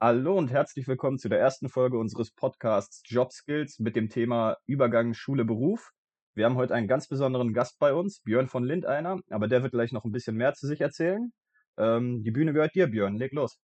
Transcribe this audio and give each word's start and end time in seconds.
Hallo 0.00 0.38
und 0.38 0.52
herzlich 0.52 0.86
willkommen 0.86 1.18
zu 1.18 1.28
der 1.28 1.40
ersten 1.40 1.68
Folge 1.68 1.98
unseres 1.98 2.30
Podcasts 2.30 3.02
Job 3.04 3.32
Skills 3.32 3.80
mit 3.80 3.96
dem 3.96 4.08
Thema 4.08 4.56
Übergang 4.64 5.12
Schule-Beruf. 5.12 5.90
Wir 6.36 6.44
haben 6.44 6.54
heute 6.54 6.72
einen 6.76 6.86
ganz 6.86 7.08
besonderen 7.08 7.52
Gast 7.52 7.80
bei 7.80 7.92
uns, 7.92 8.20
Björn 8.20 8.46
von 8.46 8.62
Lindeiner, 8.62 9.18
aber 9.28 9.48
der 9.48 9.64
wird 9.64 9.72
gleich 9.72 9.90
noch 9.90 10.04
ein 10.04 10.12
bisschen 10.12 10.36
mehr 10.36 10.54
zu 10.54 10.68
sich 10.68 10.80
erzählen. 10.80 11.32
Ähm, 11.76 12.22
die 12.22 12.30
Bühne 12.30 12.52
gehört 12.52 12.76
dir, 12.76 12.86
Björn. 12.86 13.16
Leg 13.16 13.32
los. 13.32 13.58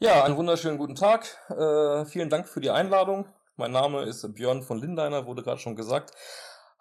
Ja, 0.00 0.24
einen 0.24 0.36
wunderschönen 0.36 0.78
guten 0.78 0.96
Tag. 0.96 1.36
Äh, 1.48 2.06
vielen 2.06 2.28
Dank 2.28 2.48
für 2.48 2.60
die 2.60 2.70
Einladung. 2.70 3.28
Mein 3.54 3.70
Name 3.70 4.02
ist 4.02 4.34
Björn 4.34 4.64
von 4.64 4.80
Lindeiner, 4.80 5.26
wurde 5.26 5.44
gerade 5.44 5.60
schon 5.60 5.76
gesagt. 5.76 6.10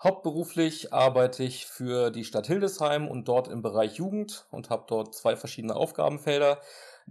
Hauptberuflich 0.01 0.91
arbeite 0.91 1.43
ich 1.43 1.67
für 1.67 2.09
die 2.09 2.23
Stadt 2.23 2.47
Hildesheim 2.47 3.07
und 3.07 3.27
dort 3.27 3.47
im 3.47 3.61
Bereich 3.61 3.97
Jugend 3.97 4.47
und 4.49 4.71
habe 4.71 4.85
dort 4.87 5.13
zwei 5.13 5.35
verschiedene 5.35 5.75
Aufgabenfelder. 5.75 6.59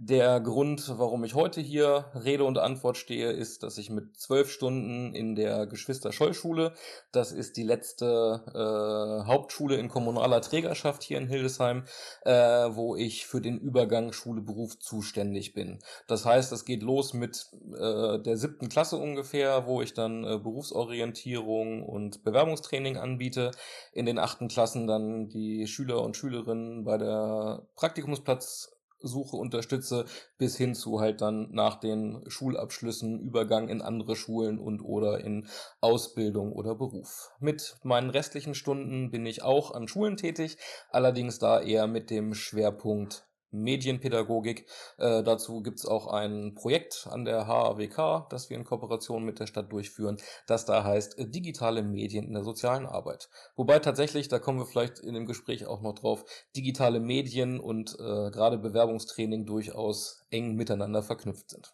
Der 0.01 0.39
Grund, 0.39 0.97
warum 0.97 1.25
ich 1.25 1.35
heute 1.35 1.59
hier 1.59 2.05
Rede 2.15 2.45
und 2.45 2.57
Antwort 2.57 2.95
stehe, 2.95 3.31
ist, 3.31 3.63
dass 3.63 3.77
ich 3.77 3.89
mit 3.89 4.17
zwölf 4.17 4.49
Stunden 4.49 5.13
in 5.13 5.35
der 5.35 5.67
Geschwister-Scholl-Schule, 5.67 6.73
das 7.11 7.33
ist 7.33 7.57
die 7.57 7.63
letzte 7.63 8.41
äh, 8.47 9.27
Hauptschule 9.27 9.75
in 9.75 9.89
kommunaler 9.89 10.39
Trägerschaft 10.39 11.03
hier 11.03 11.17
in 11.17 11.27
Hildesheim, 11.27 11.83
äh, 12.21 12.31
wo 12.31 12.95
ich 12.95 13.27
für 13.27 13.41
den 13.41 13.57
Übergang 13.57 14.13
Schule-Beruf 14.13 14.79
zuständig 14.79 15.53
bin. 15.53 15.79
Das 16.07 16.23
heißt, 16.23 16.53
es 16.53 16.63
geht 16.63 16.81
los 16.81 17.13
mit 17.13 17.49
äh, 17.77 18.19
der 18.19 18.37
siebten 18.37 18.69
Klasse 18.69 18.95
ungefähr, 18.95 19.67
wo 19.67 19.81
ich 19.81 19.93
dann 19.93 20.23
äh, 20.23 20.37
Berufsorientierung 20.37 21.83
und 21.83 22.23
Bewerbungstraining 22.23 22.95
anbiete. 22.95 23.51
In 23.91 24.05
den 24.05 24.17
achten 24.17 24.47
Klassen 24.47 24.87
dann 24.87 25.27
die 25.27 25.67
Schüler 25.67 26.01
und 26.03 26.15
Schülerinnen 26.15 26.85
bei 26.85 26.97
der 26.97 27.67
Praktikumsplatz 27.75 28.78
Suche 29.01 29.37
unterstütze, 29.37 30.05
bis 30.37 30.57
hin 30.57 30.75
zu 30.75 30.99
halt 30.99 31.21
dann 31.21 31.51
nach 31.51 31.79
den 31.79 32.23
Schulabschlüssen 32.27 33.19
Übergang 33.19 33.69
in 33.69 33.81
andere 33.81 34.15
Schulen 34.15 34.59
und 34.59 34.81
oder 34.81 35.19
in 35.23 35.47
Ausbildung 35.81 36.51
oder 36.53 36.75
Beruf. 36.75 37.31
Mit 37.39 37.77
meinen 37.83 38.09
restlichen 38.09 38.55
Stunden 38.55 39.11
bin 39.11 39.25
ich 39.25 39.43
auch 39.43 39.71
an 39.71 39.87
Schulen 39.87 40.17
tätig, 40.17 40.57
allerdings 40.91 41.39
da 41.39 41.61
eher 41.61 41.87
mit 41.87 42.09
dem 42.09 42.33
Schwerpunkt 42.33 43.28
Medienpädagogik. 43.51 44.65
Äh, 44.97 45.23
dazu 45.23 45.61
gibt's 45.61 45.85
auch 45.85 46.07
ein 46.07 46.53
Projekt 46.55 47.07
an 47.09 47.25
der 47.25 47.47
HAWK, 47.47 48.29
das 48.29 48.49
wir 48.49 48.57
in 48.57 48.63
Kooperation 48.63 49.23
mit 49.23 49.39
der 49.39 49.47
Stadt 49.47 49.71
durchführen, 49.71 50.17
das 50.47 50.65
da 50.65 50.83
heißt 50.83 51.17
äh, 51.19 51.29
digitale 51.29 51.83
Medien 51.83 52.25
in 52.25 52.33
der 52.33 52.43
sozialen 52.43 52.85
Arbeit. 52.85 53.29
Wobei 53.55 53.79
tatsächlich, 53.79 54.27
da 54.27 54.39
kommen 54.39 54.59
wir 54.59 54.65
vielleicht 54.65 54.99
in 54.99 55.13
dem 55.13 55.25
Gespräch 55.25 55.65
auch 55.65 55.81
noch 55.81 55.95
drauf, 55.95 56.25
digitale 56.55 56.99
Medien 56.99 57.59
und 57.59 57.95
äh, 57.99 58.31
gerade 58.31 58.57
Bewerbungstraining 58.57 59.45
durchaus 59.45 60.25
eng 60.29 60.55
miteinander 60.55 61.03
verknüpft 61.03 61.49
sind. 61.49 61.73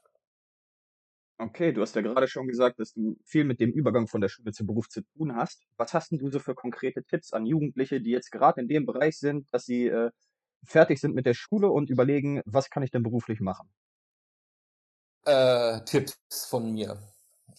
Okay, 1.38 1.74
du 1.74 1.82
hast 1.82 1.94
ja 1.96 2.02
gerade 2.02 2.30
schon 2.30 2.48
gesagt, 2.48 2.80
dass 2.80 2.94
du 2.94 3.18
viel 3.26 3.44
mit 3.44 3.60
dem 3.60 3.72
Übergang 3.72 4.08
von 4.08 4.22
der 4.22 4.30
Schule 4.30 4.54
zum 4.54 4.68
Beruf 4.68 4.88
zu 4.88 5.02
tun 5.02 5.36
hast. 5.36 5.66
Was 5.76 5.94
hast 5.94 6.12
denn 6.12 6.20
du 6.20 6.30
so 6.30 6.40
für 6.40 6.56
konkrete 6.56 7.04
Tipps 7.04 7.34
an 7.34 7.46
Jugendliche, 7.46 8.00
die 8.00 8.12
jetzt 8.12 8.32
gerade 8.32 8.62
in 8.62 8.70
dem 8.70 8.86
Bereich 8.86 9.20
sind, 9.20 9.54
dass 9.54 9.66
sie 9.66 9.88
äh, 9.88 10.12
fertig 10.64 11.00
sind 11.00 11.16
mit 11.16 11.26
der 11.26 11.34
Schule 11.34 11.70
und 11.70 11.90
überlegen, 11.90 12.42
was 12.46 12.70
kann 12.70 12.84
ich 12.84 12.92
denn 12.92 13.04
beruflich 13.04 13.40
machen? 13.40 13.70
Äh, 15.26 15.82
Tipps 15.86 16.18
von 16.48 16.72
mir. 16.72 17.00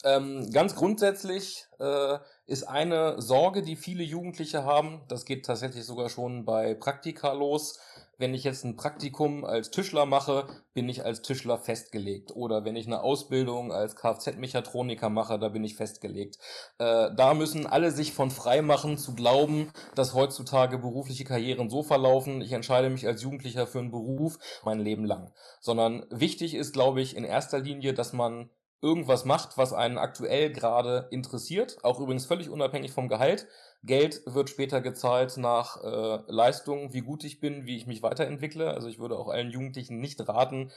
Ähm, 0.07 0.53
ganz 0.53 0.77
grundsätzlich 0.77 1.67
äh, 1.81 2.19
ist 2.47 2.63
eine 2.63 3.21
Sorge, 3.21 3.63
die 3.63 3.75
viele 3.75 4.05
Jugendliche 4.05 4.63
haben, 4.63 5.01
das 5.09 5.25
geht 5.25 5.45
tatsächlich 5.45 5.85
sogar 5.85 6.11
schon 6.11 6.45
bei 6.45 6.75
Praktika 6.75 7.33
los. 7.33 7.81
Wenn 8.17 8.33
ich 8.33 8.45
jetzt 8.45 8.65
ein 8.65 8.77
Praktikum 8.77 9.45
als 9.45 9.71
Tischler 9.73 10.07
mache, 10.07 10.47
bin 10.75 10.89
ich 10.89 11.05
als 11.05 11.23
Tischler 11.23 11.59
festgelegt. 11.59 12.35
Oder 12.35 12.65
wenn 12.65 12.77
ich 12.77 12.87
eine 12.87 13.03
Ausbildung 13.03 13.73
als 13.73 13.97
Kfz-Mechatroniker 13.97 15.11
mache, 15.11 15.41
da 15.41 15.49
bin 15.49 15.65
ich 15.65 15.75
festgelegt. 15.75 16.39
Äh, 16.79 17.11
da 17.15 17.35
müssen 17.35 17.67
alle 17.67 17.91
sich 17.91 18.13
von 18.13 18.31
frei 18.31 18.63
machen, 18.63 18.99
zu 18.99 19.17
glauben, 19.17 19.73
dass 19.97 20.15
heutzutage 20.15 20.79
berufliche 20.79 21.25
Karrieren 21.25 21.69
so 21.69 21.83
verlaufen, 21.83 22.41
ich 22.43 22.53
entscheide 22.53 22.91
mich 22.91 23.09
als 23.09 23.23
Jugendlicher 23.23 23.67
für 23.67 23.81
einen 23.81 23.91
Beruf 23.91 24.39
mein 24.65 24.79
Leben 24.79 25.05
lang. 25.05 25.33
Sondern 25.61 26.07
wichtig 26.11 26.55
ist, 26.55 26.73
glaube 26.73 27.01
ich, 27.01 27.17
in 27.17 27.25
erster 27.25 27.59
Linie, 27.59 27.93
dass 27.93 28.13
man 28.13 28.51
irgendwas 28.83 29.25
macht, 29.25 29.57
was 29.59 29.73
einen 29.73 29.99
aktuell 29.99 30.53
gerade 30.53 31.09
interessiert, 31.11 31.79
auch 31.83 31.99
übrigens 32.01 32.27
völlig 32.27 32.51
unabhängig 32.51 32.93
vom 32.93 33.09
Gehalt. 33.09 33.47
Geld 33.83 34.23
wird 34.27 34.51
später 34.51 34.81
gezahlt 34.81 35.37
nach 35.37 35.83
äh, 35.83 36.19
Leistung, 36.27 36.93
wie 36.93 37.01
gut 37.01 37.25
ich 37.25 37.41
bin, 37.41 37.67
wie 37.67 37.77
ich 37.77 37.87
mich 37.87 38.03
weiterentwickle. 38.03 38.71
Also 38.71 38.89
ich 38.89 38.99
würde 38.99 39.19
auch 39.19 39.29
allen 39.29 39.51
Jugendlichen 39.51 40.01
nicht 40.01 40.27
raten, 40.29 40.73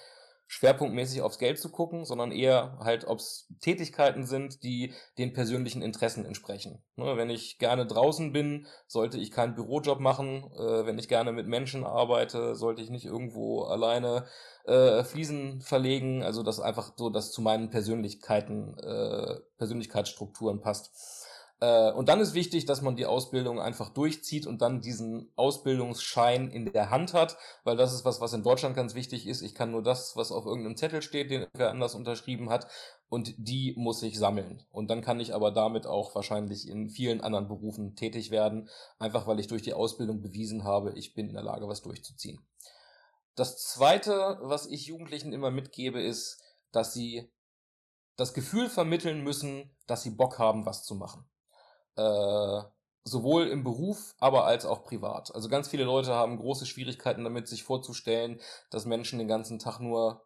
schwerpunktmäßig 0.52 1.22
aufs 1.22 1.38
Geld 1.38 1.60
zu 1.60 1.70
gucken, 1.70 2.06
sondern 2.06 2.32
eher 2.32 2.80
halt, 2.80 3.06
ob 3.06 3.20
es 3.20 3.48
Tätigkeiten 3.62 4.26
sind, 4.26 4.64
die 4.64 4.96
den 5.20 5.32
persönlichen 5.32 5.84
Interessen 5.84 6.26
entsprechen. 6.26 6.82
Ne, 6.96 7.16
wenn 7.18 7.30
ich 7.30 7.60
gerne 7.60 7.86
draußen 7.86 8.34
bin, 8.34 8.66
sollte 8.88 9.20
ich 9.20 9.30
keinen 9.30 9.54
Bürojob 9.54 10.00
machen. 10.00 10.52
Äh, 10.56 10.88
wenn 10.88 10.98
ich 10.98 11.08
gerne 11.08 11.34
mit 11.34 11.46
Menschen 11.46 11.86
arbeite, 11.86 12.56
sollte 12.56 12.82
ich 12.82 12.90
nicht 12.90 13.06
irgendwo 13.06 13.62
alleine 13.62 14.26
äh, 14.66 15.04
Fliesen 15.04 15.62
verlegen. 15.62 16.24
Also 16.24 16.42
das 16.42 16.60
einfach 16.60 16.94
so, 16.98 17.12
dass 17.12 17.32
zu 17.32 17.44
meinen 17.44 17.70
Persönlichkeiten, 17.70 18.76
äh, 18.80 19.36
Persönlichkeitsstrukturen 19.60 20.62
passt. 20.62 21.28
Äh, 21.62 21.92
und 21.92 22.08
dann 22.08 22.22
ist 22.22 22.34
wichtig, 22.34 22.66
dass 22.66 22.82
man 22.82 22.96
die 22.96 23.06
Ausbildung 23.06 23.60
einfach 23.60 23.90
durchzieht 23.90 24.48
und 24.48 24.62
dann 24.62 24.82
diesen 24.82 25.32
Ausbildungsschein 25.36 26.50
in 26.50 26.72
der 26.72 26.90
Hand 26.90 27.14
hat, 27.14 27.38
weil 27.64 27.76
das 27.76 27.94
ist 27.94 28.06
was, 28.06 28.22
was 28.22 28.34
in 28.34 28.44
Deutschland 28.44 28.76
ganz 28.76 28.96
wichtig 28.96 29.28
ist. 29.28 29.42
Ich 29.42 29.56
kann 29.56 29.72
nur 29.72 29.84
das, 29.84 30.16
was 30.16 30.32
auf 30.32 30.46
irgendeinem 30.46 30.78
Zettel 30.78 31.02
steht, 31.02 31.32
den 31.32 31.48
wer 31.54 31.72
anders 31.72 31.96
unterschrieben 31.96 32.50
hat, 32.50 32.68
und 33.10 33.34
die 33.38 33.74
muss 33.76 34.04
ich 34.04 34.20
sammeln. 34.20 34.64
Und 34.70 34.90
dann 34.90 35.02
kann 35.02 35.20
ich 35.20 35.34
aber 35.34 35.52
damit 35.52 35.88
auch 35.88 36.14
wahrscheinlich 36.14 36.68
in 36.68 36.90
vielen 36.90 37.22
anderen 37.22 37.48
Berufen 37.48 37.96
tätig 37.96 38.30
werden, 38.30 38.70
einfach 39.00 39.26
weil 39.26 39.40
ich 39.40 39.48
durch 39.48 39.64
die 39.64 39.74
Ausbildung 39.74 40.22
bewiesen 40.22 40.64
habe, 40.64 40.94
ich 40.94 41.16
bin 41.16 41.28
in 41.28 41.34
der 41.34 41.44
Lage, 41.44 41.68
was 41.68 41.82
durchzuziehen. 41.82 42.40
Das 43.36 43.58
zweite, 43.58 44.38
was 44.42 44.68
ich 44.68 44.86
Jugendlichen 44.86 45.34
immer 45.34 45.50
mitgebe, 45.50 46.02
ist, 46.02 46.42
dass 46.72 46.94
sie 46.94 47.32
das 48.16 48.34
Gefühl 48.34 48.70
vermitteln 48.70 49.24
müssen, 49.24 49.72
dass 49.88 50.04
sie 50.04 50.12
Bock 50.12 50.38
haben, 50.38 50.66
was 50.66 50.84
zu 50.84 50.94
machen. 50.94 51.29
Äh, 52.00 52.64
sowohl 53.04 53.48
im 53.48 53.64
Beruf, 53.64 54.14
aber 54.20 54.46
als 54.46 54.66
auch 54.66 54.84
privat. 54.84 55.34
Also 55.34 55.50
ganz 55.50 55.68
viele 55.68 55.84
Leute 55.84 56.14
haben 56.14 56.38
große 56.38 56.66
Schwierigkeiten 56.66 57.24
damit, 57.24 57.48
sich 57.48 57.64
vorzustellen, 57.64 58.40
dass 58.70 58.86
Menschen 58.86 59.20
den 59.20 59.28
ganzen 59.28 59.60
Tag 59.60 59.80
nur 59.80 60.24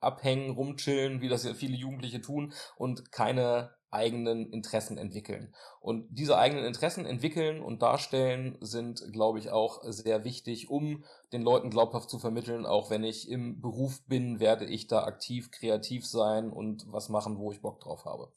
abhängen, 0.00 0.50
rumchillen, 0.50 1.20
wie 1.20 1.28
das 1.28 1.44
ja 1.44 1.54
viele 1.54 1.76
Jugendliche 1.76 2.20
tun 2.20 2.52
und 2.76 3.10
keine 3.10 3.74
eigenen 3.90 4.52
Interessen 4.52 4.98
entwickeln. 4.98 5.54
Und 5.80 6.06
diese 6.10 6.36
eigenen 6.36 6.64
Interessen 6.66 7.06
entwickeln 7.06 7.62
und 7.62 7.80
darstellen 7.80 8.58
sind, 8.60 9.02
glaube 9.12 9.38
ich, 9.38 9.50
auch 9.50 9.80
sehr 9.84 10.24
wichtig, 10.24 10.68
um 10.68 11.04
den 11.32 11.42
Leuten 11.42 11.70
glaubhaft 11.70 12.10
zu 12.10 12.18
vermitteln, 12.18 12.66
auch 12.66 12.90
wenn 12.90 13.02
ich 13.02 13.30
im 13.30 13.60
Beruf 13.60 14.04
bin, 14.06 14.40
werde 14.40 14.66
ich 14.66 14.86
da 14.86 15.04
aktiv, 15.04 15.50
kreativ 15.50 16.06
sein 16.06 16.50
und 16.50 16.84
was 16.92 17.08
machen, 17.08 17.38
wo 17.38 17.50
ich 17.50 17.62
Bock 17.62 17.80
drauf 17.80 18.04
habe. 18.04 18.30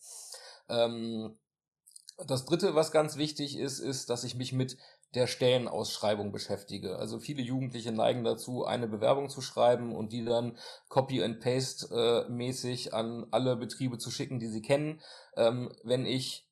Ähm, 0.70 1.38
das 2.28 2.46
dritte, 2.46 2.76
was 2.76 2.92
ganz 2.92 3.18
wichtig 3.18 3.58
ist, 3.58 3.80
ist, 3.80 4.10
dass 4.10 4.24
ich 4.24 4.36
mich 4.36 4.54
mit 4.54 4.78
der 5.14 5.28
Stellenausschreibung 5.28 6.32
beschäftige. 6.32 6.98
Also 6.98 7.20
viele 7.20 7.42
Jugendliche 7.42 7.92
neigen 7.92 8.24
dazu, 8.24 8.66
eine 8.66 8.88
Bewerbung 8.88 9.30
zu 9.30 9.42
schreiben 9.42 9.94
und 9.96 10.14
die 10.14 10.24
dann 10.24 10.58
Copy 10.88 11.22
and 11.22 11.40
Paste 11.42 11.88
äh, 12.28 12.32
mäßig 12.32 12.94
an 12.94 13.28
alle 13.32 13.58
Betriebe 13.58 13.98
zu 13.98 14.10
schicken, 14.10 14.40
die 14.40 14.48
sie 14.48 14.62
kennen. 14.62 15.02
Ähm, 15.36 15.72
wenn 15.84 16.06
ich 16.06 16.48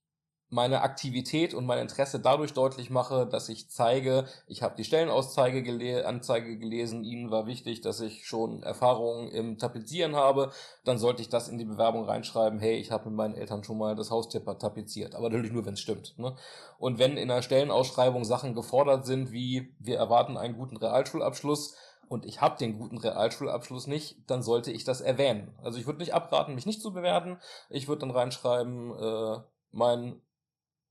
meine 0.49 0.81
Aktivität 0.81 1.53
und 1.53 1.65
mein 1.65 1.79
Interesse 1.79 2.19
dadurch 2.19 2.53
deutlich 2.53 2.89
mache, 2.89 3.27
dass 3.27 3.49
ich 3.49 3.69
zeige, 3.69 4.25
ich 4.47 4.63
habe 4.63 4.75
die 4.75 4.83
Stellenanzeige 4.83 5.61
gele 5.61 6.05
Anzeige 6.05 6.57
gelesen, 6.57 7.03
Ihnen 7.03 7.29
war 7.29 7.45
wichtig, 7.45 7.81
dass 7.81 8.01
ich 8.01 8.25
schon 8.25 8.63
Erfahrungen 8.63 9.29
im 9.29 9.57
Tapezieren 9.57 10.15
habe, 10.15 10.51
dann 10.85 10.97
sollte 10.97 11.21
ich 11.21 11.29
das 11.29 11.49
in 11.49 11.59
die 11.59 11.65
Bewerbung 11.65 12.05
reinschreiben, 12.05 12.59
hey, 12.59 12.77
ich 12.77 12.91
habe 12.91 13.09
mit 13.09 13.17
meinen 13.17 13.35
Eltern 13.35 13.63
schon 13.63 13.77
mal 13.77 13.95
das 13.95 14.09
Haustipper 14.09 14.57
tapeziert, 14.57 15.15
aber 15.15 15.29
natürlich 15.29 15.51
nur, 15.51 15.65
wenn 15.65 15.73
es 15.73 15.81
stimmt. 15.81 16.17
Ne? 16.17 16.35
Und 16.79 16.97
wenn 16.97 17.17
in 17.17 17.29
einer 17.29 17.43
Stellenausschreibung 17.43 18.25
Sachen 18.25 18.55
gefordert 18.55 19.05
sind, 19.05 19.31
wie 19.31 19.75
wir 19.79 19.97
erwarten 19.97 20.37
einen 20.37 20.57
guten 20.57 20.77
Realschulabschluss, 20.77 21.75
und 22.07 22.25
ich 22.25 22.41
habe 22.41 22.57
den 22.57 22.79
guten 22.79 22.97
Realschulabschluss 22.97 23.85
nicht, 23.85 24.17
dann 24.25 24.41
sollte 24.41 24.71
ich 24.71 24.83
das 24.83 24.99
erwähnen. 24.99 25.53
Also 25.61 25.77
ich 25.77 25.85
würde 25.85 25.99
nicht 25.99 26.15
abraten, 26.15 26.55
mich 26.55 26.65
nicht 26.65 26.81
zu 26.81 26.91
bewerten. 26.91 27.37
Ich 27.69 27.87
würde 27.87 27.99
dann 27.99 28.09
reinschreiben, 28.09 28.95
äh, 28.97 29.37
mein 29.71 30.19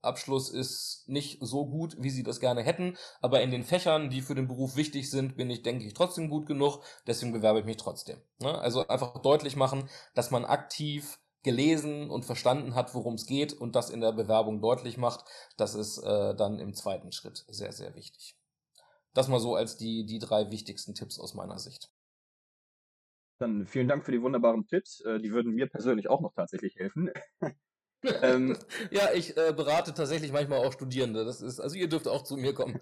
Abschluss 0.01 0.49
ist 0.49 1.03
nicht 1.07 1.39
so 1.41 1.65
gut, 1.65 1.95
wie 1.99 2.09
sie 2.09 2.23
das 2.23 2.39
gerne 2.39 2.61
hätten, 2.61 2.97
aber 3.21 3.41
in 3.41 3.51
den 3.51 3.63
Fächern, 3.63 4.09
die 4.09 4.21
für 4.21 4.35
den 4.35 4.47
Beruf 4.47 4.75
wichtig 4.75 5.09
sind, 5.09 5.35
bin 5.35 5.49
ich, 5.49 5.63
denke 5.63 5.85
ich, 5.85 5.93
trotzdem 5.93 6.29
gut 6.29 6.45
genug, 6.45 6.81
deswegen 7.07 7.33
bewerbe 7.33 7.59
ich 7.59 7.65
mich 7.65 7.77
trotzdem. 7.77 8.21
Ne? 8.39 8.57
Also 8.57 8.87
einfach 8.87 9.21
deutlich 9.21 9.55
machen, 9.55 9.89
dass 10.13 10.31
man 10.31 10.45
aktiv 10.45 11.19
gelesen 11.43 12.09
und 12.09 12.25
verstanden 12.25 12.75
hat, 12.75 12.93
worum 12.93 13.15
es 13.15 13.25
geht 13.25 13.53
und 13.53 13.75
das 13.75 13.89
in 13.89 14.01
der 14.01 14.11
Bewerbung 14.11 14.61
deutlich 14.61 14.97
macht, 14.97 15.23
das 15.57 15.75
ist 15.75 15.97
äh, 15.99 16.35
dann 16.35 16.59
im 16.59 16.73
zweiten 16.73 17.11
Schritt 17.11 17.45
sehr, 17.47 17.71
sehr 17.71 17.95
wichtig. 17.95 18.35
Das 19.13 19.27
mal 19.27 19.39
so 19.39 19.55
als 19.55 19.77
die, 19.77 20.05
die 20.05 20.19
drei 20.19 20.51
wichtigsten 20.51 20.95
Tipps 20.95 21.19
aus 21.19 21.33
meiner 21.33 21.57
Sicht. 21.57 21.91
Dann 23.39 23.65
vielen 23.65 23.87
Dank 23.87 24.03
für 24.05 24.11
die 24.11 24.21
wunderbaren 24.21 24.67
Tipps. 24.67 24.99
Äh, 25.01 25.19
die 25.19 25.31
würden 25.31 25.53
mir 25.53 25.67
persönlich 25.67 26.09
auch 26.09 26.19
noch 26.19 26.33
tatsächlich 26.33 26.75
helfen. 26.75 27.09
ähm, 28.03 28.57
ja, 28.91 29.09
ich 29.13 29.35
äh, 29.37 29.53
berate 29.53 29.93
tatsächlich 29.93 30.31
manchmal 30.31 30.59
auch 30.59 30.73
Studierende. 30.73 31.25
Das 31.25 31.41
ist, 31.41 31.59
also 31.59 31.75
ihr 31.75 31.89
dürft 31.89 32.07
auch 32.07 32.23
zu 32.23 32.37
mir 32.37 32.53
kommen. 32.53 32.79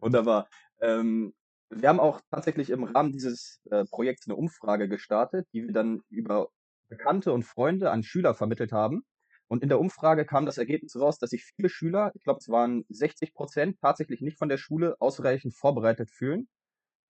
Wunderbar. 0.00 0.48
Ähm, 0.80 1.34
wir 1.70 1.88
haben 1.88 2.00
auch 2.00 2.20
tatsächlich 2.30 2.70
im 2.70 2.84
Rahmen 2.84 3.12
dieses 3.12 3.60
äh, 3.70 3.84
Projekts 3.84 4.26
eine 4.26 4.36
Umfrage 4.36 4.88
gestartet, 4.88 5.46
die 5.52 5.66
wir 5.66 5.72
dann 5.72 6.02
über 6.08 6.48
Bekannte 6.88 7.32
und 7.32 7.44
Freunde 7.44 7.90
an 7.90 8.02
Schüler 8.02 8.34
vermittelt 8.34 8.72
haben. 8.72 9.04
Und 9.46 9.62
in 9.62 9.68
der 9.68 9.80
Umfrage 9.80 10.24
kam 10.24 10.46
das 10.46 10.58
Ergebnis 10.58 10.96
raus, 10.96 11.18
dass 11.18 11.30
sich 11.30 11.44
viele 11.44 11.68
Schüler, 11.68 12.12
ich 12.14 12.22
glaube 12.22 12.38
es 12.40 12.48
waren 12.48 12.84
60 12.88 13.34
Prozent, 13.34 13.80
tatsächlich 13.80 14.20
nicht 14.20 14.38
von 14.38 14.48
der 14.48 14.58
Schule 14.58 14.96
ausreichend 15.00 15.54
vorbereitet 15.54 16.10
fühlen 16.10 16.48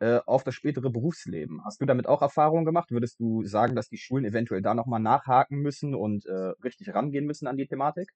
äh, 0.00 0.20
auf 0.26 0.44
das 0.44 0.54
spätere 0.54 0.90
Berufsleben. 0.90 1.64
Hast 1.64 1.80
du 1.80 1.86
damit 1.86 2.06
auch 2.06 2.22
Erfahrungen 2.22 2.64
gemacht? 2.64 2.90
Würdest 2.90 3.20
du 3.20 3.44
sagen, 3.44 3.76
dass 3.76 3.88
die 3.88 3.98
Schulen 3.98 4.24
eventuell 4.24 4.62
da 4.62 4.74
nochmal 4.74 5.00
nachhaken 5.00 5.58
müssen 5.58 5.94
und 5.94 6.26
äh, 6.26 6.52
richtig 6.64 6.94
rangehen 6.94 7.26
müssen 7.26 7.46
an 7.46 7.56
die 7.56 7.66
Thematik? 7.66 8.10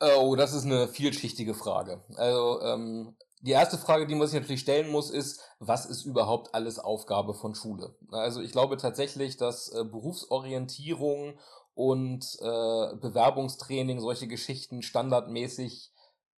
Oh, 0.00 0.34
das 0.36 0.54
ist 0.54 0.64
eine 0.64 0.88
vielschichtige 0.88 1.54
Frage. 1.54 2.02
Also 2.16 2.60
ähm, 2.62 3.16
die 3.40 3.52
erste 3.52 3.78
Frage, 3.78 4.06
die 4.06 4.14
man 4.14 4.26
sich 4.26 4.40
natürlich 4.40 4.62
stellen 4.62 4.90
muss, 4.90 5.10
ist, 5.10 5.40
was 5.58 5.86
ist 5.86 6.04
überhaupt 6.04 6.54
alles 6.54 6.78
Aufgabe 6.78 7.34
von 7.34 7.54
Schule? 7.54 7.94
Also 8.10 8.40
ich 8.40 8.52
glaube 8.52 8.76
tatsächlich, 8.76 9.36
dass 9.36 9.68
äh, 9.68 9.84
Berufsorientierung 9.84 11.38
und 11.74 12.24
äh, 12.40 12.96
Bewerbungstraining, 12.96 14.00
solche 14.00 14.28
Geschichten 14.28 14.82
standardmäßig 14.82 15.92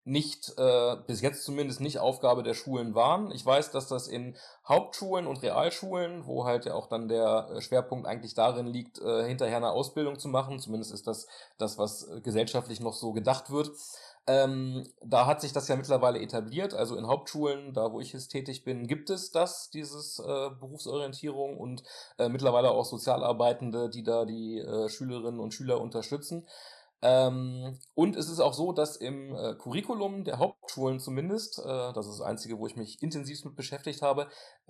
nicht, 0.05 0.53
äh, 0.57 0.95
bis 1.07 1.21
jetzt 1.21 1.43
zumindest 1.43 1.81
nicht 1.81 1.99
Aufgabe 1.99 2.43
der 2.43 2.53
Schulen 2.53 2.93
waren. 2.93 3.31
Ich 3.31 3.43
weiß, 3.43 3.71
dass 3.71 3.87
das 3.87 4.07
in 4.07 4.35
Hauptschulen 4.67 5.25
und 5.25 5.41
Realschulen, 5.41 6.27
wo 6.27 6.45
halt 6.45 6.65
ja 6.65 6.75
auch 6.75 6.87
dann 6.87 7.07
der 7.07 7.49
äh, 7.49 7.61
Schwerpunkt 7.61 8.07
eigentlich 8.07 8.35
darin 8.35 8.67
liegt, 8.67 8.99
äh, 8.99 9.27
hinterher 9.27 9.57
eine 9.57 9.71
Ausbildung 9.71 10.19
zu 10.19 10.27
machen, 10.27 10.59
zumindest 10.59 10.93
ist 10.93 11.07
das 11.07 11.27
das, 11.57 11.79
was 11.79 12.07
äh, 12.07 12.21
gesellschaftlich 12.21 12.79
noch 12.79 12.93
so 12.93 13.13
gedacht 13.13 13.49
wird, 13.49 13.71
ähm, 14.27 14.83
da 15.03 15.27
hat 15.27 15.41
sich 15.41 15.53
das 15.53 15.67
ja 15.67 15.75
mittlerweile 15.75 16.19
etabliert. 16.19 16.73
Also 16.73 16.95
in 16.95 17.07
Hauptschulen, 17.07 17.73
da 17.73 17.91
wo 17.91 17.99
ich 17.99 18.13
jetzt 18.13 18.29
tätig 18.29 18.63
bin, 18.63 18.87
gibt 18.87 19.09
es 19.11 19.31
das, 19.31 19.69
dieses 19.69 20.17
äh, 20.19 20.49
Berufsorientierung 20.59 21.57
und 21.57 21.83
äh, 22.17 22.27
mittlerweile 22.27 22.71
auch 22.71 22.85
Sozialarbeitende, 22.85 23.89
die 23.89 24.03
da 24.03 24.25
die 24.25 24.59
äh, 24.59 24.89
Schülerinnen 24.89 25.39
und 25.39 25.53
Schüler 25.53 25.79
unterstützen. 25.79 26.47
Ähm, 27.05 27.77
und 27.93 28.15
es 28.15 28.29
ist 28.29 28.39
auch 28.39 28.55
so, 28.55 28.71
dass 28.71 28.97
im 28.97 29.35
äh, 29.35 29.53
Curriculum 29.53 30.23
der 30.23 30.39
Hauptschulen 30.39 30.99
zumindest, 30.99 31.59
äh, 31.59 31.93
das 31.93 32.07
ist 32.07 32.19
das 32.19 32.25
Einzige, 32.25 32.57
wo 32.57 32.65
ich 32.65 32.75
mich 32.75 32.99
intensiv 33.03 33.45
mit 33.45 33.55
beschäftigt 33.55 34.01
habe, 34.01 34.27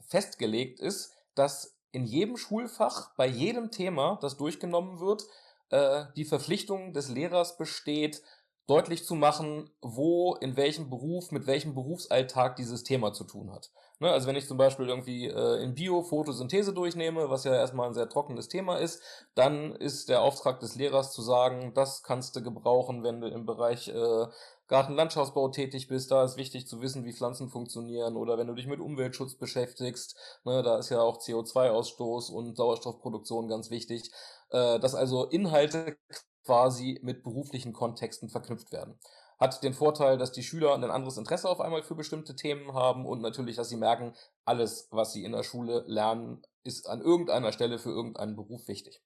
festgelegt 0.09 0.81
ist, 0.81 1.13
dass 1.33 1.77
in 1.93 2.03
jedem 2.03 2.35
Schulfach, 2.35 3.15
bei 3.15 3.25
jedem 3.25 3.71
Thema, 3.71 4.19
das 4.21 4.35
durchgenommen 4.35 4.99
wird, 4.99 5.23
äh, 5.69 6.07
die 6.17 6.25
Verpflichtung 6.25 6.91
des 6.91 7.07
Lehrers 7.07 7.57
besteht, 7.57 8.21
deutlich 8.67 9.05
zu 9.05 9.15
machen, 9.15 9.69
wo, 9.81 10.35
in 10.35 10.57
welchem 10.57 10.89
Beruf, 10.89 11.31
mit 11.31 11.47
welchem 11.47 11.75
Berufsalltag 11.75 12.55
dieses 12.55 12.83
Thema 12.83 13.13
zu 13.13 13.23
tun 13.23 13.51
hat. 13.51 13.71
Ne, 13.99 14.11
also 14.11 14.27
wenn 14.27 14.35
ich 14.35 14.47
zum 14.47 14.57
Beispiel 14.57 14.89
irgendwie 14.89 15.27
äh, 15.27 15.63
in 15.63 15.73
Bio 15.73 16.01
Photosynthese 16.01 16.73
durchnehme, 16.73 17.29
was 17.29 17.45
ja 17.45 17.53
erstmal 17.53 17.87
ein 17.87 17.93
sehr 17.93 18.09
trockenes 18.09 18.49
Thema 18.49 18.77
ist, 18.77 19.01
dann 19.35 19.73
ist 19.73 20.09
der 20.09 20.21
Auftrag 20.21 20.59
des 20.59 20.75
Lehrers 20.75 21.13
zu 21.13 21.21
sagen, 21.21 21.73
das 21.73 22.03
kannst 22.03 22.35
du 22.35 22.43
gebrauchen, 22.43 23.03
wenn 23.03 23.21
du 23.21 23.27
im 23.27 23.45
Bereich 23.45 23.87
äh, 23.87 24.25
Gartenlandschaftsbau 24.67 25.47
tätig 25.49 25.87
bist, 25.87 26.11
da 26.11 26.25
ist 26.25 26.35
wichtig 26.35 26.67
zu 26.67 26.81
wissen, 26.81 27.05
wie 27.05 27.13
Pflanzen 27.13 27.49
funktionieren 27.49 28.17
oder 28.17 28.37
wenn 28.37 28.47
du 28.47 28.53
dich 28.53 28.67
mit 28.67 28.81
Umweltschutz 28.81 29.35
beschäftigst, 29.35 30.17
ne, 30.43 30.61
da 30.61 30.77
ist 30.77 30.89
ja 30.89 30.99
auch 30.99 31.19
CO2-Ausstoß 31.19 32.31
und 32.31 32.57
Sauerstoffproduktion 32.57 33.47
ganz 33.47 33.69
wichtig, 33.69 34.11
äh, 34.49 34.77
dass 34.79 34.93
also 34.93 35.25
Inhalte 35.25 35.95
quasi 36.45 36.99
mit 37.01 37.23
beruflichen 37.23 37.73
Kontexten 37.73 38.29
verknüpft 38.29 38.71
werden. 38.71 38.99
Hat 39.39 39.63
den 39.63 39.73
Vorteil, 39.73 40.17
dass 40.17 40.31
die 40.31 40.43
Schüler 40.43 40.73
ein 40.73 40.83
anderes 40.83 41.17
Interesse 41.17 41.49
auf 41.49 41.59
einmal 41.59 41.83
für 41.83 41.95
bestimmte 41.95 42.35
Themen 42.35 42.73
haben 42.73 43.05
und 43.05 43.21
natürlich, 43.21 43.57
dass 43.57 43.69
sie 43.69 43.75
merken, 43.75 44.13
alles, 44.45 44.87
was 44.91 45.11
sie 45.11 45.25
in 45.25 45.33
der 45.33 45.43
Schule 45.43 45.83
lernen, 45.87 46.41
ist 46.63 46.87
an 46.87 47.01
irgendeiner 47.01 47.51
Stelle 47.51 47.77
für 47.77 47.89
irgendeinen 47.89 48.35
Beruf 48.35 48.67
wichtig. 48.67 49.01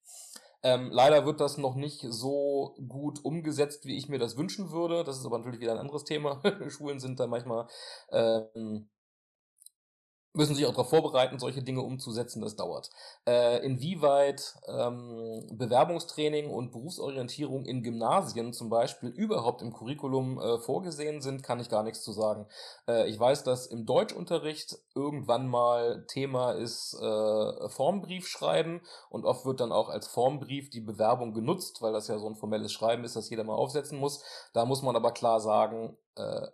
Ähm, 0.62 0.90
leider 0.92 1.26
wird 1.26 1.40
das 1.40 1.58
noch 1.58 1.76
nicht 1.76 2.06
so 2.10 2.76
gut 2.88 3.24
umgesetzt, 3.24 3.86
wie 3.86 3.98
ich 3.98 4.10
mir 4.10 4.20
das 4.20 4.38
wünschen 4.38 4.72
würde. 4.72 5.04
Das 5.04 5.18
ist 5.18 5.26
aber 5.26 5.38
natürlich 5.38 5.62
wieder 5.62 5.72
ein 5.72 5.80
anderes 5.80 6.04
Thema. 6.04 6.42
Schulen 6.68 7.00
sind 7.00 7.20
da 7.20 7.28
manchmal 7.28 7.68
ähm, 8.12 8.90
müssen 10.34 10.56
sich 10.56 10.66
auch 10.66 10.72
darauf 10.72 10.90
vorbereiten, 10.90 11.40
solche 11.40 11.64
Dinge 11.64 11.82
umzusetzen, 11.82 12.42
das 12.42 12.56
dauert. 12.56 12.90
Äh, 13.26 13.66
inwieweit 13.66 14.56
ähm, 14.68 15.48
Bewerbungstraining 15.52 16.50
und 16.50 16.72
Berufsorientierung 16.72 17.66
in 17.66 17.82
Gymnasien 17.82 18.54
zum 18.54 18.70
Beispiel 18.70 19.10
überhaupt 19.10 19.62
im 19.62 19.74
Curriculum 19.74 20.40
äh, 20.40 20.60
vorgesehen 20.60 21.22
sind, 21.22 21.42
kann 21.42 21.60
ich 21.60 21.70
gar 21.70 21.84
nichts 21.84 22.04
zu 22.04 22.12
sagen. 22.12 22.48
Äh, 22.88 23.10
ich 23.10 23.20
weiß, 23.20 23.44
dass 23.44 23.66
im 23.66 23.86
Deutschunterricht 23.86 24.78
irgendwann 24.94 25.48
mal 25.48 26.06
Thema 26.08 26.52
ist 26.52 26.94
äh, 26.94 27.70
Formbrief 27.70 28.28
schreiben 28.28 28.82
und 29.10 29.26
oft 29.26 29.46
wird 29.46 29.60
dann 29.60 29.72
auch 29.72 29.90
als 29.90 30.08
Formbrief 30.08 30.70
die 30.70 30.82
Bewerbung 30.82 31.34
genutzt, 31.34 31.82
weil 31.82 31.94
das 31.94 32.08
ja 32.08 32.20
so 32.20 32.28
ein 32.28 32.36
formelles 32.36 32.72
Schreiben 32.72 33.04
ist, 33.04 33.16
das 33.16 33.30
jeder 33.30 33.44
mal 33.44 33.56
aufsetzen 33.56 33.98
muss. 33.98 34.24
Da 34.54 34.66
muss 34.66 34.84
man 34.84 34.96
aber 34.96 35.12
klar 35.12 35.40
sagen, 35.40 35.98
äh, 36.16 36.48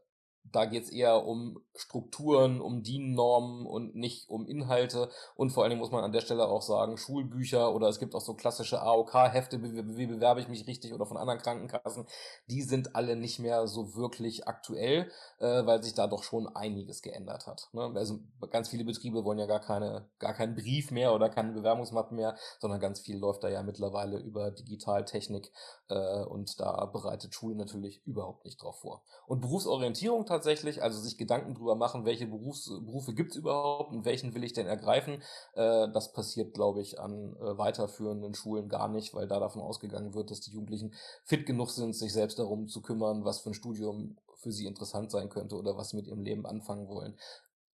da 0.51 0.65
geht 0.65 0.83
es 0.83 0.91
eher 0.91 1.25
um 1.25 1.59
Strukturen, 1.75 2.61
um 2.61 2.83
DIN-Normen 2.83 3.65
und 3.65 3.95
nicht 3.95 4.29
um 4.29 4.45
Inhalte. 4.45 5.09
Und 5.35 5.51
vor 5.51 5.63
allen 5.63 5.71
Dingen 5.71 5.81
muss 5.81 5.91
man 5.91 6.03
an 6.03 6.11
der 6.11 6.21
Stelle 6.21 6.47
auch 6.47 6.61
sagen, 6.61 6.97
Schulbücher 6.97 7.73
oder 7.73 7.87
es 7.87 7.99
gibt 7.99 8.15
auch 8.15 8.21
so 8.21 8.35
klassische 8.35 8.81
AOK-Hefte, 8.81 9.61
wie, 9.61 10.05
bewerbe 10.07 10.39
ich 10.39 10.47
mich 10.47 10.67
richtig 10.67 10.93
oder 10.93 11.05
von 11.05 11.17
anderen 11.17 11.41
Krankenkassen, 11.41 12.05
die 12.49 12.61
sind 12.61 12.95
alle 12.95 13.15
nicht 13.15 13.39
mehr 13.39 13.67
so 13.67 13.95
wirklich 13.95 14.47
aktuell, 14.47 15.09
äh, 15.39 15.65
weil 15.65 15.83
sich 15.83 15.93
da 15.93 16.07
doch 16.07 16.23
schon 16.23 16.47
einiges 16.47 17.01
geändert 17.01 17.47
hat. 17.47 17.69
Ne? 17.73 17.91
Also 17.95 18.19
ganz 18.51 18.69
viele 18.69 18.85
Betriebe 18.85 19.23
wollen 19.25 19.39
ja 19.39 19.47
gar 19.47 19.61
keine, 19.61 20.07
gar 20.19 20.33
keinen 20.33 20.55
Brief 20.55 20.91
mehr 20.91 21.13
oder 21.13 21.29
keine 21.29 21.51
Bewerbungsmappen 21.51 22.15
mehr, 22.15 22.37
sondern 22.59 22.79
ganz 22.79 22.99
viel 22.99 23.17
läuft 23.17 23.43
da 23.43 23.49
ja 23.49 23.63
mittlerweile 23.63 24.19
über 24.19 24.51
Digitaltechnik 24.51 25.51
äh, 25.89 26.23
und 26.23 26.59
da 26.59 26.85
bereitet 26.85 27.33
Schule 27.33 27.55
natürlich 27.55 28.01
überhaupt 28.05 28.45
nicht 28.45 28.61
drauf 28.61 28.79
vor. 28.79 29.03
Und 29.27 29.41
Berufsorientierung 29.41 30.25
tatsächlich, 30.25 30.81
also 30.81 30.99
sich 30.99 31.17
Gedanken 31.17 31.55
drüber 31.55 31.75
machen, 31.75 32.05
welche 32.05 32.27
Berufs 32.27 32.69
Berufe 32.85 33.13
gibt's 33.13 33.35
überhaupt 33.35 33.91
und 33.91 34.05
welchen 34.05 34.33
will 34.33 34.43
ich 34.43 34.53
denn 34.53 34.67
ergreifen, 34.67 35.21
äh, 35.53 35.87
das 35.91 36.13
passiert, 36.13 36.53
glaube 36.53 36.81
ich, 36.81 36.99
an 36.99 37.35
äh, 37.35 37.57
weiterführenden 37.57 38.33
Schulen 38.33 38.69
gar 38.69 38.87
nicht, 38.87 39.13
weil 39.13 39.27
da 39.27 39.39
davon 39.39 39.61
ausgegangen 39.61 40.13
wird, 40.13 40.31
dass 40.31 40.41
die 40.41 40.51
Jugendlichen 40.51 40.93
fit 41.23 41.45
genug 41.45 41.69
sind, 41.69 41.95
sich 41.95 42.13
selbst 42.13 42.39
darum 42.39 42.67
zu 42.67 42.81
kümmern, 42.81 43.25
was 43.25 43.39
für 43.39 43.51
ein 43.51 43.55
Studium 43.55 44.17
für 44.35 44.51
sie 44.51 44.65
interessant 44.65 45.11
sein 45.11 45.29
könnte 45.29 45.55
oder 45.55 45.77
was 45.77 45.89
sie 45.89 45.97
mit 45.97 46.07
ihrem 46.07 46.21
Leben 46.21 46.45
anfangen 46.45 46.87
wollen. 46.87 47.17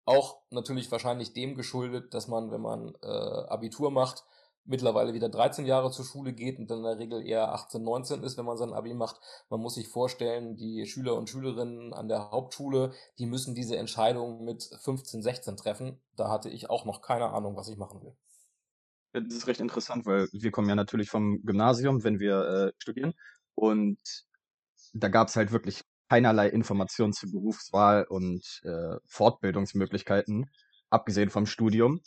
Auch 0.05 0.39
natürlich 0.51 0.91
wahrscheinlich 0.91 1.35
dem 1.35 1.55
geschuldet, 1.55 2.15
dass 2.15 2.29
man, 2.29 2.51
wenn 2.51 2.63
man 2.63 2.95
äh, 3.03 3.07
Abitur 3.07 3.91
macht, 3.91 4.25
mittlerweile 4.69 5.15
wieder 5.15 5.29
13 5.29 5.67
Jahre 5.67 5.91
zur 5.91 6.05
Schule 6.05 6.33
geht 6.33 6.59
und 6.59 6.71
dann 6.71 6.79
in 6.79 6.85
der 6.85 6.99
Regel 6.99 7.27
eher 7.27 7.53
18, 7.53 7.83
19 7.83 8.23
ist, 8.23 8.37
wenn 8.37 8.45
man 8.45 8.59
sein 8.59 8.73
Abi 8.73 8.95
macht. 8.95 9.21
Man 9.49 9.61
muss 9.61 9.75
sich 9.75 9.89
vorstellen, 9.89 10.57
die 10.57 10.87
Schüler 10.87 11.17
und 11.17 11.29
Schülerinnen 11.29 11.93
an 11.95 12.09
der 12.09 12.31
Hauptschule, 12.31 12.93
die 13.19 13.27
müssen 13.27 13.55
diese 13.55 13.77
Entscheidung 13.77 14.45
mit 14.45 14.63
15, 14.83 15.23
16 15.23 15.57
treffen. 15.57 16.01
Da 16.17 16.31
hatte 16.31 16.51
ich 16.51 16.71
auch 16.71 16.85
noch 16.85 17.01
keine 17.01 17.31
Ahnung, 17.31 17.57
was 17.57 17.69
ich 17.69 17.79
machen 17.79 18.03
will. 18.03 18.15
Das 19.13 19.35
ist 19.35 19.47
recht 19.47 19.61
interessant, 19.61 20.05
weil 20.05 20.29
wir 20.33 20.51
kommen 20.51 20.69
ja 20.69 20.75
natürlich 20.75 21.09
vom 21.09 21.43
Gymnasium, 21.43 22.05
wenn 22.05 22.21
wir 22.21 22.41
äh, 22.41 22.73
studieren. 22.79 23.15
Und 23.55 23.99
da 24.93 25.09
gab 25.09 25.29
es 25.29 25.37
halt 25.37 25.51
wirklich 25.51 25.83
keinerlei 26.09 26.49
Informationen 26.49 27.13
zur 27.13 27.31
Berufswahl 27.31 28.05
und 28.05 28.61
äh, 28.65 28.97
Fortbildungsmöglichkeiten, 29.07 30.51
abgesehen 30.91 31.31
vom 31.31 31.47
Studium. 31.47 32.01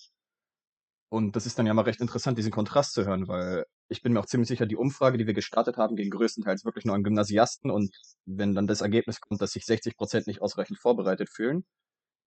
Und 1.12 1.36
das 1.36 1.46
ist 1.46 1.60
dann 1.60 1.66
ja 1.66 1.74
mal 1.74 1.82
recht 1.82 2.00
interessant, 2.00 2.38
diesen 2.38 2.54
Kontrast 2.54 2.94
zu 2.94 3.06
hören, 3.06 3.28
weil 3.28 3.66
ich 3.90 4.02
bin 4.02 4.14
mir 4.14 4.22
auch 4.22 4.26
ziemlich 4.28 4.48
sicher, 4.48 4.66
die 4.66 4.78
Umfrage, 4.78 5.18
die 5.18 5.28
wir 5.28 5.34
gestartet 5.34 5.76
haben, 5.76 5.98
ging 5.98 6.10
größtenteils 6.10 6.64
wirklich 6.64 6.86
nur 6.86 6.96
an 6.96 7.04
Gymnasiasten. 7.04 7.70
Und 7.70 7.94
wenn 8.26 8.56
dann 8.56 8.66
das 8.66 8.80
Ergebnis 8.80 9.20
kommt, 9.20 9.42
dass 9.42 9.52
sich 9.52 9.66
60 9.66 9.98
Prozent 9.98 10.28
nicht 10.28 10.42
ausreichend 10.42 10.80
vorbereitet 10.80 11.30
fühlen, 11.30 11.66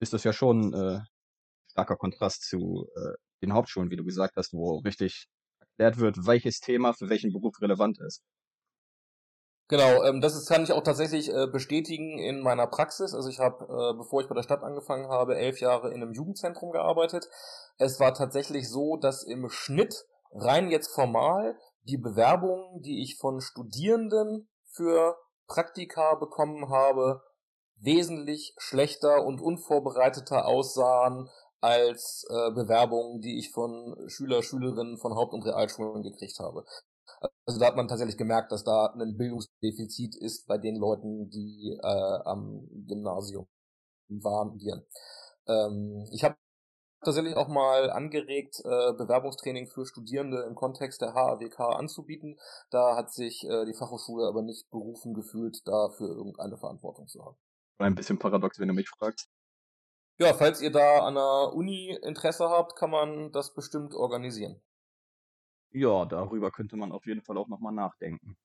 ist 0.00 0.12
das 0.12 0.22
ja 0.24 0.34
schon 0.34 0.74
äh, 0.74 1.00
starker 1.70 1.96
Kontrast 1.96 2.42
zu 2.42 2.86
äh, 2.94 3.14
den 3.42 3.54
Hauptschulen, 3.54 3.90
wie 3.90 3.96
du 3.96 4.04
gesagt 4.04 4.36
hast, 4.36 4.52
wo 4.52 4.80
richtig 4.80 5.28
erklärt 5.60 5.98
wird, 5.98 6.26
welches 6.26 6.60
Thema 6.60 6.92
für 6.92 7.08
welchen 7.08 7.32
Beruf 7.32 7.62
relevant 7.62 7.98
ist. 8.00 8.22
Genau, 9.68 10.02
ähm, 10.04 10.20
das 10.20 10.34
ist, 10.34 10.46
kann 10.46 10.62
ich 10.62 10.72
auch 10.72 10.82
tatsächlich 10.82 11.32
äh, 11.32 11.46
bestätigen 11.46 12.18
in 12.18 12.40
meiner 12.42 12.66
Praxis. 12.66 13.14
Also 13.14 13.30
ich 13.30 13.38
habe, 13.38 13.64
äh, 13.64 13.96
bevor 13.96 14.20
ich 14.20 14.28
bei 14.28 14.34
der 14.34 14.42
Stadt 14.42 14.62
angefangen 14.62 15.08
habe, 15.08 15.36
elf 15.36 15.60
Jahre 15.60 15.88
in 15.88 16.02
einem 16.02 16.12
Jugendzentrum 16.12 16.70
gearbeitet. 16.70 17.28
Es 17.78 17.98
war 17.98 18.12
tatsächlich 18.12 18.68
so, 18.68 18.96
dass 18.96 19.24
im 19.24 19.48
Schnitt 19.48 20.04
rein 20.32 20.70
jetzt 20.70 20.88
formal 20.88 21.56
die 21.84 21.96
Bewerbungen, 21.96 22.82
die 22.82 23.02
ich 23.02 23.16
von 23.16 23.40
Studierenden 23.40 24.48
für 24.70 25.16
Praktika 25.46 26.14
bekommen 26.16 26.68
habe, 26.68 27.22
wesentlich 27.76 28.54
schlechter 28.58 29.24
und 29.24 29.40
unvorbereiteter 29.40 30.46
aussahen 30.46 31.28
als 31.60 32.26
äh, 32.28 32.50
Bewerbungen, 32.52 33.20
die 33.20 33.38
ich 33.38 33.50
von 33.50 33.96
Schüler, 34.08 34.42
Schülerinnen 34.42 34.98
von 34.98 35.14
Haupt- 35.14 35.32
und 35.32 35.44
Realschulen 35.46 36.02
gekriegt 36.02 36.38
habe. 36.38 36.64
Also 37.46 37.60
da 37.60 37.66
hat 37.66 37.76
man 37.76 37.88
tatsächlich 37.88 38.16
gemerkt, 38.16 38.52
dass 38.52 38.64
da 38.64 38.86
ein 38.86 39.16
Bildungsdefizit 39.16 40.16
ist 40.16 40.46
bei 40.46 40.58
den 40.58 40.76
Leuten, 40.76 41.28
die 41.30 41.78
äh, 41.82 42.18
am 42.24 42.68
Gymnasium 42.86 43.46
waren. 44.08 44.58
Ähm, 45.46 46.08
ich 46.12 46.24
habe 46.24 46.36
tatsächlich 47.04 47.36
auch 47.36 47.48
mal 47.48 47.90
angeregt, 47.90 48.60
äh, 48.64 48.92
Bewerbungstraining 48.94 49.66
für 49.66 49.86
Studierende 49.86 50.42
im 50.42 50.54
Kontext 50.54 51.00
der 51.02 51.14
HAWK 51.14 51.60
anzubieten. 51.60 52.38
Da 52.70 52.96
hat 52.96 53.12
sich 53.12 53.44
äh, 53.44 53.64
die 53.66 53.74
Fachhochschule 53.74 54.26
aber 54.26 54.42
nicht 54.42 54.70
berufen 54.70 55.14
gefühlt, 55.14 55.66
dafür 55.66 56.08
irgendeine 56.08 56.56
Verantwortung 56.56 57.06
zu 57.06 57.24
haben. 57.24 57.36
Ein 57.78 57.94
bisschen 57.94 58.18
paradox, 58.18 58.58
wenn 58.58 58.68
du 58.68 58.74
mich 58.74 58.88
fragst. 58.88 59.28
Ja, 60.18 60.32
falls 60.32 60.60
ihr 60.60 60.70
da 60.70 61.00
an 61.00 61.14
der 61.14 61.52
Uni 61.54 61.98
Interesse 62.02 62.48
habt, 62.48 62.76
kann 62.76 62.90
man 62.90 63.32
das 63.32 63.52
bestimmt 63.52 63.94
organisieren. 63.94 64.62
Ja, 65.74 66.06
darüber 66.06 66.50
könnte 66.50 66.74
man 66.78 66.90
auf 66.90 67.04
jeden 67.04 67.20
Fall 67.20 67.36
auch 67.36 67.48
nochmal 67.48 67.74
nachdenken. 67.74 68.38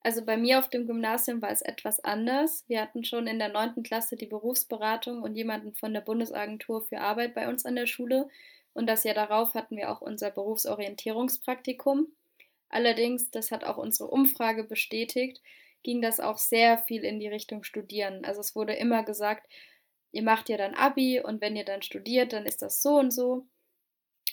Also 0.00 0.24
bei 0.24 0.36
mir 0.36 0.58
auf 0.58 0.68
dem 0.68 0.86
Gymnasium 0.86 1.40
war 1.42 1.50
es 1.50 1.62
etwas 1.62 2.00
anders. 2.00 2.64
Wir 2.68 2.80
hatten 2.80 3.04
schon 3.04 3.26
in 3.26 3.38
der 3.38 3.48
neunten 3.50 3.82
Klasse 3.82 4.16
die 4.16 4.26
Berufsberatung 4.26 5.22
und 5.22 5.36
jemanden 5.36 5.74
von 5.74 5.92
der 5.94 6.00
Bundesagentur 6.00 6.82
für 6.82 7.00
Arbeit 7.00 7.34
bei 7.34 7.48
uns 7.48 7.64
an 7.64 7.76
der 7.76 7.86
Schule. 7.86 8.28
Und 8.74 8.86
das 8.88 9.04
Jahr 9.04 9.14
darauf 9.14 9.54
hatten 9.54 9.76
wir 9.76 9.90
auch 9.90 10.00
unser 10.00 10.30
Berufsorientierungspraktikum. 10.30 12.08
Allerdings, 12.68 13.30
das 13.30 13.50
hat 13.50 13.64
auch 13.64 13.76
unsere 13.76 14.08
Umfrage 14.10 14.64
bestätigt, 14.64 15.42
ging 15.82 16.00
das 16.02 16.20
auch 16.20 16.38
sehr 16.38 16.78
viel 16.78 17.04
in 17.04 17.20
die 17.20 17.28
Richtung 17.28 17.62
Studieren. 17.64 18.24
Also 18.24 18.40
es 18.40 18.56
wurde 18.56 18.74
immer 18.74 19.04
gesagt, 19.04 19.46
ihr 20.12 20.22
macht 20.22 20.48
ja 20.48 20.56
dann 20.56 20.74
Abi 20.74 21.20
und 21.20 21.40
wenn 21.40 21.56
ihr 21.56 21.64
dann 21.64 21.82
studiert, 21.82 22.32
dann 22.32 22.46
ist 22.46 22.62
das 22.62 22.82
so 22.82 22.98
und 22.98 23.10
so. 23.12 23.46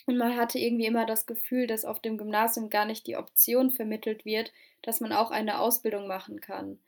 Und 0.09 0.17
man 0.17 0.35
hatte 0.35 0.57
irgendwie 0.57 0.87
immer 0.87 1.05
das 1.05 1.27
Gefühl, 1.27 1.67
dass 1.67 1.85
auf 1.85 1.99
dem 1.99 2.17
Gymnasium 2.17 2.71
gar 2.71 2.85
nicht 2.85 3.05
die 3.05 3.15
Option 3.15 3.69
vermittelt 3.69 4.25
wird, 4.25 4.51
dass 4.81 5.01
man 5.01 5.13
auch 5.13 5.29
eine 5.29 5.59
Ausbildung 5.59 6.07
machen 6.07 6.41
kann. 6.41 6.79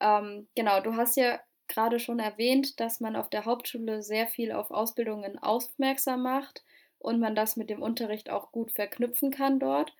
Ähm, 0.00 0.48
genau, 0.54 0.80
du 0.80 0.96
hast 0.96 1.18
ja 1.18 1.40
gerade 1.68 2.00
schon 2.00 2.20
erwähnt, 2.20 2.80
dass 2.80 3.00
man 3.00 3.16
auf 3.16 3.28
der 3.28 3.44
Hauptschule 3.44 4.02
sehr 4.02 4.26
viel 4.26 4.50
auf 4.50 4.70
Ausbildungen 4.70 5.38
aufmerksam 5.38 6.22
macht 6.22 6.64
und 6.98 7.20
man 7.20 7.34
das 7.34 7.56
mit 7.56 7.68
dem 7.68 7.82
Unterricht 7.82 8.30
auch 8.30 8.50
gut 8.50 8.72
verknüpfen 8.72 9.30
kann 9.30 9.60
dort. 9.60 9.92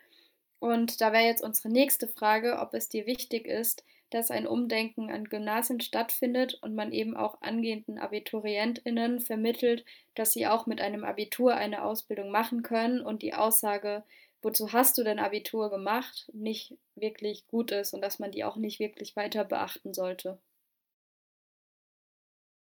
Und 0.59 1.03
da 1.03 1.13
wäre 1.13 1.25
jetzt 1.25 1.43
unsere 1.43 1.69
nächste 1.69 2.09
Frage, 2.09 2.61
ob 2.61 2.73
es 2.73 2.89
dir 2.89 3.05
wichtig 3.05 3.47
ist, 3.47 3.85
dass 4.15 4.31
ein 4.31 4.47
Umdenken 4.47 5.11
an 5.11 5.25
Gymnasien 5.25 5.81
stattfindet 5.81 6.57
und 6.63 6.77
man 6.77 6.93
eben 6.93 7.17
auch 7.17 7.43
angehenden 7.43 7.99
AbiturientInnen 7.99 9.19
vermittelt, 9.19 9.85
dass 10.15 10.33
sie 10.33 10.47
auch 10.47 10.67
mit 10.67 10.81
einem 10.81 11.03
Abitur 11.03 11.55
eine 11.55 11.85
Ausbildung 11.85 12.31
machen 12.31 12.63
können 12.63 13.01
und 13.01 13.23
die 13.23 13.35
Aussage, 13.35 14.05
wozu 14.41 14.73
hast 14.73 14.97
du 14.99 15.03
denn 15.03 15.19
Abitur 15.19 15.69
gemacht, 15.69 16.31
nicht 16.33 16.77
wirklich 16.95 17.49
gut 17.49 17.73
ist 17.73 17.93
und 17.93 18.03
dass 18.03 18.21
man 18.21 18.31
die 18.31 18.45
auch 18.45 18.55
nicht 18.55 18.79
wirklich 18.79 19.17
weiter 19.17 19.45
beachten 19.45 19.93
sollte. 19.93 20.39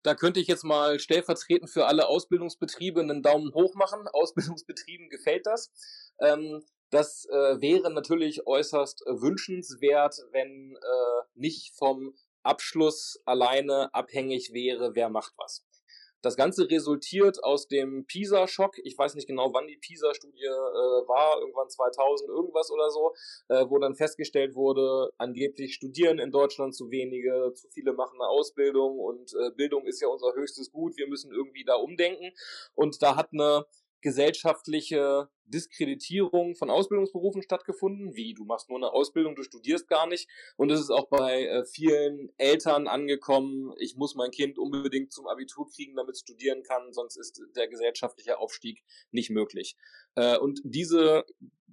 Da 0.03 0.13
könnte 0.13 0.39
ich 0.39 0.47
jetzt 0.47 0.63
mal 0.63 0.99
stellvertretend 0.99 1.71
für 1.71 1.87
alle 1.87 2.07
Ausbildungsbetriebe 2.07 3.01
einen 3.01 3.23
Daumen 3.23 3.55
hoch 3.55 3.73
machen. 3.73 4.07
Ausbildungsbetrieben 4.07 5.09
gefällt 5.09 5.47
das. 5.47 5.71
Ähm, 6.21 6.63
das 6.89 7.25
äh, 7.25 7.61
wäre 7.61 7.91
natürlich 7.91 8.45
äußerst 8.47 9.05
äh, 9.05 9.21
wünschenswert, 9.21 10.15
wenn 10.31 10.75
äh, 10.75 11.21
nicht 11.35 11.75
vom 11.75 12.15
Abschluss 12.43 13.21
alleine 13.25 13.93
abhängig 13.93 14.53
wäre, 14.53 14.95
wer 14.95 15.09
macht 15.09 15.33
was. 15.37 15.65
Das 16.21 16.35
Ganze 16.35 16.69
resultiert 16.69 17.41
aus 17.43 17.69
dem 17.69 18.05
PISA-Schock. 18.05 18.77
Ich 18.83 18.97
weiß 18.97 19.15
nicht 19.15 19.27
genau, 19.27 19.53
wann 19.53 19.67
die 19.67 19.77
PISA-Studie 19.77 20.43
äh, 20.43 21.07
war, 21.07 21.39
irgendwann 21.39 21.69
2000 21.69 22.29
irgendwas 22.29 22.69
oder 22.71 22.89
so, 22.89 23.13
äh, 23.47 23.65
wo 23.69 23.79
dann 23.79 23.95
festgestellt 23.95 24.55
wurde, 24.55 25.13
angeblich 25.17 25.75
studieren 25.75 26.19
in 26.19 26.31
Deutschland 26.31 26.75
zu 26.75 26.91
wenige, 26.91 27.53
zu 27.53 27.69
viele 27.69 27.93
machen 27.93 28.19
eine 28.19 28.29
Ausbildung 28.29 28.99
und 28.99 29.33
äh, 29.33 29.51
Bildung 29.51 29.85
ist 29.85 30.01
ja 30.01 30.09
unser 30.09 30.33
höchstes 30.33 30.71
Gut. 30.71 30.97
Wir 30.97 31.07
müssen 31.07 31.31
irgendwie 31.31 31.63
da 31.63 31.75
umdenken. 31.75 32.33
Und 32.75 33.01
da 33.01 33.15
hat 33.15 33.29
eine 33.31 33.65
gesellschaftliche 34.01 35.29
Diskreditierung 35.49 36.55
von 36.55 36.69
Ausbildungsberufen 36.69 37.41
stattgefunden, 37.41 38.15
wie 38.15 38.33
du 38.33 38.45
machst 38.45 38.69
nur 38.69 38.77
eine 38.77 38.91
Ausbildung, 38.91 39.35
du 39.35 39.43
studierst 39.43 39.87
gar 39.87 40.07
nicht. 40.07 40.29
Und 40.57 40.71
es 40.71 40.79
ist 40.79 40.91
auch 40.91 41.07
bei 41.07 41.45
äh, 41.45 41.65
vielen 41.65 42.31
Eltern 42.37 42.87
angekommen, 42.87 43.73
ich 43.79 43.95
muss 43.95 44.15
mein 44.15 44.31
Kind 44.31 44.57
unbedingt 44.57 45.11
zum 45.11 45.27
Abitur 45.27 45.67
kriegen, 45.69 45.95
damit 45.95 46.15
es 46.15 46.21
studieren 46.21 46.63
kann, 46.63 46.93
sonst 46.93 47.17
ist 47.17 47.41
der 47.55 47.67
gesellschaftliche 47.67 48.37
Aufstieg 48.39 48.83
nicht 49.11 49.29
möglich. 49.29 49.75
Äh, 50.15 50.37
und 50.37 50.61
diese 50.63 51.25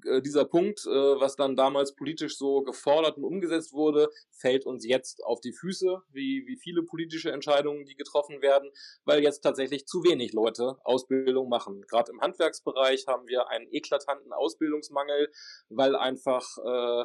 äh, 0.04 0.22
dieser 0.22 0.44
Punkt, 0.44 0.84
äh, 0.86 0.90
was 0.90 1.36
dann 1.36 1.56
damals 1.56 1.94
politisch 1.94 2.36
so 2.36 2.62
gefordert 2.62 3.16
und 3.16 3.24
umgesetzt 3.24 3.72
wurde, 3.72 4.10
fällt 4.30 4.66
uns 4.66 4.86
jetzt 4.86 5.24
auf 5.24 5.40
die 5.40 5.52
Füße, 5.52 6.02
wie, 6.10 6.44
wie 6.46 6.56
viele 6.56 6.82
politische 6.82 7.32
Entscheidungen, 7.32 7.84
die 7.84 7.96
getroffen 7.96 8.42
werden, 8.42 8.70
weil 9.04 9.22
jetzt 9.22 9.40
tatsächlich 9.40 9.86
zu 9.86 10.04
wenig 10.04 10.32
Leute 10.32 10.76
Ausbildung 10.84 11.48
machen. 11.48 11.82
Gerade 11.88 12.12
im 12.12 12.20
Handwerksbereich 12.20 13.06
haben 13.06 13.26
wir 13.26 13.48
einen 13.66 13.74
eklatanten 13.74 14.32
Ausbildungsmangel, 14.32 15.30
weil 15.68 15.96
einfach 15.96 16.46
äh, 16.58 17.04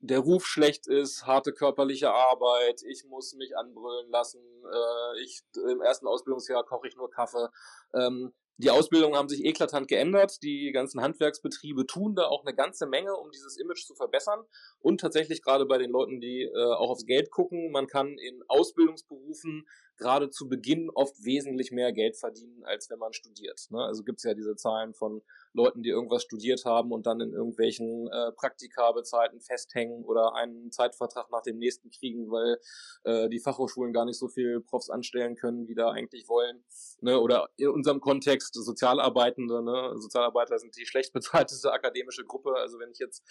der 0.00 0.18
Ruf 0.20 0.46
schlecht 0.46 0.86
ist, 0.86 1.26
harte 1.26 1.52
körperliche 1.52 2.12
Arbeit, 2.12 2.82
ich 2.82 3.04
muss 3.08 3.34
mich 3.34 3.56
anbrüllen 3.56 4.10
lassen, 4.10 4.40
äh, 4.40 5.22
ich 5.22 5.42
im 5.70 5.80
ersten 5.80 6.06
Ausbildungsjahr 6.06 6.64
koche 6.64 6.88
ich 6.88 6.96
nur 6.96 7.10
Kaffee. 7.10 7.48
Ähm, 7.94 8.34
die 8.58 8.70
Ausbildungen 8.70 9.16
haben 9.16 9.28
sich 9.28 9.44
eklatant 9.44 9.86
geändert. 9.86 10.42
Die 10.42 10.72
ganzen 10.72 11.02
Handwerksbetriebe 11.02 11.86
tun 11.86 12.14
da 12.14 12.26
auch 12.26 12.44
eine 12.46 12.56
ganze 12.56 12.86
Menge, 12.86 13.14
um 13.14 13.30
dieses 13.30 13.58
Image 13.58 13.84
zu 13.84 13.94
verbessern. 13.94 14.44
Und 14.78 15.00
tatsächlich 15.00 15.42
gerade 15.42 15.66
bei 15.66 15.76
den 15.76 15.90
Leuten, 15.90 16.20
die 16.20 16.44
äh, 16.44 16.72
auch 16.74 16.88
aufs 16.88 17.04
Geld 17.04 17.30
gucken, 17.30 17.70
man 17.70 17.86
kann 17.86 18.16
in 18.16 18.42
Ausbildungsberufen 18.48 19.68
gerade 19.96 20.30
zu 20.30 20.48
Beginn 20.48 20.90
oft 20.90 21.24
wesentlich 21.24 21.72
mehr 21.72 21.92
Geld 21.92 22.16
verdienen, 22.16 22.64
als 22.64 22.90
wenn 22.90 22.98
man 22.98 23.12
studiert. 23.12 23.66
Ne? 23.70 23.80
Also 23.80 24.04
gibt's 24.04 24.24
ja 24.24 24.34
diese 24.34 24.56
Zahlen 24.56 24.94
von 24.94 25.22
Leuten, 25.52 25.82
die 25.82 25.88
irgendwas 25.88 26.22
studiert 26.22 26.64
haben 26.64 26.92
und 26.92 27.06
dann 27.06 27.20
in 27.20 27.32
irgendwelchen 27.32 28.08
äh, 28.08 28.32
Praktika 28.32 28.92
bezahlten 28.92 29.40
festhängen 29.40 30.04
oder 30.04 30.34
einen 30.34 30.70
Zeitvertrag 30.70 31.30
nach 31.30 31.42
dem 31.42 31.58
nächsten 31.58 31.90
kriegen, 31.90 32.30
weil 32.30 32.58
äh, 33.04 33.28
die 33.28 33.40
Fachhochschulen 33.40 33.92
gar 33.92 34.04
nicht 34.04 34.18
so 34.18 34.28
viel 34.28 34.60
Profs 34.60 34.90
anstellen 34.90 35.34
können, 35.36 35.68
wie 35.68 35.74
da 35.74 35.90
eigentlich 35.90 36.28
wollen. 36.28 36.64
Ne? 37.00 37.18
Oder 37.18 37.48
in 37.56 37.68
unserem 37.68 38.00
Kontext 38.00 38.54
Sozialarbeitende, 38.54 39.62
ne? 39.62 39.92
Sozialarbeiter 39.96 40.58
sind 40.58 40.76
die 40.76 40.86
schlecht 40.86 41.12
bezahlteste 41.12 41.72
akademische 41.72 42.24
Gruppe. 42.24 42.54
Also 42.56 42.78
wenn 42.78 42.90
ich 42.90 42.98
jetzt 42.98 43.22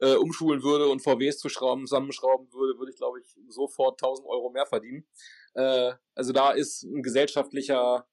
äh, 0.00 0.14
umschulen 0.14 0.62
würde 0.62 0.88
und 0.88 1.02
VWs 1.02 1.38
zu 1.38 1.48
schrauben, 1.48 1.86
zusammenschrauben 1.86 2.52
würde, 2.52 2.78
würde 2.78 2.92
ich, 2.92 2.98
glaube 2.98 3.20
ich, 3.20 3.36
sofort 3.48 4.02
1000 4.02 4.28
Euro 4.28 4.50
mehr 4.50 4.66
verdienen. 4.66 5.06
Äh, 5.58 5.94
also 6.14 6.32
da 6.32 6.52
ist 6.52 6.84
ein 6.84 7.02
gesellschaftlicher 7.02 8.06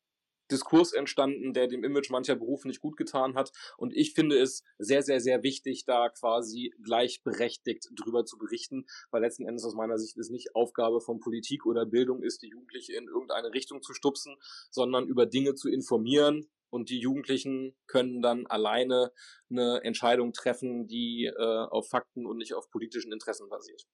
Diskurs 0.51 0.93
entstanden, 0.93 1.53
der 1.53 1.67
dem 1.67 1.83
Image 1.83 2.09
mancher 2.11 2.35
Berufe 2.35 2.67
nicht 2.67 2.81
gut 2.81 2.97
getan 2.97 3.35
hat. 3.35 3.51
Und 3.77 3.95
ich 3.95 4.13
finde 4.13 4.37
es 4.37 4.63
sehr, 4.77 5.01
sehr, 5.01 5.19
sehr 5.19 5.43
wichtig, 5.43 5.85
da 5.85 6.09
quasi 6.09 6.73
gleichberechtigt 6.83 7.89
drüber 7.95 8.25
zu 8.25 8.37
berichten, 8.37 8.85
weil 9.11 9.21
letzten 9.21 9.47
Endes 9.47 9.65
aus 9.65 9.75
meiner 9.75 9.97
Sicht 9.97 10.17
es 10.17 10.29
nicht 10.29 10.55
Aufgabe 10.55 11.01
von 11.01 11.19
Politik 11.19 11.65
oder 11.65 11.85
Bildung 11.85 12.21
ist, 12.21 12.41
die 12.43 12.49
Jugendliche 12.49 12.93
in 12.93 13.07
irgendeine 13.07 13.53
Richtung 13.53 13.81
zu 13.81 13.93
stupsen, 13.93 14.35
sondern 14.69 15.07
über 15.07 15.25
Dinge 15.25 15.55
zu 15.55 15.69
informieren. 15.69 16.47
Und 16.69 16.89
die 16.89 16.99
Jugendlichen 16.99 17.75
können 17.87 18.21
dann 18.21 18.47
alleine 18.47 19.11
eine 19.49 19.81
Entscheidung 19.83 20.33
treffen, 20.33 20.87
die 20.87 21.25
äh, 21.25 21.67
auf 21.69 21.89
Fakten 21.89 22.25
und 22.25 22.37
nicht 22.37 22.53
auf 22.53 22.69
politischen 22.69 23.13
Interessen 23.13 23.49
basiert. 23.49 23.85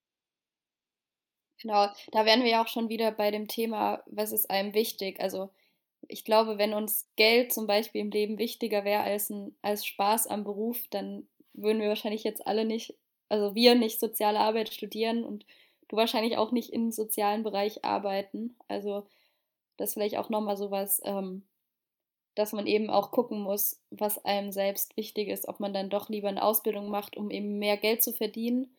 Genau, 1.62 1.86
da 2.10 2.24
wären 2.26 2.42
wir 2.42 2.50
ja 2.50 2.62
auch 2.62 2.68
schon 2.68 2.88
wieder 2.88 3.12
bei 3.12 3.30
dem 3.30 3.46
Thema, 3.46 4.02
was 4.06 4.32
ist 4.32 4.50
einem 4.50 4.74
wichtig? 4.74 5.20
Also 5.20 5.50
ich 6.08 6.24
glaube, 6.24 6.58
wenn 6.58 6.74
uns 6.74 7.08
Geld 7.16 7.52
zum 7.52 7.66
Beispiel 7.68 8.00
im 8.00 8.10
Leben 8.10 8.38
wichtiger 8.38 8.84
wäre 8.84 9.02
als, 9.02 9.32
als 9.62 9.86
Spaß 9.86 10.26
am 10.26 10.42
Beruf, 10.44 10.78
dann 10.90 11.28
würden 11.54 11.80
wir 11.80 11.88
wahrscheinlich 11.88 12.24
jetzt 12.24 12.46
alle 12.46 12.64
nicht, 12.64 12.94
also 13.28 13.54
wir 13.54 13.76
nicht 13.76 14.00
soziale 14.00 14.40
Arbeit 14.40 14.72
studieren 14.74 15.24
und 15.24 15.46
du 15.88 15.96
wahrscheinlich 15.96 16.36
auch 16.36 16.50
nicht 16.50 16.72
im 16.72 16.90
sozialen 16.90 17.44
Bereich 17.44 17.84
arbeiten. 17.84 18.56
Also 18.66 19.06
das 19.76 19.94
vielleicht 19.94 20.16
auch 20.18 20.30
nochmal 20.30 20.56
sowas, 20.56 21.00
ähm, 21.04 21.44
dass 22.34 22.52
man 22.52 22.66
eben 22.66 22.90
auch 22.90 23.12
gucken 23.12 23.40
muss, 23.40 23.80
was 23.90 24.24
einem 24.24 24.52
selbst 24.52 24.96
wichtig 24.96 25.28
ist, 25.28 25.48
ob 25.48 25.60
man 25.60 25.74
dann 25.74 25.90
doch 25.90 26.08
lieber 26.08 26.28
eine 26.28 26.42
Ausbildung 26.42 26.88
macht, 26.90 27.16
um 27.16 27.30
eben 27.30 27.58
mehr 27.58 27.76
Geld 27.76 28.02
zu 28.02 28.12
verdienen 28.12 28.74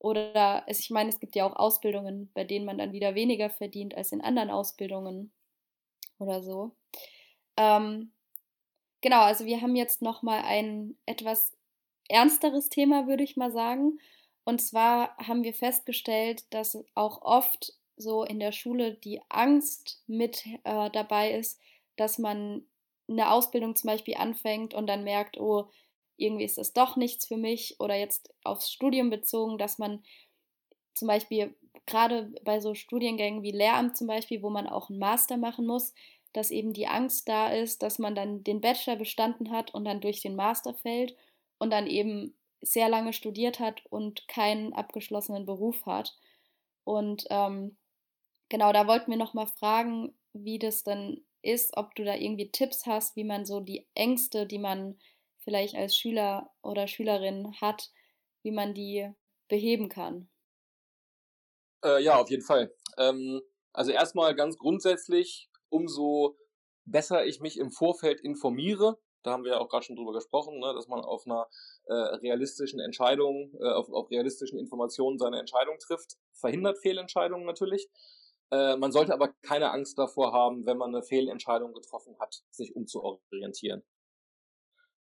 oder 0.00 0.64
ich 0.66 0.90
meine, 0.90 1.10
es 1.10 1.20
gibt 1.20 1.36
ja 1.36 1.44
auch 1.44 1.54
Ausbildungen, 1.54 2.30
bei 2.34 2.42
denen 2.44 2.64
man 2.64 2.78
dann 2.78 2.92
wieder 2.92 3.14
weniger 3.14 3.50
verdient 3.50 3.94
als 3.94 4.12
in 4.12 4.22
anderen 4.22 4.50
Ausbildungen 4.50 5.30
oder 6.18 6.42
so. 6.42 6.72
Ähm, 7.56 8.10
genau, 9.02 9.20
also 9.20 9.44
wir 9.44 9.60
haben 9.60 9.76
jetzt 9.76 10.00
nochmal 10.00 10.42
ein 10.42 10.96
etwas 11.04 11.52
ernsteres 12.08 12.70
Thema, 12.70 13.06
würde 13.06 13.22
ich 13.22 13.36
mal 13.36 13.52
sagen. 13.52 14.00
Und 14.44 14.62
zwar 14.62 15.16
haben 15.18 15.44
wir 15.44 15.52
festgestellt, 15.52 16.44
dass 16.50 16.82
auch 16.94 17.20
oft 17.20 17.74
so 17.96 18.24
in 18.24 18.40
der 18.40 18.52
Schule 18.52 18.94
die 18.94 19.20
Angst 19.28 20.02
mit 20.06 20.46
äh, 20.64 20.90
dabei 20.90 21.32
ist, 21.32 21.60
dass 21.96 22.18
man 22.18 22.64
eine 23.06 23.30
Ausbildung 23.30 23.76
zum 23.76 23.88
Beispiel 23.88 24.16
anfängt 24.16 24.72
und 24.72 24.86
dann 24.86 25.04
merkt, 25.04 25.38
oh, 25.38 25.68
irgendwie 26.20 26.44
ist 26.44 26.58
das 26.58 26.72
doch 26.72 26.96
nichts 26.96 27.26
für 27.26 27.36
mich 27.36 27.76
oder 27.78 27.94
jetzt 27.94 28.32
aufs 28.44 28.70
Studium 28.70 29.10
bezogen, 29.10 29.58
dass 29.58 29.78
man 29.78 30.02
zum 30.94 31.08
Beispiel 31.08 31.54
gerade 31.86 32.32
bei 32.44 32.60
so 32.60 32.74
Studiengängen 32.74 33.42
wie 33.42 33.52
Lehramt 33.52 33.96
zum 33.96 34.06
Beispiel, 34.06 34.42
wo 34.42 34.50
man 34.50 34.66
auch 34.66 34.90
einen 34.90 34.98
Master 34.98 35.36
machen 35.36 35.66
muss, 35.66 35.94
dass 36.32 36.50
eben 36.50 36.72
die 36.72 36.86
Angst 36.86 37.28
da 37.28 37.48
ist, 37.48 37.82
dass 37.82 37.98
man 37.98 38.14
dann 38.14 38.44
den 38.44 38.60
Bachelor 38.60 38.96
bestanden 38.96 39.50
hat 39.50 39.74
und 39.74 39.84
dann 39.84 40.00
durch 40.00 40.20
den 40.20 40.36
Master 40.36 40.74
fällt 40.74 41.16
und 41.58 41.70
dann 41.70 41.86
eben 41.86 42.36
sehr 42.62 42.88
lange 42.88 43.12
studiert 43.12 43.58
hat 43.58 43.84
und 43.86 44.28
keinen 44.28 44.72
abgeschlossenen 44.72 45.46
Beruf 45.46 45.86
hat. 45.86 46.16
Und 46.84 47.24
ähm, 47.30 47.76
genau, 48.48 48.72
da 48.72 48.86
wollten 48.86 49.10
wir 49.10 49.18
nochmal 49.18 49.46
fragen, 49.46 50.14
wie 50.32 50.58
das 50.58 50.84
dann 50.84 51.20
ist, 51.42 51.76
ob 51.76 51.94
du 51.94 52.04
da 52.04 52.14
irgendwie 52.14 52.50
Tipps 52.50 52.86
hast, 52.86 53.16
wie 53.16 53.24
man 53.24 53.46
so 53.46 53.60
die 53.60 53.86
Ängste, 53.94 54.46
die 54.46 54.58
man 54.58 54.98
vielleicht 55.40 55.74
als 55.74 55.96
Schüler 55.96 56.50
oder 56.62 56.86
Schülerin 56.86 57.54
hat, 57.60 57.90
wie 58.42 58.52
man 58.52 58.74
die 58.74 59.10
beheben 59.48 59.88
kann. 59.88 60.30
Äh, 61.84 62.02
ja, 62.02 62.20
auf 62.20 62.30
jeden 62.30 62.44
Fall. 62.44 62.74
Ähm, 62.98 63.40
also 63.72 63.90
erstmal 63.90 64.34
ganz 64.34 64.56
grundsätzlich, 64.58 65.50
umso 65.68 66.36
besser 66.84 67.24
ich 67.26 67.40
mich 67.40 67.58
im 67.58 67.70
Vorfeld 67.70 68.20
informiere, 68.20 68.98
da 69.22 69.32
haben 69.32 69.44
wir 69.44 69.52
ja 69.52 69.58
auch 69.58 69.68
gerade 69.68 69.84
schon 69.84 69.96
drüber 69.96 70.12
gesprochen, 70.12 70.58
ne, 70.60 70.72
dass 70.74 70.88
man 70.88 71.00
auf 71.00 71.26
einer 71.26 71.46
äh, 71.86 71.92
realistischen 71.94 72.80
Entscheidung, 72.80 73.52
äh, 73.60 73.68
auf, 73.68 73.90
auf 73.90 74.10
realistischen 74.10 74.58
Informationen 74.58 75.18
seine 75.18 75.38
Entscheidung 75.38 75.78
trifft, 75.78 76.16
verhindert 76.32 76.78
Fehlentscheidungen 76.78 77.46
natürlich. 77.46 77.88
Äh, 78.50 78.76
man 78.76 78.92
sollte 78.92 79.12
aber 79.12 79.28
keine 79.42 79.70
Angst 79.70 79.98
davor 79.98 80.32
haben, 80.32 80.66
wenn 80.66 80.78
man 80.78 80.94
eine 80.94 81.02
Fehlentscheidung 81.02 81.72
getroffen 81.74 82.16
hat, 82.18 82.42
sich 82.50 82.74
umzuorientieren. 82.74 83.82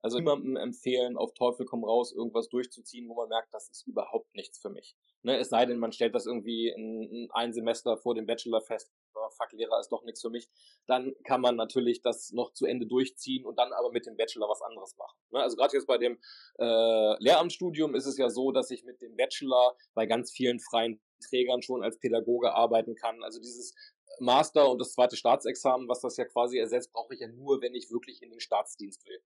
Also 0.01 0.18
niemandem 0.18 0.56
empfehlen, 0.56 1.18
auf 1.18 1.34
Teufel 1.34 1.65
komm 1.65 1.84
raus, 1.84 2.13
irgendwas 2.13 2.48
durchzuziehen, 2.50 3.10
wo 3.10 3.15
man 3.15 3.29
merkt, 3.29 3.53
das 3.53 3.70
ist 3.70 3.86
überhaupt 3.86 4.34
nichts 4.34 4.60
für 4.60 4.70
mich. 4.70 4.96
Ne, 5.24 5.38
es 5.38 5.50
sei 5.50 5.65
denn, 5.65 5.79
man 5.79 5.91
stellt 5.91 6.15
das 6.15 6.25
irgendwie 6.25 6.70
in, 6.70 7.27
ein 7.34 7.51
Semester 7.51 7.98
vor 7.98 8.15
dem 8.15 8.25
Bachelor 8.25 8.62
fest, 8.62 8.89
oh, 9.13 9.29
fuck, 9.32 9.51
Lehrer 9.51 9.79
ist 9.79 9.91
doch 9.91 10.03
nichts 10.03 10.22
für 10.22 10.29
mich. 10.29 10.48
Dann 10.88 11.13
kann 11.25 11.41
man 11.41 11.58
natürlich 11.58 12.01
das 12.01 12.32
noch 12.32 12.53
zu 12.53 12.65
Ende 12.65 12.88
durchziehen 12.88 13.46
und 13.46 13.60
dann 13.60 13.74
aber 13.74 13.91
mit 13.91 14.06
dem 14.06 14.15
Bachelor 14.15 14.48
was 14.48 14.62
anderes 14.62 14.96
machen. 14.98 15.18
Ne, 15.32 15.41
also 15.41 15.58
gerade 15.58 15.75
jetzt 15.75 15.88
bei 15.88 15.98
dem 15.98 16.18
äh, 16.58 17.24
Lehramtsstudium 17.24 17.96
ist 17.96 18.06
es 18.06 18.18
ja 18.18 18.29
so, 18.29 18.53
dass 18.53 18.72
ich 18.72 18.86
mit 18.86 19.01
dem 19.01 19.18
Bachelor 19.18 19.75
bei 19.94 20.06
ganz 20.06 20.32
vielen 20.32 20.60
freien 20.60 21.01
Trägern 21.27 21.62
schon 21.62 21.84
als 21.84 22.00
Pädagoge 22.00 22.53
arbeiten 22.53 22.96
kann. 22.96 23.22
Also 23.24 23.39
dieses 23.39 23.75
Master 24.20 24.70
und 24.70 24.80
das 24.80 24.94
zweite 24.94 25.16
Staatsexamen, 25.16 25.88
was 25.88 26.01
das 26.01 26.18
ja 26.18 26.25
quasi 26.25 26.58
ersetzt, 26.58 26.92
brauche 26.92 27.13
ich 27.13 27.22
ja 27.22 27.28
nur, 27.28 27.62
wenn 27.62 27.75
ich 27.75 27.92
wirklich 27.92 28.22
in 28.22 28.32
den 28.32 28.39
Staatsdienst 28.39 29.08
will. 29.08 29.20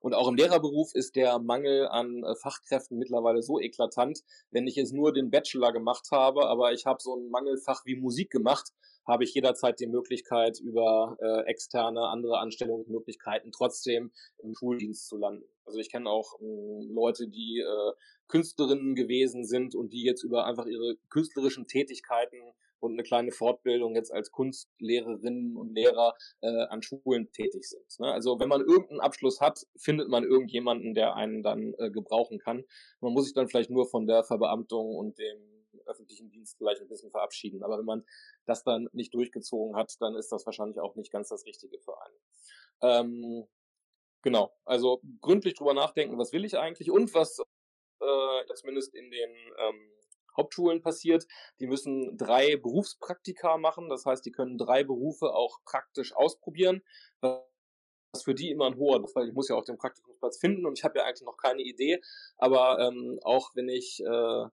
Und 0.00 0.14
auch 0.14 0.28
im 0.28 0.34
Lehrerberuf 0.34 0.94
ist 0.94 1.14
der 1.14 1.38
Mangel 1.38 1.86
an 1.88 2.24
äh, 2.24 2.34
Fachkräften 2.34 2.98
mittlerweile 2.98 3.42
so 3.42 3.60
eklatant. 3.60 4.20
Wenn 4.50 4.66
ich 4.66 4.76
jetzt 4.76 4.92
nur 4.92 5.12
den 5.12 5.30
Bachelor 5.30 5.72
gemacht 5.72 6.08
habe, 6.10 6.46
aber 6.46 6.72
ich 6.72 6.86
habe 6.86 7.00
so 7.00 7.14
ein 7.14 7.30
Mangelfach 7.30 7.84
wie 7.84 7.96
Musik 7.96 8.30
gemacht, 8.30 8.72
habe 9.06 9.24
ich 9.24 9.34
jederzeit 9.34 9.80
die 9.80 9.86
Möglichkeit, 9.86 10.58
über 10.60 11.16
äh, 11.20 11.42
externe 11.46 12.08
andere 12.08 12.38
Anstellungsmöglichkeiten 12.38 13.52
trotzdem 13.52 14.12
im 14.38 14.54
Schuldienst 14.54 15.08
zu 15.08 15.16
landen. 15.16 15.44
Also 15.64 15.78
ich 15.78 15.90
kenne 15.90 16.08
auch 16.08 16.40
äh, 16.40 16.84
Leute, 16.88 17.28
die 17.28 17.58
äh, 17.58 17.92
Künstlerinnen 18.28 18.94
gewesen 18.94 19.44
sind 19.44 19.74
und 19.74 19.92
die 19.92 20.04
jetzt 20.04 20.22
über 20.22 20.46
einfach 20.46 20.66
ihre 20.66 20.96
künstlerischen 21.08 21.66
Tätigkeiten 21.66 22.38
und 22.80 22.92
eine 22.92 23.02
kleine 23.02 23.32
Fortbildung 23.32 23.94
jetzt 23.94 24.12
als 24.12 24.30
Kunstlehrerinnen 24.30 25.56
und 25.56 25.74
Lehrer 25.74 26.14
äh, 26.40 26.66
an 26.68 26.82
Schulen 26.82 27.30
tätig 27.32 27.64
sind. 27.64 28.00
Ne? 28.00 28.12
Also 28.12 28.40
wenn 28.40 28.48
man 28.48 28.60
irgendeinen 28.60 29.00
Abschluss 29.00 29.40
hat, 29.40 29.66
findet 29.76 30.08
man 30.08 30.24
irgendjemanden, 30.24 30.94
der 30.94 31.14
einen 31.14 31.42
dann 31.42 31.74
äh, 31.78 31.90
gebrauchen 31.90 32.38
kann. 32.38 32.64
Man 33.00 33.12
muss 33.12 33.24
sich 33.24 33.34
dann 33.34 33.48
vielleicht 33.48 33.70
nur 33.70 33.86
von 33.86 34.06
der 34.06 34.24
Verbeamtung 34.24 34.94
und 34.96 35.18
dem 35.18 35.60
öffentlichen 35.86 36.30
Dienst 36.30 36.56
vielleicht 36.56 36.80
ein 36.80 36.88
bisschen 36.88 37.10
verabschieden. 37.10 37.62
Aber 37.62 37.78
wenn 37.78 37.84
man 37.84 38.04
das 38.46 38.62
dann 38.64 38.88
nicht 38.92 39.14
durchgezogen 39.14 39.76
hat, 39.76 39.94
dann 40.00 40.14
ist 40.14 40.32
das 40.32 40.46
wahrscheinlich 40.46 40.78
auch 40.78 40.94
nicht 40.94 41.12
ganz 41.12 41.28
das 41.28 41.44
Richtige 41.44 41.78
für 41.78 41.94
einen. 42.00 42.16
Ähm, 42.82 43.48
genau, 44.22 44.52
also 44.64 45.02
gründlich 45.20 45.54
drüber 45.54 45.74
nachdenken, 45.74 46.18
was 46.18 46.32
will 46.32 46.44
ich 46.44 46.56
eigentlich 46.56 46.90
und 46.90 47.12
was 47.14 47.38
äh, 48.00 48.54
zumindest 48.54 48.94
in 48.94 49.10
den 49.10 49.30
ähm, 49.58 49.90
Hauptschulen 50.36 50.82
passiert. 50.82 51.26
Die 51.60 51.66
müssen 51.66 52.16
drei 52.16 52.56
Berufspraktika 52.56 53.56
machen, 53.58 53.88
das 53.88 54.06
heißt, 54.06 54.24
die 54.24 54.32
können 54.32 54.58
drei 54.58 54.84
Berufe 54.84 55.34
auch 55.34 55.58
praktisch 55.64 56.14
ausprobieren. 56.14 56.82
Was 57.20 58.24
für 58.24 58.34
die 58.34 58.50
immer 58.50 58.66
ein 58.66 58.76
hoher 58.76 59.02
weil 59.14 59.28
ich 59.28 59.34
muss 59.34 59.48
ja 59.48 59.56
auch 59.56 59.64
den 59.64 59.78
Praktikumsplatz 59.78 60.38
finden 60.38 60.66
und 60.66 60.78
ich 60.78 60.84
habe 60.84 60.98
ja 60.98 61.04
eigentlich 61.04 61.22
noch 61.26 61.36
keine 61.36 61.62
Idee. 61.62 62.00
Aber 62.38 62.78
ähm, 62.80 63.18
auch 63.22 63.50
wenn 63.54 63.68
ich 63.68 64.00
äh, 64.00 64.44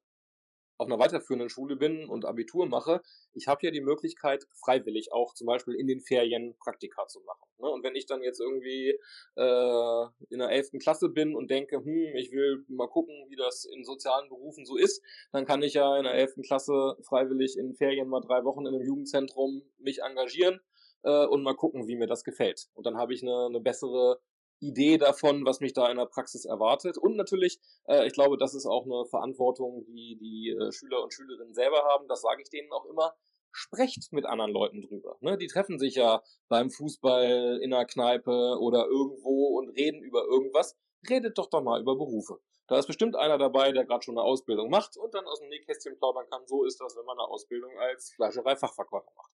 auf 0.78 0.88
einer 0.88 1.00
weiterführenden 1.00 1.50
Schule 1.50 1.76
bin 1.76 2.08
und 2.08 2.26
Abitur 2.26 2.68
mache, 2.68 3.02
ich 3.34 3.48
habe 3.48 3.66
ja 3.66 3.72
die 3.72 3.82
Möglichkeit, 3.82 4.46
freiwillig 4.54 5.12
auch 5.12 5.34
zum 5.34 5.48
Beispiel 5.48 5.76
in 5.76 5.88
den 5.88 6.02
Ferien 6.02 6.56
Praktika 6.60 7.08
zu 7.08 7.22
machen. 7.22 7.48
Ne? 7.60 7.70
Und 7.70 7.84
wenn 7.84 7.96
ich 7.96 8.06
dann 8.06 8.22
jetzt 8.22 8.40
irgendwie 8.40 9.00
äh, 9.36 10.06
in 10.30 10.40
der 10.40 10.50
11. 10.50 10.80
Klasse 10.80 11.10
bin 11.10 11.36
und 11.36 11.50
denke, 11.50 11.78
hm, 11.78 12.16
ich 12.16 12.32
will 12.32 12.64
mal 12.68 12.88
gucken, 12.88 13.16
wie 13.30 13.36
das 13.36 13.66
in 13.66 13.84
sozialen 13.84 14.30
Berufen 14.30 14.66
so 14.66 14.78
ist, 14.78 15.02
dann 15.32 15.46
kann 15.46 15.64
ich 15.64 15.74
ja 15.74 15.98
in 15.98 16.04
der 16.04 16.14
11. 16.14 16.42
Klasse 16.46 16.96
freiwillig 17.04 17.58
in 17.58 17.74
Ferien 17.74 18.08
mal 18.08 18.22
drei 18.22 18.44
Wochen 18.44 18.66
in 18.66 18.76
einem 18.76 18.86
Jugendzentrum 18.86 19.64
mich 19.80 20.02
engagieren 20.04 20.62
äh, 21.04 21.26
und 21.26 21.44
mal 21.44 21.56
gucken, 21.56 21.88
wie 21.88 21.96
mir 21.96 22.08
das 22.08 22.24
gefällt. 22.24 22.68
Und 22.74 22.86
dann 22.86 22.98
habe 22.98 23.14
ich 23.14 23.24
eine, 23.24 23.48
eine 23.48 23.60
bessere 23.60 24.20
Idee 24.60 24.98
davon, 24.98 25.46
was 25.46 25.60
mich 25.60 25.74
da 25.74 25.90
in 25.90 25.98
der 25.98 26.06
Praxis 26.06 26.46
erwartet. 26.46 26.98
Und 26.98 27.16
natürlich, 27.16 27.60
äh, 27.86 28.08
ich 28.08 28.14
glaube, 28.14 28.38
das 28.38 28.54
ist 28.54 28.66
auch 28.66 28.86
eine 28.86 29.06
Verantwortung, 29.06 29.86
die 29.86 30.18
die 30.20 30.50
äh, 30.50 30.72
Schüler 30.72 31.04
und 31.04 31.14
Schülerinnen 31.14 31.54
selber 31.54 31.84
haben. 31.84 32.08
Das 32.08 32.22
sage 32.22 32.42
ich 32.42 32.50
denen 32.50 32.72
auch 32.72 32.86
immer. 32.86 33.14
Sprecht 33.52 34.12
mit 34.12 34.26
anderen 34.26 34.52
Leuten 34.52 34.82
drüber. 34.82 35.18
Ne? 35.22 35.38
Die 35.38 35.48
treffen 35.48 35.80
sich 35.80 35.96
ja 35.96 36.22
beim 36.48 36.70
Fußball 36.70 37.60
in 37.62 37.72
der 37.72 37.86
Kneipe 37.86 38.58
oder 38.60 38.86
irgendwo 38.86 39.58
und 39.58 39.70
reden 39.70 40.04
über 40.04 40.26
irgendwas. 40.26 40.78
Redet 41.10 41.38
doch 41.38 41.50
doch 41.50 41.62
mal 41.62 41.82
über 41.82 41.96
Berufe. 41.96 42.40
Da 42.68 42.78
ist 42.78 42.88
bestimmt 42.88 43.16
einer 43.16 43.38
dabei, 43.38 43.72
der 43.72 43.86
gerade 43.86 44.04
schon 44.04 44.18
eine 44.18 44.26
Ausbildung 44.26 44.70
macht 44.70 44.98
und 44.98 45.14
dann 45.14 45.26
aus 45.26 45.40
dem 45.40 45.48
Nähkästchen 45.48 45.98
plaudern 45.98 46.26
kann. 46.30 46.46
So 46.48 46.66
ist 46.66 46.82
das, 46.82 46.98
wenn 46.98 47.06
man 47.06 47.18
eine 47.18 47.28
Ausbildung 47.30 47.72
als 47.80 48.12
Fleischerei-Fachverkäufer 48.16 49.12
macht. 49.16 49.32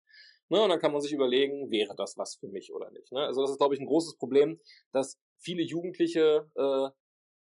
Ne, 0.50 0.62
und 0.62 0.70
dann 0.70 0.80
kann 0.80 0.92
man 0.92 1.02
sich 1.02 1.14
überlegen, 1.14 1.72
wäre 1.72 1.96
das 1.96 2.16
was 2.18 2.36
für 2.36 2.48
mich 2.48 2.72
oder 2.74 2.92
nicht. 2.92 3.12
Ne? 3.12 3.22
Also 3.22 3.42
das 3.42 3.52
ist, 3.52 3.58
glaube 3.58 3.74
ich, 3.74 3.82
ein 3.82 3.88
großes 3.88 4.18
Problem, 4.18 4.60
dass 4.92 5.20
viele 5.40 5.64
Jugendliche, 5.64 6.48
äh, 6.54 6.90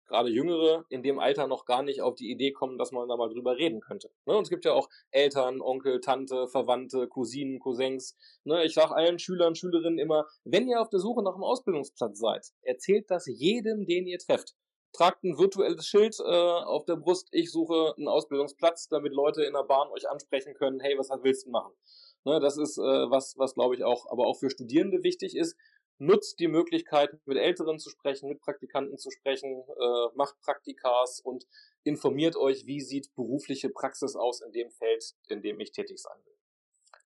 gerade 0.07 0.29
Jüngere, 0.29 0.85
in 0.89 1.03
dem 1.03 1.19
Alter 1.19 1.45
noch 1.45 1.65
gar 1.65 1.83
nicht 1.83 2.01
auf 2.01 2.15
die 2.15 2.31
Idee 2.31 2.53
kommen, 2.53 2.79
dass 2.79 2.91
man 2.91 3.07
da 3.07 3.15
mal 3.15 3.29
drüber 3.29 3.57
reden 3.57 3.79
könnte. 3.79 4.09
Ne? 4.25 4.35
Und 4.35 4.43
es 4.43 4.49
gibt 4.49 4.65
ja 4.65 4.73
auch 4.73 4.89
Eltern, 5.11 5.61
Onkel, 5.61 6.01
Tante, 6.01 6.47
Verwandte, 6.47 7.07
Cousinen, 7.07 7.59
Cousins. 7.59 8.17
Ne? 8.45 8.65
Ich 8.65 8.73
sage 8.73 8.95
allen 8.95 9.19
Schülern, 9.19 9.53
Schülerinnen 9.53 9.99
immer, 9.99 10.25
wenn 10.43 10.67
ihr 10.67 10.81
auf 10.81 10.89
der 10.89 10.99
Suche 10.99 11.21
nach 11.21 11.35
einem 11.35 11.43
Ausbildungsplatz 11.43 12.17
seid, 12.17 12.47
erzählt 12.61 13.11
das 13.11 13.27
jedem, 13.27 13.85
den 13.85 14.07
ihr 14.07 14.17
trefft 14.17 14.55
tragt 14.93 15.23
ein 15.23 15.37
virtuelles 15.37 15.85
Schild 15.85 16.19
äh, 16.19 16.23
auf 16.23 16.85
der 16.85 16.95
Brust, 16.95 17.27
ich 17.31 17.51
suche 17.51 17.93
einen 17.97 18.07
Ausbildungsplatz, 18.07 18.87
damit 18.87 19.13
Leute 19.13 19.43
in 19.43 19.53
der 19.53 19.63
Bahn 19.63 19.89
euch 19.89 20.09
ansprechen 20.09 20.53
können, 20.53 20.79
hey, 20.79 20.97
was 20.97 21.09
willst 21.23 21.47
du 21.47 21.49
machen? 21.49 21.73
Ne, 22.25 22.39
das 22.39 22.57
ist 22.57 22.77
äh, 22.77 22.81
was, 22.81 23.37
was 23.37 23.53
glaube 23.55 23.75
ich 23.75 23.83
auch, 23.83 24.09
aber 24.09 24.27
auch 24.27 24.39
für 24.39 24.49
Studierende 24.49 25.03
wichtig 25.03 25.35
ist. 25.35 25.57
Nutzt 25.99 26.39
die 26.39 26.47
Möglichkeit, 26.47 27.11
mit 27.25 27.37
Älteren 27.37 27.79
zu 27.79 27.89
sprechen, 27.89 28.29
mit 28.29 28.41
Praktikanten 28.41 28.97
zu 28.97 29.11
sprechen, 29.11 29.51
äh, 29.51 30.07
macht 30.15 30.39
Praktikas 30.41 31.19
und 31.19 31.45
informiert 31.83 32.35
euch, 32.35 32.65
wie 32.65 32.81
sieht 32.81 33.13
berufliche 33.15 33.69
Praxis 33.69 34.15
aus 34.15 34.41
in 34.41 34.51
dem 34.51 34.71
Feld, 34.71 35.15
in 35.29 35.41
dem 35.41 35.59
ich 35.59 35.71
tätig 35.71 35.99
sein 35.99 36.17
will. 36.25 36.33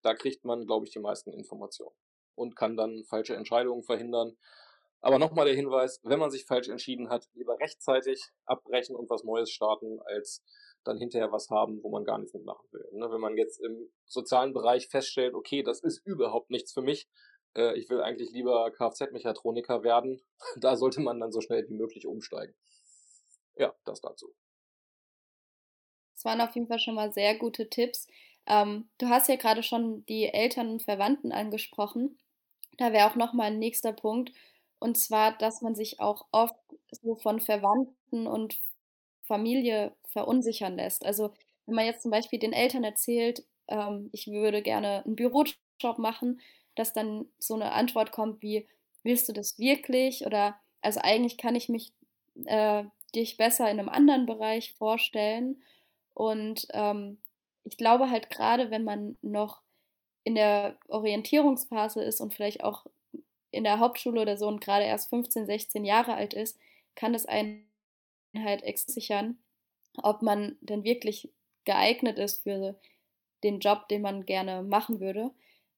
Da 0.04 0.14
kriegt 0.14 0.46
man, 0.46 0.66
glaube 0.66 0.86
ich, 0.86 0.92
die 0.92 1.00
meisten 1.00 1.34
Informationen 1.34 1.96
und 2.36 2.56
kann 2.56 2.78
dann 2.78 3.04
falsche 3.06 3.36
Entscheidungen 3.36 3.84
verhindern. 3.84 4.38
Aber 5.02 5.20
nochmal 5.20 5.46
der 5.46 5.56
Hinweis, 5.56 6.00
wenn 6.04 6.20
man 6.20 6.32
sich 6.32 6.46
falsch 6.46 6.70
entschieden 6.70 7.10
hat, 7.10 7.28
lieber 7.34 7.60
rechtzeitig 7.60 8.22
abbrechen 8.46 8.96
und 8.96 9.10
was 9.10 9.24
Neues 9.24 9.52
starten, 9.52 10.00
als 10.06 10.44
dann 10.84 10.98
hinterher 10.98 11.32
was 11.32 11.50
haben, 11.50 11.84
wo 11.84 11.90
man 11.90 12.04
gar 12.04 12.18
nichts 12.18 12.34
mitmachen 12.34 12.66
will. 12.72 12.86
Ne? 12.94 13.12
Wenn 13.12 13.22
man 13.22 13.38
jetzt 13.38 13.60
im 13.60 13.92
sozialen 14.06 14.54
Bereich 14.54 14.88
feststellt, 14.88 15.34
okay, 15.34 15.64
das 15.64 15.82
ist 15.82 16.06
überhaupt 16.06 16.50
nichts 16.50 16.74
für 16.74 16.82
mich, 16.82 17.08
äh, 17.56 17.78
ich 17.78 17.90
will 17.90 18.02
eigentlich 18.02 18.32
lieber 18.32 18.72
Kfz-Mechatroniker 18.72 19.84
werden, 19.84 20.22
da 20.58 20.76
sollte 20.76 21.02
man 21.02 21.20
dann 21.20 21.32
so 21.32 21.42
schnell 21.42 21.68
wie 21.68 21.76
möglich 21.76 22.08
umsteigen. 22.08 22.56
Ja, 23.56 23.76
das 23.86 24.02
dazu. 24.02 24.34
Das 26.14 26.26
waren 26.26 26.42
auf 26.42 26.56
jeden 26.56 26.68
Fall 26.68 26.80
schon 26.80 26.96
mal 26.96 27.12
sehr 27.12 27.38
gute 27.38 27.70
Tipps. 27.70 28.08
Ähm, 28.48 28.90
du 28.98 29.08
hast 29.08 29.28
ja 29.28 29.36
gerade 29.36 29.62
schon 29.62 30.06
die 30.06 30.26
Eltern 30.26 30.70
und 30.70 30.84
Verwandten 30.84 31.32
angesprochen. 31.32 32.18
Da 32.78 32.94
wäre 32.94 33.10
auch 33.10 33.16
noch 33.16 33.34
mal 33.34 33.46
ein 33.46 33.60
nächster 33.60 33.94
Punkt. 33.94 34.32
Und 34.80 34.98
zwar, 34.98 35.38
dass 35.38 35.62
man 35.62 35.76
sich 35.76 36.00
auch 36.00 36.26
oft 36.32 36.56
so 36.92 37.16
von 37.16 37.40
Verwandten 37.40 38.28
und 38.28 38.60
Familie 39.24 39.94
verunsichern 40.06 40.76
lässt. 40.76 41.06
Also 41.06 41.34
wenn 41.66 41.76
man 41.76 41.86
jetzt 41.86 42.02
zum 42.02 42.12
Beispiel 42.12 42.40
den 42.40 42.54
Eltern 42.54 42.84
erzählt, 42.84 43.44
ähm, 43.68 44.10
ich 44.14 44.28
würde 44.28 44.62
gerne 44.62 45.04
einen 45.06 45.16
Bürojob 45.16 45.98
machen, 45.98 46.40
dass 46.76 46.94
dann 46.94 47.26
so 47.40 47.56
eine 47.56 47.74
Antwort 47.74 48.12
kommt 48.12 48.42
wie, 48.42 48.68
willst 49.04 49.28
du 49.28 49.34
das 49.34 49.60
wirklich? 49.60 50.26
Oder 50.26 50.56
also 50.82 51.02
eigentlich 51.04 51.38
kann 51.38 51.56
ich 51.56 51.70
mich 51.70 51.92
äh, 52.46 52.84
dich 53.16 53.38
besser 53.38 53.70
in 53.70 53.80
einem 53.80 53.90
anderen 53.90 54.26
Bereich 54.26 54.74
vorstellen. 54.76 55.62
Und 56.14 56.68
ähm, 56.74 57.18
ich 57.64 57.78
glaube 57.78 58.10
halt 58.10 58.30
gerade, 58.30 58.72
wenn 58.72 58.84
man 58.84 59.18
noch 59.22 59.62
in 60.24 60.36
der 60.36 60.78
Orientierungsphase 60.88 62.04
ist 62.04 62.22
und 62.22 62.34
vielleicht 62.34 62.64
auch 62.64 62.86
in 63.58 63.64
der 63.64 63.80
Hauptschule 63.80 64.22
oder 64.22 64.38
so 64.38 64.48
und 64.48 64.62
gerade 64.62 64.86
erst 64.86 65.10
15, 65.10 65.46
16 65.46 65.86
Jahre 65.86 66.14
alt 66.14 66.34
ist, 66.34 66.58
kann 66.96 67.14
es 67.14 67.26
einen 67.26 67.68
halt 68.36 68.64
sichern, 68.90 69.38
ob 70.02 70.22
man 70.22 70.58
denn 70.62 70.84
wirklich 70.84 71.30
geeignet 71.66 72.18
ist 72.18 72.44
für 72.44 72.76
den 73.44 73.60
Job, 73.60 73.88
den 73.90 74.02
man 74.02 74.26
gerne 74.26 74.64
machen 74.64 75.00
würde. 75.00 75.32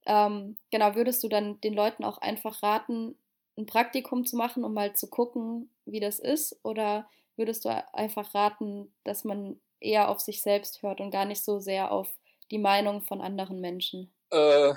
Ähm, 0.06 0.58
genau, 0.72 0.96
würdest 0.96 1.24
du 1.24 1.28
dann 1.28 1.60
den 1.62 1.74
Leuten 1.74 2.04
auch 2.04 2.18
einfach 2.20 2.64
raten, 2.64 3.16
ein 3.58 3.66
Praktikum 3.66 4.26
zu 4.26 4.38
machen, 4.38 4.64
um 4.64 4.74
mal 4.74 4.94
zu 4.94 5.08
gucken, 5.10 5.70
wie 5.86 6.00
das 6.00 6.20
ist? 6.20 6.58
Oder 6.64 7.10
würdest 7.36 7.66
du 7.66 7.70
einfach 7.94 8.34
raten, 8.34 8.92
dass 9.04 9.24
man 9.24 9.60
eher 9.80 10.10
auf 10.10 10.20
sich 10.20 10.42
selbst 10.42 10.82
hört 10.82 11.02
und 11.02 11.12
gar 11.12 11.26
nicht 11.26 11.44
so 11.44 11.60
sehr 11.60 11.92
auf 11.92 12.12
die 12.52 12.58
Meinung 12.58 13.02
von 13.02 13.22
anderen 13.22 13.60
Menschen? 13.60 14.12
Äh, 14.32 14.74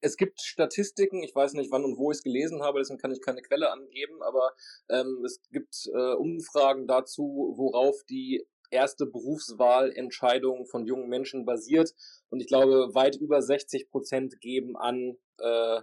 es 0.00 0.16
gibt 0.16 0.40
Statistiken, 0.40 1.22
ich 1.22 1.34
weiß 1.34 1.54
nicht, 1.54 1.70
wann 1.70 1.84
und 1.84 1.96
wo 1.98 2.10
ich 2.10 2.18
es 2.18 2.22
gelesen 2.22 2.62
habe, 2.62 2.78
deswegen 2.78 2.98
kann 2.98 3.12
ich 3.12 3.20
keine 3.20 3.42
Quelle 3.42 3.70
angeben, 3.70 4.22
aber 4.22 4.52
ähm, 4.88 5.22
es 5.24 5.40
gibt 5.50 5.88
äh, 5.92 6.14
Umfragen 6.14 6.86
dazu, 6.86 7.54
worauf 7.56 8.04
die 8.04 8.46
erste 8.70 9.06
Berufswahlentscheidung 9.06 10.66
von 10.66 10.86
jungen 10.86 11.08
Menschen 11.08 11.44
basiert. 11.44 11.94
Und 12.30 12.40
ich 12.40 12.48
glaube, 12.48 12.94
weit 12.94 13.16
über 13.16 13.40
60 13.40 13.88
Prozent 13.90 14.40
geben 14.40 14.76
an 14.76 15.16
äh, 15.38 15.80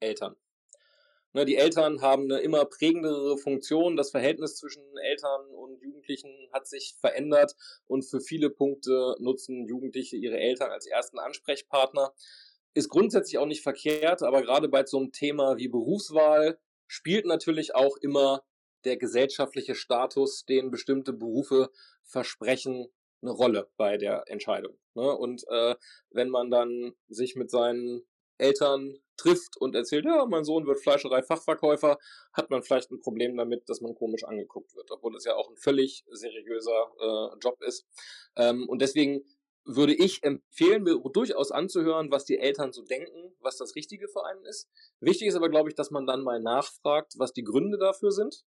Eltern. 0.00 0.36
Ne, 1.34 1.46
die 1.46 1.56
Eltern 1.56 2.02
haben 2.02 2.24
eine 2.24 2.40
immer 2.40 2.66
prägendere 2.66 3.38
Funktion. 3.38 3.96
Das 3.96 4.10
Verhältnis 4.10 4.56
zwischen 4.56 4.84
Eltern 4.98 5.46
und 5.54 5.80
Jugendlichen 5.80 6.30
hat 6.52 6.66
sich 6.66 6.94
verändert 7.00 7.54
und 7.86 8.02
für 8.02 8.20
viele 8.20 8.50
Punkte 8.50 9.16
nutzen 9.18 9.66
Jugendliche 9.66 10.16
ihre 10.16 10.38
Eltern 10.38 10.70
als 10.70 10.86
ersten 10.86 11.18
Ansprechpartner. 11.18 12.12
Ist 12.74 12.88
grundsätzlich 12.88 13.38
auch 13.38 13.46
nicht 13.46 13.62
verkehrt, 13.62 14.22
aber 14.22 14.42
gerade 14.42 14.68
bei 14.68 14.84
so 14.86 14.98
einem 14.98 15.12
Thema 15.12 15.56
wie 15.56 15.68
Berufswahl 15.68 16.58
spielt 16.86 17.26
natürlich 17.26 17.74
auch 17.74 17.96
immer 17.98 18.42
der 18.84 18.96
gesellschaftliche 18.96 19.74
Status, 19.74 20.44
den 20.44 20.70
bestimmte 20.70 21.12
Berufe 21.12 21.70
versprechen, 22.02 22.88
eine 23.22 23.30
Rolle 23.30 23.70
bei 23.76 23.96
der 23.96 24.24
Entscheidung. 24.26 24.76
Ne? 24.94 25.16
Und 25.16 25.44
äh, 25.48 25.76
wenn 26.10 26.28
man 26.28 26.50
dann 26.50 26.94
sich 27.08 27.36
mit 27.36 27.50
seinen 27.50 28.02
Eltern 28.38 28.98
trifft 29.16 29.56
und 29.56 29.74
erzählt, 29.74 30.04
ja, 30.04 30.26
mein 30.26 30.44
Sohn 30.44 30.66
wird 30.66 30.80
Fleischerei-Fachverkäufer, 30.80 31.98
hat 32.32 32.50
man 32.50 32.62
vielleicht 32.62 32.90
ein 32.90 33.00
Problem 33.00 33.36
damit, 33.36 33.68
dass 33.68 33.80
man 33.80 33.94
komisch 33.94 34.24
angeguckt 34.24 34.74
wird, 34.74 34.90
obwohl 34.90 35.14
es 35.16 35.24
ja 35.24 35.36
auch 35.36 35.48
ein 35.48 35.56
völlig 35.56 36.04
seriöser 36.10 36.92
äh, 37.00 37.38
Job 37.40 37.62
ist. 37.62 37.86
Ähm, 38.36 38.68
und 38.68 38.82
deswegen 38.82 39.24
würde 39.64 39.94
ich 39.94 40.22
empfehlen, 40.22 40.82
mir 40.82 40.98
durchaus 41.12 41.50
anzuhören, 41.52 42.10
was 42.10 42.24
die 42.24 42.38
Eltern 42.38 42.72
so 42.72 42.82
denken, 42.82 43.34
was 43.40 43.56
das 43.56 43.74
Richtige 43.76 44.08
für 44.08 44.24
einen 44.24 44.44
ist. 44.44 44.68
Wichtig 45.00 45.28
ist 45.28 45.36
aber, 45.36 45.48
glaube 45.48 45.68
ich, 45.68 45.74
dass 45.74 45.90
man 45.90 46.06
dann 46.06 46.22
mal 46.22 46.40
nachfragt, 46.40 47.14
was 47.16 47.32
die 47.32 47.44
Gründe 47.44 47.78
dafür 47.78 48.12
sind. 48.12 48.44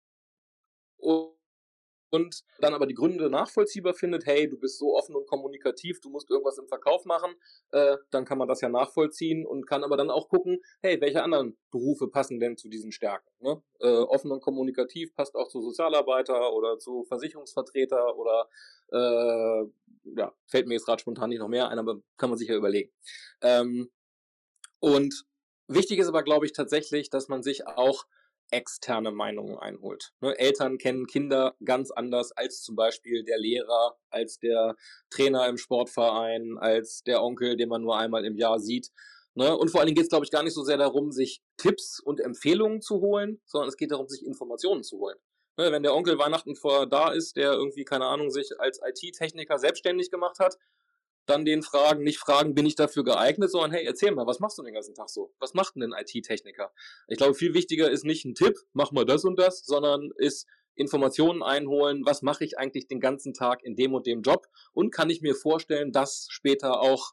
Und 2.15 2.45
dann 2.61 2.75
aber 2.75 2.87
die 2.87 2.95
Gründe 2.95 3.29
nachvollziehbar 3.29 3.93
findet, 3.93 4.25
hey, 4.25 4.49
du 4.49 4.57
bist 4.57 4.79
so 4.79 4.97
offen 4.97 5.17
und 5.17 5.27
kommunikativ, 5.27 6.01
du 6.01 6.11
musst 6.11 6.31
irgendwas 6.31 6.59
im 6.59 6.69
Verkauf 6.69 7.05
machen, 7.07 7.35
äh, 7.73 7.97
dann 8.13 8.25
kann 8.25 8.39
man 8.39 8.47
das 8.47 8.61
ja 8.61 8.69
nachvollziehen 8.69 9.45
und 9.45 9.67
kann 9.67 9.83
aber 9.83 9.97
dann 9.97 10.11
auch 10.11 10.29
gucken, 10.29 10.61
hey, 10.81 11.01
welche 11.01 11.25
anderen 11.25 11.57
Berufe 11.73 12.07
passen 12.07 12.39
denn 12.39 12.57
zu 12.57 12.69
diesen 12.69 12.93
Stärken? 12.93 13.29
Ne? 13.41 13.61
Äh, 13.81 13.89
offen 13.89 14.31
und 14.31 14.43
kommunikativ 14.43 15.13
passt 15.17 15.35
auch 15.35 15.49
zu 15.49 15.61
Sozialarbeiter 15.61 16.53
oder 16.53 16.79
zu 16.79 17.03
Versicherungsvertreter 17.03 18.17
oder 18.17 18.49
äh, 18.93 19.67
ja, 20.17 20.33
fällt 20.47 20.69
mir 20.69 20.75
jetzt 20.75 20.87
gerade 20.87 21.01
spontan 21.01 21.31
nicht 21.31 21.41
noch 21.41 21.49
mehr 21.49 21.69
ein, 21.69 21.81
aber 21.81 22.01
kann 22.17 22.31
man 22.31 22.39
sich 22.39 22.49
ja 22.49 22.55
überlegen. 22.55 22.93
Ähm, 23.41 23.91
und 24.79 25.25
wichtig 25.67 25.99
ist 25.99 26.07
aber, 26.07 26.23
glaube 26.23 26.47
ich, 26.47 26.53
tatsächlich, 26.53 27.11
dass 27.11 27.27
man 27.27 27.43
sich 27.43 27.67
auch 27.67 28.07
externe 28.55 29.11
Meinungen 29.11 29.59
einholt. 29.59 30.13
Ne, 30.21 30.39
Eltern 30.39 30.79
kennen 30.79 31.07
Kinder 31.07 31.55
ganz 31.65 31.91
anders 31.91 32.33
als 32.33 32.63
zum 32.63 32.77
Beispiel 32.77 33.25
der 33.25 33.39
Lehrer, 33.39 33.97
als 34.11 34.39
der 34.39 34.77
Trainer 35.11 35.47
im 35.49 35.59
Sportverein, 35.59 36.57
als 36.59 37.03
der 37.03 37.23
Onkel, 37.23 37.57
den 37.57 37.69
man 37.69 37.83
nur 37.83 37.99
einmal 37.99 38.25
im 38.25 38.37
Jahr 38.37 38.61
sieht. 38.61 38.91
Ne? 39.35 39.57
Und 39.57 39.71
vor 39.71 39.81
allen 39.81 39.87
Dingen 39.87 39.97
geht 39.97 40.05
es, 40.05 40.11
glaube 40.11 40.25
ich, 40.25 40.31
gar 40.31 40.43
nicht 40.43 40.55
so 40.55 40.63
sehr 40.63 40.79
darum, 40.79 41.11
sich 41.11 41.43
Tipps 41.57 42.01
und 42.01 42.21
Empfehlungen 42.21 42.81
zu 42.81 43.01
holen, 43.01 43.41
sondern 43.45 43.69
es 43.69 43.77
geht 43.77 43.91
darum, 43.91 44.09
sich 44.09 44.25
Informationen 44.25 44.85
zu 44.85 44.99
holen. 44.99 45.19
Ne, 45.57 45.71
wenn 45.71 45.83
der 45.83 45.95
Onkel 45.95 46.19
Weihnachten 46.19 46.57
vor 46.57 46.89
da 46.89 47.13
ist, 47.13 47.37
der 47.37 47.53
irgendwie, 47.53 47.85
keine 47.85 48.07
Ahnung, 48.07 48.31
sich 48.31 48.51
als 48.59 48.81
IT-Techniker 48.85 49.59
selbstständig 49.59 50.11
gemacht 50.11 50.39
hat, 50.39 50.57
dann 51.27 51.45
den 51.45 51.63
fragen, 51.63 52.03
nicht 52.03 52.19
fragen, 52.19 52.55
bin 52.55 52.67
ich 52.67 52.75
dafür 52.75 53.05
geeignet, 53.05 53.51
sondern 53.51 53.73
hey, 53.73 53.85
erzähl 53.85 54.13
mal, 54.13 54.27
was 54.27 54.41
machst 54.41 54.59
du 54.59 54.63
den 54.63 54.75
ganzen 54.75 54.95
Tag 54.95 55.09
so? 55.09 55.33
Was 55.39 55.55
macht 55.55 55.77
denn 55.77 55.93
ein 55.93 56.05
IT-Techniker? 56.05 56.73
Ich 57.09 57.19
glaube, 57.19 57.35
viel 57.35 57.55
wichtiger 57.55 57.91
ist 57.91 58.05
nicht 58.05 58.25
ein 58.25 58.35
Tipp, 58.35 58.59
mach 58.73 58.93
mal 58.93 59.05
das 59.05 59.25
und 59.25 59.39
das, 59.39 59.65
sondern 59.65 60.11
ist 60.17 60.47
Informationen 60.75 61.43
einholen, 61.43 62.05
was 62.05 62.23
mache 62.23 62.45
ich 62.45 62.59
eigentlich 62.59 62.87
den 62.89 63.01
ganzen 63.01 63.33
Tag 63.33 63.63
in 63.63 63.77
dem 63.77 63.95
und 63.95 64.07
dem 64.07 64.23
Job 64.23 64.49
und 64.73 64.91
kann 64.91 65.11
ich 65.11 65.23
mir 65.23 65.35
vorstellen, 65.35 65.93
das 65.93 66.27
später 66.31 66.81
auch 66.81 67.13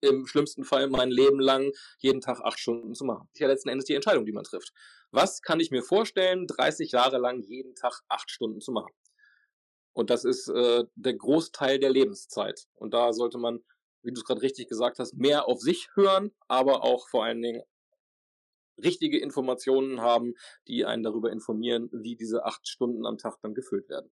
im 0.00 0.26
schlimmsten 0.26 0.64
Fall 0.64 0.88
mein 0.88 1.10
Leben 1.10 1.40
lang 1.40 1.72
jeden 1.98 2.20
Tag 2.20 2.40
acht 2.40 2.58
Stunden 2.58 2.94
zu 2.94 3.04
machen. 3.04 3.26
Das 3.28 3.34
ist 3.34 3.40
ja 3.40 3.48
letzten 3.48 3.68
Endes 3.70 3.86
die 3.86 3.94
Entscheidung, 3.94 4.26
die 4.26 4.32
man 4.32 4.44
trifft. 4.44 4.72
Was 5.10 5.40
kann 5.42 5.60
ich 5.60 5.70
mir 5.70 5.82
vorstellen, 5.82 6.46
30 6.46 6.92
Jahre 6.92 7.18
lang 7.18 7.40
jeden 7.40 7.74
Tag 7.74 8.02
acht 8.08 8.30
Stunden 8.30 8.60
zu 8.60 8.72
machen? 8.72 8.92
Und 9.94 10.10
das 10.10 10.24
ist 10.24 10.48
äh, 10.48 10.84
der 10.94 11.14
Großteil 11.14 11.78
der 11.78 11.90
Lebenszeit. 11.90 12.66
Und 12.74 12.92
da 12.92 13.12
sollte 13.12 13.38
man, 13.38 13.60
wie 14.02 14.12
du 14.12 14.20
es 14.20 14.24
gerade 14.24 14.42
richtig 14.42 14.68
gesagt 14.68 14.98
hast, 14.98 15.14
mehr 15.14 15.48
auf 15.48 15.60
sich 15.60 15.88
hören, 15.94 16.32
aber 16.48 16.84
auch 16.84 17.08
vor 17.08 17.24
allen 17.24 17.40
Dingen 17.40 17.62
richtige 18.82 19.20
Informationen 19.20 20.00
haben, 20.00 20.34
die 20.66 20.84
einen 20.84 21.02
darüber 21.02 21.30
informieren, 21.30 21.88
wie 21.92 22.16
diese 22.16 22.44
acht 22.44 22.66
Stunden 22.68 23.06
am 23.06 23.18
Tag 23.18 23.38
dann 23.40 23.54
gefüllt 23.54 23.88
werden. 23.88 24.10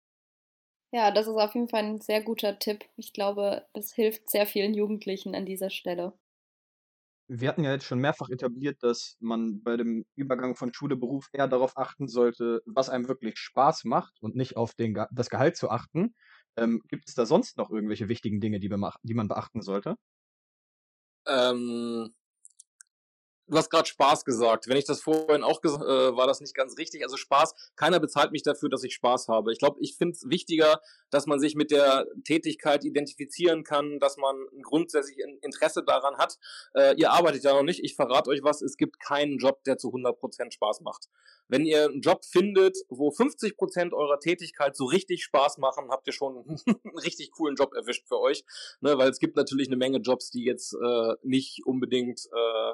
Ja, 0.94 1.12
das 1.12 1.28
ist 1.28 1.36
auf 1.36 1.54
jeden 1.56 1.70
Fall 1.70 1.84
ein 1.84 2.02
sehr 2.02 2.22
guter 2.22 2.60
Tipp. 2.60 2.86
Ich 2.98 3.14
glaube, 3.14 3.66
das 3.74 3.94
hilft 3.94 4.30
sehr 4.30 4.46
vielen 4.46 4.74
Jugendlichen 4.74 5.36
an 5.36 5.46
dieser 5.46 5.70
Stelle 5.70 6.14
wir 7.34 7.48
hatten 7.48 7.64
ja 7.64 7.72
jetzt 7.72 7.86
schon 7.86 8.00
mehrfach 8.00 8.30
etabliert, 8.30 8.84
dass 8.84 9.16
man 9.22 9.64
bei 9.64 9.78
dem 9.78 10.06
Übergang 10.16 10.56
von 10.56 10.74
Schule, 10.74 10.98
Beruf 10.98 11.30
eher 11.32 11.48
darauf 11.48 11.78
achten 11.78 12.08
sollte, 12.10 12.62
was 12.66 12.90
einem 12.90 13.08
wirklich 13.08 13.38
Spaß 13.38 13.86
macht 13.86 14.22
und 14.22 14.36
nicht 14.36 14.58
auf 14.58 14.74
den, 14.74 14.98
das 15.12 15.30
Gehalt 15.30 15.56
zu 15.56 15.70
achten. 15.70 16.14
Ähm, 16.58 16.82
gibt 16.90 17.08
es 17.08 17.16
da 17.16 17.26
sonst 17.26 17.58
noch 17.58 17.70
irgendwelche 17.72 18.10
wichtigen 18.10 18.42
Dinge, 18.42 18.60
die, 18.60 18.70
die 19.04 19.14
man 19.14 19.28
beachten 19.30 19.62
sollte? 19.62 19.96
Ähm, 21.26 22.14
du 23.52 23.58
hast 23.58 23.70
gerade 23.70 23.88
Spaß 23.88 24.24
gesagt. 24.24 24.68
Wenn 24.68 24.78
ich 24.78 24.86
das 24.86 25.02
vorhin 25.02 25.44
auch 25.44 25.62
gesagt 25.62 25.84
äh, 25.84 26.16
war 26.16 26.26
das 26.26 26.40
nicht 26.40 26.56
ganz 26.56 26.78
richtig. 26.78 27.04
Also 27.04 27.18
Spaß, 27.18 27.54
keiner 27.76 28.00
bezahlt 28.00 28.32
mich 28.32 28.44
dafür, 28.44 28.70
dass 28.70 28.84
ich 28.84 28.94
Spaß 28.94 29.28
habe. 29.28 29.52
Ich 29.52 29.60
glaube, 29.60 29.78
ich 29.82 29.96
finde 29.98 30.14
es 30.14 30.30
wichtiger, 30.30 30.80
dass 31.10 31.28
man 31.28 31.40
sich 31.40 31.56
mit 31.56 31.70
der 31.70 32.08
Tätigkeit 32.24 32.86
identifizieren 32.86 33.64
kann, 33.64 34.00
dass 34.00 34.18
man 34.18 34.36
ein 34.54 34.62
grundsätzlich 34.62 35.18
Interesse 35.42 35.84
daran 35.84 36.18
hat. 36.18 36.38
Äh, 36.74 36.96
ihr 36.96 37.12
arbeitet 37.12 37.44
ja 37.44 37.54
noch 37.54 37.64
nicht. 37.64 37.84
Ich 37.84 37.96
verrate 37.96 38.30
euch 38.30 38.42
was, 38.42 38.62
es 38.62 38.78
gibt 38.78 39.00
keinen 39.00 39.38
Job, 39.38 39.64
der 39.66 39.78
zu 39.78 39.90
100% 39.90 40.52
Spaß 40.52 40.82
macht. 40.82 41.10
Wenn 41.50 41.66
ihr 41.66 41.86
einen 41.86 42.00
Job 42.00 42.24
findet, 42.24 42.78
wo 42.88 43.10
50% 43.10 43.92
eurer 43.92 44.20
Tätigkeit 44.20 44.78
so 44.78 44.86
richtig 44.86 45.24
Spaß 45.26 45.58
machen, 45.58 45.90
habt 45.90 46.08
ihr 46.08 46.14
schon 46.14 46.38
einen 46.66 46.98
richtig 47.04 47.32
coolen 47.32 47.56
Job 47.58 47.74
erwischt 47.74 48.08
für 48.08 48.20
euch. 48.20 48.46
Ne, 48.80 48.98
weil 48.98 49.10
es 49.10 49.20
gibt 49.20 49.36
natürlich 49.36 49.68
eine 49.68 49.76
Menge 49.76 49.98
Jobs, 49.98 50.32
die 50.32 50.46
jetzt 50.46 50.74
äh, 50.74 51.16
nicht 51.24 51.66
unbedingt 51.66 52.22
äh, 52.32 52.74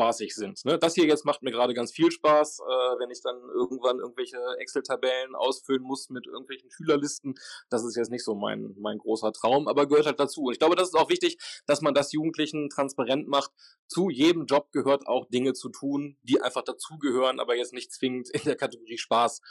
spaßig 0.00 0.34
sind. 0.34 0.64
Ne? 0.64 0.78
Das 0.78 0.94
hier 0.94 1.04
jetzt 1.04 1.24
macht 1.24 1.42
mir 1.42 1.50
gerade 1.50 1.74
ganz 1.74 1.92
viel 1.92 2.10
Spaß, 2.10 2.60
äh, 2.60 2.98
wenn 2.98 3.10
ich 3.10 3.20
dann 3.22 3.36
irgendwann 3.54 3.98
irgendwelche 3.98 4.38
Excel-Tabellen 4.58 5.34
ausfüllen 5.34 5.82
muss 5.82 6.08
mit 6.08 6.26
irgendwelchen 6.26 6.70
Schülerlisten. 6.70 7.34
Das 7.68 7.84
ist 7.84 7.96
jetzt 7.96 8.10
nicht 8.10 8.24
so 8.24 8.34
mein, 8.34 8.74
mein 8.78 8.98
großer 8.98 9.32
Traum, 9.32 9.68
aber 9.68 9.86
gehört 9.86 10.06
halt 10.06 10.18
dazu. 10.18 10.44
Und 10.44 10.52
ich 10.52 10.58
glaube, 10.58 10.76
das 10.76 10.88
ist 10.88 10.94
auch 10.94 11.10
wichtig, 11.10 11.36
dass 11.66 11.82
man 11.82 11.94
das 11.94 12.12
Jugendlichen 12.12 12.70
transparent 12.70 13.28
macht. 13.28 13.50
Zu 13.88 14.08
jedem 14.08 14.46
Job 14.46 14.72
gehört 14.72 15.06
auch 15.06 15.26
Dinge 15.26 15.52
zu 15.52 15.68
tun, 15.68 16.16
die 16.22 16.40
einfach 16.40 16.62
dazugehören, 16.62 17.38
aber 17.38 17.56
jetzt 17.56 17.74
nicht 17.74 17.92
zwingend 17.92 18.30
in 18.30 18.42
der 18.44 18.56
Kategorie 18.56 18.98
Spaß 18.98 19.42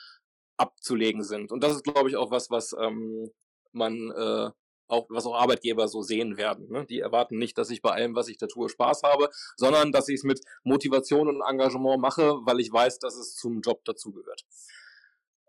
abzulegen 0.57 1.23
sind. 1.23 1.51
Und 1.51 1.63
das 1.63 1.73
ist, 1.73 1.83
glaube 1.83 2.09
ich, 2.09 2.17
auch 2.17 2.31
was, 2.31 2.49
was 2.49 2.73
ähm, 2.73 3.29
man 3.71 4.11
äh, 4.11 4.49
auch, 4.89 5.05
was 5.09 5.25
auch 5.25 5.35
Arbeitgeber 5.35 5.87
so 5.87 6.01
sehen 6.01 6.37
werden. 6.37 6.69
Ne? 6.69 6.85
Die 6.85 6.99
erwarten 6.99 7.37
nicht, 7.37 7.57
dass 7.57 7.69
ich 7.69 7.81
bei 7.81 7.91
allem, 7.91 8.15
was 8.15 8.27
ich 8.27 8.37
da 8.37 8.47
tue, 8.47 8.69
Spaß 8.69 9.03
habe, 9.03 9.29
sondern 9.55 9.91
dass 9.91 10.09
ich 10.09 10.15
es 10.15 10.23
mit 10.23 10.41
Motivation 10.63 11.27
und 11.27 11.41
Engagement 11.41 12.01
mache, 12.01 12.39
weil 12.43 12.59
ich 12.59 12.71
weiß, 12.71 12.99
dass 12.99 13.15
es 13.15 13.35
zum 13.35 13.61
Job 13.61 13.85
dazugehört. 13.85 14.45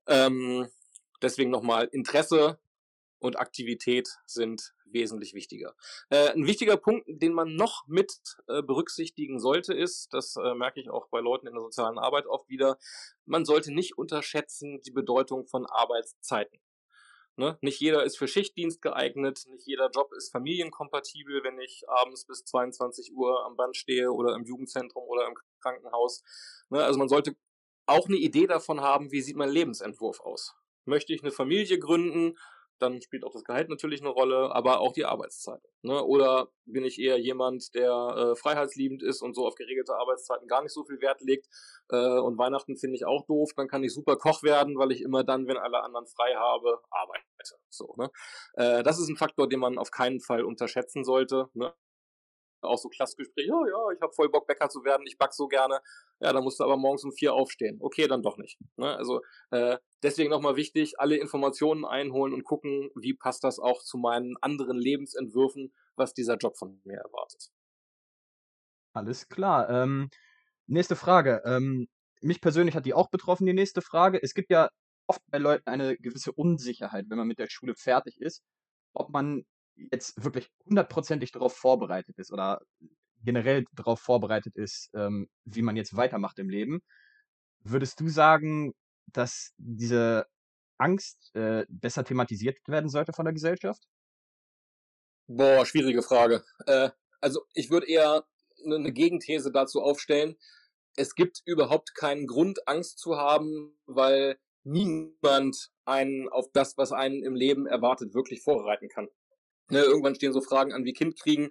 Ähm, 0.07 0.69
deswegen 1.23 1.51
nochmal 1.51 1.89
Interesse 1.93 2.59
und 3.19 3.39
Aktivität 3.39 4.09
sind 4.27 4.75
wesentlich 4.93 5.35
wichtiger. 5.35 5.75
Äh, 6.09 6.31
ein 6.31 6.47
wichtiger 6.47 6.77
Punkt, 6.77 7.05
den 7.07 7.33
man 7.33 7.55
noch 7.55 7.87
mit 7.87 8.13
äh, 8.49 8.63
berücksichtigen 8.63 9.39
sollte, 9.39 9.73
ist, 9.73 10.13
das 10.13 10.37
äh, 10.37 10.55
merke 10.55 10.81
ich 10.81 10.91
auch 10.91 11.09
bei 11.09 11.21
Leuten 11.21 11.47
in 11.47 11.55
der 11.55 11.63
sozialen 11.63 11.99
Arbeit 11.99 12.27
oft 12.27 12.49
wieder, 12.49 12.79
man 13.25 13.45
sollte 13.45 13.73
nicht 13.73 13.99
unterschätzen 13.99 14.81
die 14.81 14.91
Bedeutung 14.91 15.47
von 15.47 15.67
Arbeitszeiten. 15.67 16.59
Ne? 17.37 17.59
Nicht 17.63 17.81
jeder 17.81 18.05
ist 18.05 18.19
für 18.19 18.29
Schichtdienst 18.29 18.83
geeignet, 18.83 19.45
nicht 19.49 19.67
jeder 19.67 19.91
Job 19.91 20.13
ist 20.13 20.31
familienkompatibel, 20.31 21.43
wenn 21.43 21.59
ich 21.61 21.83
abends 21.89 22.27
bis 22.27 22.45
22 22.45 23.13
Uhr 23.15 23.45
am 23.47 23.57
Band 23.57 23.77
stehe 23.77 24.13
oder 24.13 24.35
im 24.35 24.45
Jugendzentrum 24.45 25.05
oder 25.05 25.27
im 25.27 25.35
Krankenhaus. 25.61 26.23
Ne? 26.69 26.85
Also 26.85 26.99
man 26.99 27.09
sollte 27.09 27.35
auch 27.87 28.07
eine 28.09 28.17
Idee 28.17 28.47
davon 28.47 28.81
haben, 28.81 29.11
wie 29.11 29.21
sieht 29.21 29.37
mein 29.37 29.51
Lebensentwurf 29.51 30.21
aus. 30.21 30.55
Möchte 30.85 31.13
ich 31.13 31.23
eine 31.23 31.33
Familie 31.33 31.79
gründen, 31.79 32.37
dann 32.83 33.01
spielt 33.03 33.25
auch 33.25 33.33
das 33.33 33.45
Gehalt 33.45 33.69
natürlich 33.69 34.01
eine 34.01 34.11
Rolle, 34.11 34.55
aber 34.55 34.81
auch 34.81 34.93
die 34.93 35.05
Arbeitszeit. 35.05 35.61
Ne? 35.83 36.03
Oder 36.03 36.49
bin 36.65 36.85
ich 36.85 36.99
eher 36.99 37.19
jemand, 37.19 37.75
der 37.75 37.93
äh, 37.93 38.37
freiheitsliebend 38.37 39.03
ist 39.03 39.23
und 39.23 39.35
so 39.35 39.47
auf 39.47 39.55
geregelte 39.55 39.95
Arbeitszeiten 39.95 40.49
gar 40.49 40.63
nicht 40.63 40.73
so 40.73 40.85
viel 40.85 41.01
Wert 41.01 41.21
legt 41.21 41.47
äh, 41.91 42.19
und 42.19 42.39
Weihnachten 42.39 42.77
finde 42.77 42.97
ich 42.97 43.05
auch 43.05 43.27
doof, 43.27 43.51
dann 43.57 43.69
kann 43.69 43.85
ich 43.85 43.93
super 43.93 44.17
Koch 44.17 44.43
werden, 44.43 44.79
weil 44.79 44.93
ich 44.93 45.03
immer 45.03 45.25
dann, 45.25 45.47
wenn 45.47 45.57
alle 45.57 45.83
anderen 45.83 46.07
frei 46.07 46.35
habe, 46.35 46.81
arbeite. 46.91 47.25
So, 47.71 47.95
ne? 47.97 48.11
Äh, 48.55 48.83
das 48.83 48.99
ist 48.99 49.09
ein 49.09 49.17
Faktor, 49.17 49.49
den 49.49 49.61
man 49.61 49.79
auf 49.79 49.91
keinen 49.91 50.21
Fall 50.21 50.45
unterschätzen 50.45 51.05
sollte. 51.05 51.49
Ne? 51.55 51.73
Auch 52.63 52.79
so 52.79 52.89
Klassgespräche, 52.89 53.49
ja, 53.49 53.67
ja, 53.69 53.93
ich 53.95 54.01
habe 54.01 54.13
voll 54.13 54.29
Bock, 54.29 54.47
Bäcker 54.47 54.69
zu 54.69 54.85
werden, 54.85 55.07
ich 55.07 55.19
back 55.19 55.33
so 55.33 55.49
gerne. 55.49 55.81
Ja, 56.21 56.33
dann 56.33 56.45
musst 56.45 56.61
du 56.61 56.65
aber 56.65 56.77
morgens 56.77 57.05
um 57.05 57.13
vier 57.13 57.35
aufstehen. 57.35 57.79
Okay, 57.81 58.07
dann 58.07 58.23
doch 58.23 58.37
nicht. 58.37 58.59
Ne? 58.77 58.95
Also 58.97 59.21
äh, 59.51 59.79
deswegen 60.03 60.31
nochmal 60.31 60.57
wichtig, 60.57 60.99
alle 60.99 61.17
Informationen 61.17 61.85
einholen 61.85 62.35
und 62.35 62.45
gucken, 62.45 62.91
wie 62.95 63.15
passt 63.15 63.45
das 63.45 63.59
auch 63.59 63.83
zu 63.83 63.99
meinen 63.99 64.37
anderen 64.41 64.79
Lebensentwürfen, 64.79 65.73
was 65.97 66.15
dieser 66.15 66.37
Job 66.37 66.57
von 66.59 66.81
mir 66.85 66.99
erwartet. 66.99 67.51
Alles 68.93 69.29
klar. 69.29 69.71
Ähm, 69.71 70.11
nächste 70.67 70.97
Frage. 70.97 71.43
Ähm, 71.45 71.89
mich 72.21 72.41
persönlich 72.41 72.75
hat 72.75 72.87
die 72.87 72.95
auch 72.95 73.09
betroffen, 73.09 73.47
die 73.47 73.53
nächste 73.53 73.83
Frage. 73.83 74.23
Es 74.23 74.35
gibt 74.35 74.51
ja 74.51 74.69
oft 75.07 75.23
bei 75.29 75.39
Leuten 75.39 75.69
eine 75.69 75.97
gewisse 75.97 76.33
Unsicherheit, 76.33 77.07
wenn 77.09 77.19
man 77.19 77.27
mit 77.27 77.39
der 77.39 77.49
Schule 77.49 77.75
fertig 77.75 78.21
ist, 78.21 78.43
ob 78.93 79.11
man 79.11 79.45
jetzt 79.77 80.23
wirklich 80.23 80.51
hundertprozentig 80.67 81.33
darauf 81.33 81.57
vorbereitet 81.57 82.19
ist 82.19 82.33
oder 82.33 82.61
generell 83.23 83.65
darauf 83.73 84.01
vorbereitet 84.01 84.57
ist, 84.57 84.91
ähm, 84.95 85.29
wie 85.45 85.63
man 85.63 85.77
jetzt 85.77 85.97
weitermacht 85.97 86.39
im 86.39 86.49
Leben, 86.49 86.81
würdest 87.61 88.01
du 88.01 88.09
sagen, 88.09 88.73
dass 89.07 89.53
diese 89.59 90.27
Angst 90.79 91.35
äh, 91.35 91.67
besser 91.69 92.05
thematisiert 92.05 92.57
werden 92.67 92.89
sollte 92.89 93.13
von 93.13 93.25
der 93.25 93.35
Gesellschaft? 93.35 93.83
Boah, 95.27 95.67
schwierige 95.67 96.03
Frage. 96.03 96.43
Äh, 96.67 96.91
also 97.21 97.45
ich 97.55 97.71
würde 97.71 97.87
eher 97.87 98.25
eine 98.65 98.79
ne 98.79 98.93
Gegenthese 98.93 99.53
dazu 99.53 99.81
aufstellen. 99.81 100.37
Es 100.97 101.15
gibt 101.15 101.43
überhaupt 101.45 101.95
keinen 101.95 102.27
Grund, 102.27 102.67
Angst 102.67 102.99
zu 102.99 103.17
haben, 103.17 103.79
weil 103.87 104.39
niemand 104.65 105.71
einen 105.85 106.29
auf 106.29 106.51
das, 106.53 106.77
was 106.77 106.93
einen 106.93 107.23
im 107.23 107.35
Leben 107.35 107.67
erwartet, 107.67 108.15
wirklich 108.15 108.43
vorbereiten 108.43 108.89
kann. 108.89 109.09
Ne, 109.71 109.83
irgendwann 109.83 110.15
stehen 110.15 110.33
so 110.33 110.41
Fragen 110.41 110.73
an 110.73 110.85
wie 110.85 110.93
Kind 110.93 111.19
kriegen. 111.19 111.51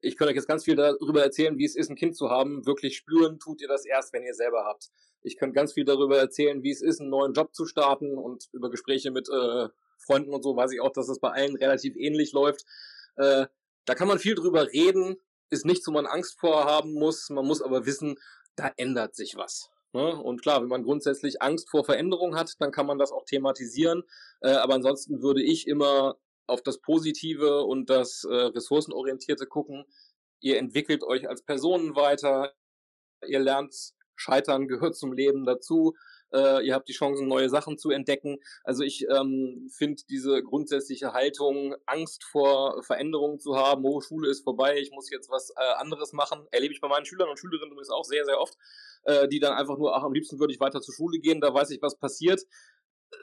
Ich 0.00 0.16
könnte 0.16 0.30
euch 0.30 0.36
jetzt 0.36 0.48
ganz 0.48 0.64
viel 0.64 0.76
darüber 0.76 1.22
erzählen, 1.22 1.58
wie 1.58 1.64
es 1.64 1.74
ist, 1.74 1.90
ein 1.90 1.96
Kind 1.96 2.16
zu 2.16 2.30
haben. 2.30 2.64
Wirklich 2.66 2.96
spüren 2.96 3.38
tut 3.38 3.60
ihr 3.60 3.68
das 3.68 3.84
erst, 3.84 4.12
wenn 4.12 4.22
ihr 4.22 4.34
selber 4.34 4.64
habt. 4.64 4.90
Ich 5.22 5.36
könnte 5.36 5.54
ganz 5.54 5.72
viel 5.72 5.84
darüber 5.84 6.18
erzählen, 6.18 6.62
wie 6.62 6.70
es 6.70 6.82
ist, 6.82 7.00
einen 7.00 7.10
neuen 7.10 7.32
Job 7.32 7.54
zu 7.54 7.66
starten 7.66 8.16
und 8.16 8.48
über 8.52 8.70
Gespräche 8.70 9.10
mit 9.10 9.28
äh, 9.28 9.68
Freunden 9.98 10.32
und 10.32 10.42
so 10.42 10.54
weiß 10.54 10.72
ich 10.72 10.80
auch, 10.80 10.92
dass 10.92 11.08
es 11.08 11.18
bei 11.18 11.30
allen 11.30 11.56
relativ 11.56 11.96
ähnlich 11.96 12.32
läuft. 12.32 12.64
Äh, 13.16 13.46
da 13.86 13.94
kann 13.94 14.08
man 14.08 14.18
viel 14.18 14.34
drüber 14.34 14.72
reden, 14.72 15.16
ist 15.50 15.64
nichts, 15.64 15.86
wo 15.86 15.92
man 15.92 16.06
Angst 16.06 16.38
vorhaben 16.38 16.92
muss. 16.92 17.30
Man 17.30 17.46
muss 17.46 17.62
aber 17.62 17.86
wissen, 17.86 18.16
da 18.54 18.70
ändert 18.76 19.14
sich 19.14 19.36
was. 19.36 19.70
Ne? 19.92 20.14
Und 20.16 20.42
klar, 20.42 20.60
wenn 20.60 20.68
man 20.68 20.82
grundsätzlich 20.82 21.40
Angst 21.40 21.70
vor 21.70 21.84
Veränderung 21.84 22.36
hat, 22.36 22.54
dann 22.58 22.70
kann 22.70 22.86
man 22.86 22.98
das 22.98 23.12
auch 23.12 23.24
thematisieren. 23.24 24.02
Äh, 24.40 24.50
aber 24.50 24.74
ansonsten 24.74 25.22
würde 25.22 25.42
ich 25.42 25.66
immer 25.66 26.16
auf 26.46 26.62
das 26.62 26.80
Positive 26.80 27.64
und 27.64 27.90
das 27.90 28.24
äh, 28.24 28.34
Ressourcenorientierte 28.34 29.46
gucken. 29.46 29.84
Ihr 30.40 30.58
entwickelt 30.58 31.02
euch 31.02 31.28
als 31.28 31.42
Personen 31.42 31.96
weiter, 31.96 32.52
ihr 33.26 33.40
lernt 33.40 33.94
Scheitern 34.16 34.66
gehört 34.66 34.96
zum 34.96 35.12
Leben 35.12 35.44
dazu. 35.44 35.94
Äh, 36.32 36.66
ihr 36.66 36.74
habt 36.74 36.88
die 36.88 36.92
Chancen, 36.92 37.28
neue 37.28 37.48
Sachen 37.48 37.78
zu 37.78 37.90
entdecken. 37.90 38.38
Also 38.64 38.82
ich 38.82 39.06
ähm, 39.08 39.68
finde 39.70 40.02
diese 40.08 40.42
grundsätzliche 40.42 41.12
Haltung, 41.12 41.76
Angst 41.86 42.24
vor 42.24 42.82
Veränderungen 42.82 43.38
zu 43.38 43.56
haben, 43.56 43.84
oh, 43.84 44.00
Schule 44.00 44.28
ist 44.28 44.42
vorbei, 44.42 44.78
ich 44.78 44.90
muss 44.90 45.10
jetzt 45.10 45.30
was 45.30 45.50
äh, 45.50 45.74
anderes 45.76 46.12
machen, 46.12 46.46
erlebe 46.50 46.74
ich 46.74 46.80
bei 46.80 46.88
meinen 46.88 47.06
Schülern 47.06 47.28
und 47.28 47.38
Schülerinnen 47.38 47.72
übrigens 47.72 47.90
auch 47.90 48.04
sehr, 48.04 48.24
sehr 48.24 48.40
oft, 48.40 48.56
äh, 49.04 49.28
die 49.28 49.38
dann 49.38 49.52
einfach 49.52 49.78
nur, 49.78 49.94
ach, 49.96 50.02
am 50.02 50.12
liebsten 50.12 50.40
würde 50.40 50.52
ich 50.52 50.60
weiter 50.60 50.80
zur 50.80 50.94
Schule 50.94 51.20
gehen, 51.20 51.40
da 51.40 51.54
weiß 51.54 51.70
ich, 51.70 51.80
was 51.80 51.96
passiert 51.96 52.42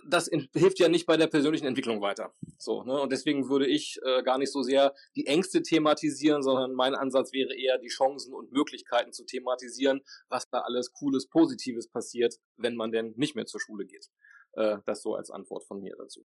das 0.05 0.29
hilft 0.53 0.79
ja 0.79 0.89
nicht 0.89 1.05
bei 1.05 1.17
der 1.17 1.27
persönlichen 1.27 1.65
Entwicklung 1.65 2.01
weiter. 2.01 2.33
So, 2.57 2.83
ne? 2.83 2.99
Und 2.99 3.11
deswegen 3.11 3.49
würde 3.49 3.67
ich 3.67 3.99
äh, 4.03 4.23
gar 4.23 4.37
nicht 4.37 4.51
so 4.51 4.61
sehr 4.61 4.93
die 5.15 5.27
Ängste 5.27 5.61
thematisieren, 5.61 6.43
sondern 6.43 6.73
mein 6.73 6.95
Ansatz 6.95 7.33
wäre 7.33 7.55
eher, 7.55 7.77
die 7.77 7.87
Chancen 7.87 8.33
und 8.33 8.51
Möglichkeiten 8.51 9.13
zu 9.13 9.25
thematisieren, 9.25 10.01
was 10.29 10.49
da 10.49 10.59
alles 10.59 10.91
Cooles, 10.93 11.27
Positives 11.27 11.89
passiert, 11.89 12.35
wenn 12.57 12.75
man 12.75 12.91
denn 12.91 13.13
nicht 13.17 13.35
mehr 13.35 13.45
zur 13.45 13.61
Schule 13.61 13.85
geht. 13.85 14.09
Äh, 14.53 14.77
das 14.85 15.01
so 15.01 15.15
als 15.15 15.29
Antwort 15.29 15.63
von 15.65 15.81
mir 15.81 15.95
dazu. 15.97 16.25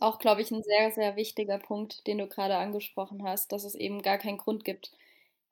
Auch, 0.00 0.18
glaube 0.18 0.42
ich, 0.42 0.50
ein 0.50 0.62
sehr, 0.62 0.92
sehr 0.92 1.16
wichtiger 1.16 1.58
Punkt, 1.58 2.06
den 2.06 2.18
du 2.18 2.26
gerade 2.26 2.56
angesprochen 2.56 3.22
hast, 3.24 3.52
dass 3.52 3.64
es 3.64 3.74
eben 3.74 4.02
gar 4.02 4.18
keinen 4.18 4.36
Grund 4.36 4.64
gibt, 4.64 4.92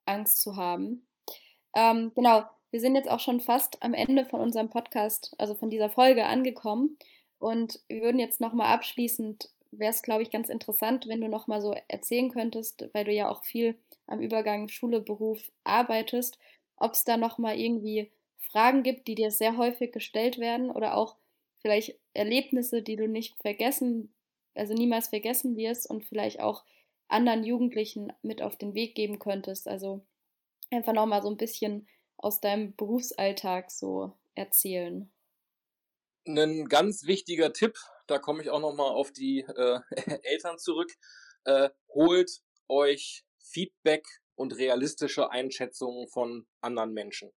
Angst 0.04 0.42
zu 0.42 0.56
haben. 0.56 1.06
Ähm, 1.74 2.12
genau, 2.14 2.44
wir 2.70 2.80
sind 2.80 2.94
jetzt 2.94 3.08
auch 3.08 3.20
schon 3.20 3.40
fast 3.40 3.82
am 3.82 3.94
Ende 3.94 4.26
von 4.26 4.40
unserem 4.40 4.68
Podcast, 4.68 5.34
also 5.38 5.54
von 5.54 5.70
dieser 5.70 5.88
Folge 5.88 6.26
angekommen. 6.26 6.98
Und 7.44 7.80
wir 7.88 8.00
würden 8.00 8.18
jetzt 8.18 8.40
nochmal 8.40 8.68
abschließend, 8.68 9.50
wäre 9.70 9.90
es, 9.90 10.00
glaube 10.00 10.22
ich, 10.22 10.30
ganz 10.30 10.48
interessant, 10.48 11.06
wenn 11.08 11.20
du 11.20 11.28
nochmal 11.28 11.60
so 11.60 11.74
erzählen 11.88 12.30
könntest, 12.30 12.88
weil 12.94 13.04
du 13.04 13.12
ja 13.12 13.28
auch 13.28 13.44
viel 13.44 13.76
am 14.06 14.20
Übergang 14.20 14.68
Schule, 14.68 15.02
Beruf 15.02 15.52
arbeitest, 15.62 16.38
ob 16.78 16.94
es 16.94 17.04
da 17.04 17.18
nochmal 17.18 17.60
irgendwie 17.60 18.10
Fragen 18.38 18.82
gibt, 18.82 19.08
die 19.08 19.14
dir 19.14 19.30
sehr 19.30 19.58
häufig 19.58 19.92
gestellt 19.92 20.38
werden 20.38 20.70
oder 20.70 20.96
auch 20.96 21.16
vielleicht 21.58 21.98
Erlebnisse, 22.14 22.80
die 22.80 22.96
du 22.96 23.08
nicht 23.08 23.36
vergessen, 23.42 24.14
also 24.54 24.72
niemals 24.72 25.08
vergessen 25.08 25.58
wirst 25.58 25.90
und 25.90 26.06
vielleicht 26.06 26.40
auch 26.40 26.64
anderen 27.08 27.44
Jugendlichen 27.44 28.10
mit 28.22 28.40
auf 28.40 28.56
den 28.56 28.72
Weg 28.72 28.94
geben 28.94 29.18
könntest. 29.18 29.68
Also 29.68 30.00
einfach 30.70 30.94
nochmal 30.94 31.20
so 31.20 31.28
ein 31.28 31.36
bisschen 31.36 31.86
aus 32.16 32.40
deinem 32.40 32.74
Berufsalltag 32.74 33.70
so 33.70 34.14
erzählen 34.34 35.10
ein 36.26 36.68
ganz 36.68 37.06
wichtiger 37.06 37.52
Tipp, 37.52 37.76
da 38.06 38.18
komme 38.18 38.42
ich 38.42 38.50
auch 38.50 38.60
nochmal 38.60 38.90
auf 38.90 39.12
die 39.12 39.40
äh, 39.40 39.80
Eltern 40.22 40.58
zurück, 40.58 40.92
äh, 41.44 41.70
holt 41.88 42.42
euch 42.68 43.24
Feedback 43.38 44.06
und 44.36 44.56
realistische 44.56 45.30
Einschätzungen 45.30 46.08
von 46.08 46.46
anderen 46.60 46.92
Menschen. 46.92 47.30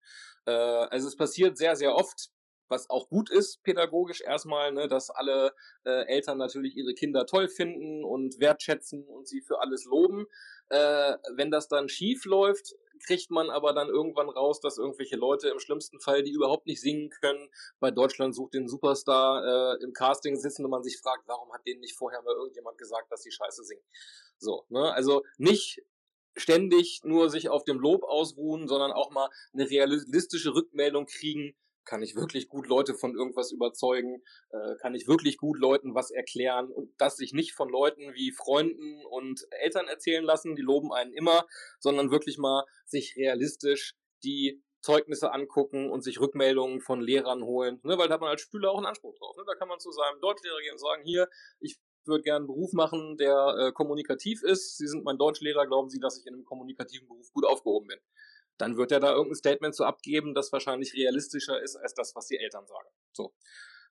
Äh, 0.45 0.52
also 0.52 1.08
es 1.08 1.15
passiert 1.15 1.58
sehr, 1.58 1.76
sehr 1.76 1.95
oft, 1.95 2.30
was 2.69 2.89
auch 2.89 3.08
gut 3.08 3.30
ist, 3.30 3.63
pädagogisch 3.63 4.21
erstmal, 4.21 4.73
ne, 4.73 4.88
dass 4.88 5.10
alle 5.10 5.54
äh, 5.86 6.06
Eltern 6.08 6.38
natürlich 6.38 6.76
ihre 6.76 6.93
Kinder 6.93 7.26
toll 7.26 7.47
finden 7.47 8.04
und 8.04 8.39
wertschätzen 8.39 9.06
und 9.08 9.28
sie 9.28 9.41
für 9.41 9.62
alles 9.62 9.86
loben. 9.86 10.26
Äh, 10.69 11.13
wenn 11.36 11.50
das 11.52 11.69
dann 11.69 11.88
schief 11.88 12.26
läuft, 12.26 12.76
kriegt 12.99 13.31
man 13.31 13.49
aber 13.49 13.73
dann 13.73 13.89
irgendwann 13.89 14.29
raus, 14.29 14.60
dass 14.60 14.77
irgendwelche 14.77 15.15
Leute 15.15 15.49
im 15.49 15.60
schlimmsten 15.60 15.99
Fall, 15.99 16.23
die 16.23 16.31
überhaupt 16.31 16.67
nicht 16.67 16.81
singen 16.81 17.10
können, 17.10 17.49
bei 17.79 17.91
Deutschland 17.91 18.36
sucht 18.36 18.53
den 18.53 18.67
Superstar 18.67 19.77
äh, 19.79 19.83
im 19.83 19.93
Casting 19.93 20.36
sitzen 20.38 20.65
und 20.65 20.71
man 20.71 20.83
sich 20.83 20.97
fragt, 20.97 21.27
warum 21.27 21.51
hat 21.53 21.65
denen 21.65 21.81
nicht 21.81 21.95
vorher 21.95 22.21
mal 22.21 22.36
irgendjemand 22.36 22.77
gesagt, 22.77 23.12
dass 23.12 23.23
sie 23.23 23.31
scheiße 23.31 23.63
singen. 23.63 23.83
So, 24.38 24.65
ne? 24.69 24.93
Also 24.93 25.23
nicht 25.38 25.81
ständig 26.36 27.01
nur 27.03 27.29
sich 27.29 27.49
auf 27.49 27.63
dem 27.63 27.79
Lob 27.79 28.03
ausruhen, 28.03 28.67
sondern 28.67 28.91
auch 28.91 29.12
mal 29.12 29.29
eine 29.53 29.69
realistische 29.69 30.53
Rückmeldung 30.53 31.07
kriegen, 31.07 31.55
kann 31.88 32.04
ich 32.04 32.15
wirklich 32.15 32.50
gut 32.50 32.67
Leute 32.67 32.93
von 32.93 33.15
irgendwas 33.15 33.52
überzeugen? 33.52 34.21
Äh, 34.52 34.76
kann 34.82 34.93
ich 34.93 35.08
wirklich 35.08 35.38
gut 35.38 35.58
Leuten 35.58 35.95
was 35.95 36.12
erklären? 36.12 36.71
Und 36.71 36.93
das 36.97 37.17
sich 37.17 37.34
nicht 37.34 37.54
von 37.54 37.69
Leuten 37.69 38.13
wie 38.13 38.32
Freunden 38.32 39.04
und 39.06 39.47
Eltern 39.52 39.88
erzählen 39.88 40.23
lassen, 40.23 40.56
die 40.56 40.62
loben 40.62 40.93
einen 40.93 41.13
immer, 41.13 41.47
sondern 41.80 42.12
wirklich 42.12 42.38
mal 42.38 42.65
sich 42.86 43.15
realistisch 43.17 43.95
die 44.23 44.62
Zeugnisse 44.82 45.32
angucken 45.34 45.89
und 45.89 46.04
sich 46.04 46.19
Rückmeldungen 46.19 46.82
von 46.82 47.02
Lehrern 47.02 47.43
holen, 47.43 47.80
ne, 47.84 47.97
weil 47.97 48.08
da 48.08 48.13
hat 48.13 48.21
man 48.21 48.30
als 48.30 48.41
Schüler 48.41 48.71
auch 48.71 48.78
einen 48.78 48.86
Anspruch 48.86 49.15
drauf. 49.17 49.36
Ne? 49.36 49.43
Da 49.45 49.56
kann 49.56 49.67
man 49.67 49.80
zu 49.80 49.91
seinem 49.91 50.21
Deutschlehrer 50.21 50.60
gehen 50.62 50.73
und 50.73 50.80
sagen, 50.80 51.04
hier, 51.04 51.28
ich 51.60 51.78
würde 52.06 52.23
gerne 52.23 52.38
einen 52.38 52.47
Beruf 52.47 52.71
machen, 52.73 53.17
der 53.17 53.56
äh, 53.60 53.71
kommunikativ 53.73 54.43
ist. 54.43 54.78
Sie 54.78 54.88
sind 54.88 55.04
mein 55.04 55.17
Deutschlehrer, 55.17 55.67
glauben 55.67 55.89
Sie, 55.89 56.00
dass 56.00 56.17
ich 56.17 56.26
in 56.26 56.36
einem 56.36 56.45
kommunikativen 56.45 57.08
Beruf 57.08 57.32
gut 57.34 57.45
aufgehoben 57.45 57.88
bin? 57.88 58.00
Dann 58.58 58.78
wird 58.78 58.91
er 58.91 59.00
da 59.00 59.12
irgendein 59.12 59.36
Statement 59.36 59.76
zu 59.76 59.86
abgeben, 59.86 60.34
das 60.34 60.52
wahrscheinlich 60.52 60.93
realistischer 60.93 61.62
ist 61.62 61.76
als 61.76 61.93
das, 61.93 62.15
was 62.15 62.28
die 62.28 62.38
Eltern 62.38 62.65
sagen. 62.65 62.89
So. 63.13 63.34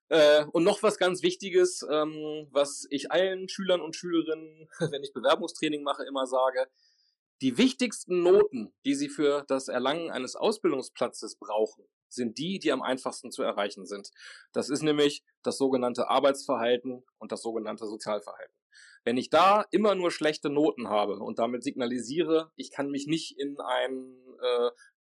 Äh, 0.09 0.45
und 0.53 0.65
noch 0.65 0.83
was 0.83 0.99
ganz 0.99 1.23
Wichtiges, 1.23 1.85
ähm, 1.91 2.49
was 2.51 2.87
ich 2.91 3.11
allen 3.11 3.49
Schülern 3.49 3.81
und 3.81 3.97
Schülerinnen, 3.97 4.69
wenn 4.91 5.03
ich 5.03 5.13
Bewerbungstraining 5.13 5.83
mache, 5.83 6.05
immer 6.05 6.27
sage. 6.27 6.69
Die 7.43 7.59
wichtigsten 7.59 8.23
Noten, 8.23 8.73
die 8.87 8.95
sie 8.95 9.11
für 9.11 9.45
das 9.49 9.69
Erlangen 9.69 10.11
eines 10.11 10.37
Ausbildungsplatzes 10.37 11.37
brauchen, 11.37 11.85
sind 12.09 12.39
die, 12.39 12.59
die 12.59 12.73
am 12.73 12.83
einfachsten 12.83 13.31
zu 13.31 13.43
erreichen 13.43 13.85
sind. 13.85 14.11
Das 14.53 14.71
ist 14.71 14.83
nämlich 14.83 15.23
das 15.43 15.59
sogenannte 15.59 16.09
Arbeitsverhalten 16.09 17.05
und 17.19 17.33
das 17.33 17.43
sogenannte 17.43 17.87
Sozialverhalten. 17.87 18.55
Wenn 19.07 19.19
ich 19.19 19.31
da 19.31 19.64
immer 19.71 19.95
nur 19.95 20.11
schlechte 20.11 20.51
Noten 20.51 20.88
habe 20.88 21.21
und 21.21 21.38
damit 21.38 21.62
signalisiere, 21.62 22.51
ich 22.57 22.73
kann 22.73 22.90
mich 22.90 23.07
nicht 23.07 23.38
in 23.38 23.57
ein 23.61 24.16
äh, 24.42 24.71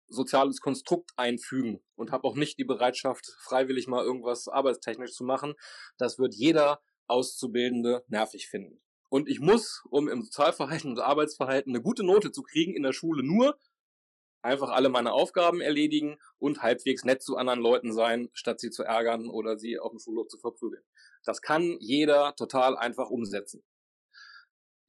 soziales 0.08 0.62
Konstrukt 0.62 1.12
einfügen 1.18 1.84
und 1.96 2.14
habe 2.14 2.24
auch 2.24 2.38
nicht 2.38 2.58
die 2.58 2.64
Bereitschaft, 2.64 3.36
freiwillig 3.42 3.88
mal 3.88 4.06
irgendwas 4.06 4.48
arbeitstechnisch 4.48 5.12
zu 5.12 5.26
machen, 5.26 5.56
das 5.98 6.20
wird 6.20 6.34
jeder 6.34 6.80
Auszubildende 7.08 8.06
nervig 8.08 8.48
finden. 8.48 8.82
Und 9.10 9.28
ich 9.28 9.42
muss, 9.42 9.84
um 9.90 10.08
im 10.08 10.22
Sozialverhalten 10.22 10.92
und 10.92 11.00
Arbeitsverhalten 11.00 11.76
eine 11.76 11.84
gute 11.84 12.06
Note 12.06 12.32
zu 12.32 12.44
kriegen, 12.44 12.74
in 12.74 12.84
der 12.84 12.94
Schule 12.94 13.24
nur 13.24 13.60
einfach 14.42 14.70
alle 14.70 14.88
meine 14.88 15.12
Aufgaben 15.12 15.60
erledigen 15.60 16.18
und 16.40 16.62
halbwegs 16.62 17.04
nett 17.04 17.22
zu 17.22 17.36
anderen 17.36 17.60
Leuten 17.60 17.92
sein, 17.92 18.30
statt 18.32 18.62
sie 18.62 18.70
zu 18.70 18.84
ärgern 18.84 19.30
oder 19.30 19.58
sie 19.58 19.80
auf 19.80 19.92
dem 19.92 20.00
Schulhof 20.00 20.30
zu 20.30 20.38
verprügeln. 20.38 20.84
Das 21.26 21.42
kann 21.42 21.76
jeder 21.82 22.38
total 22.38 22.78
einfach 22.78 23.10
umsetzen. 23.10 23.66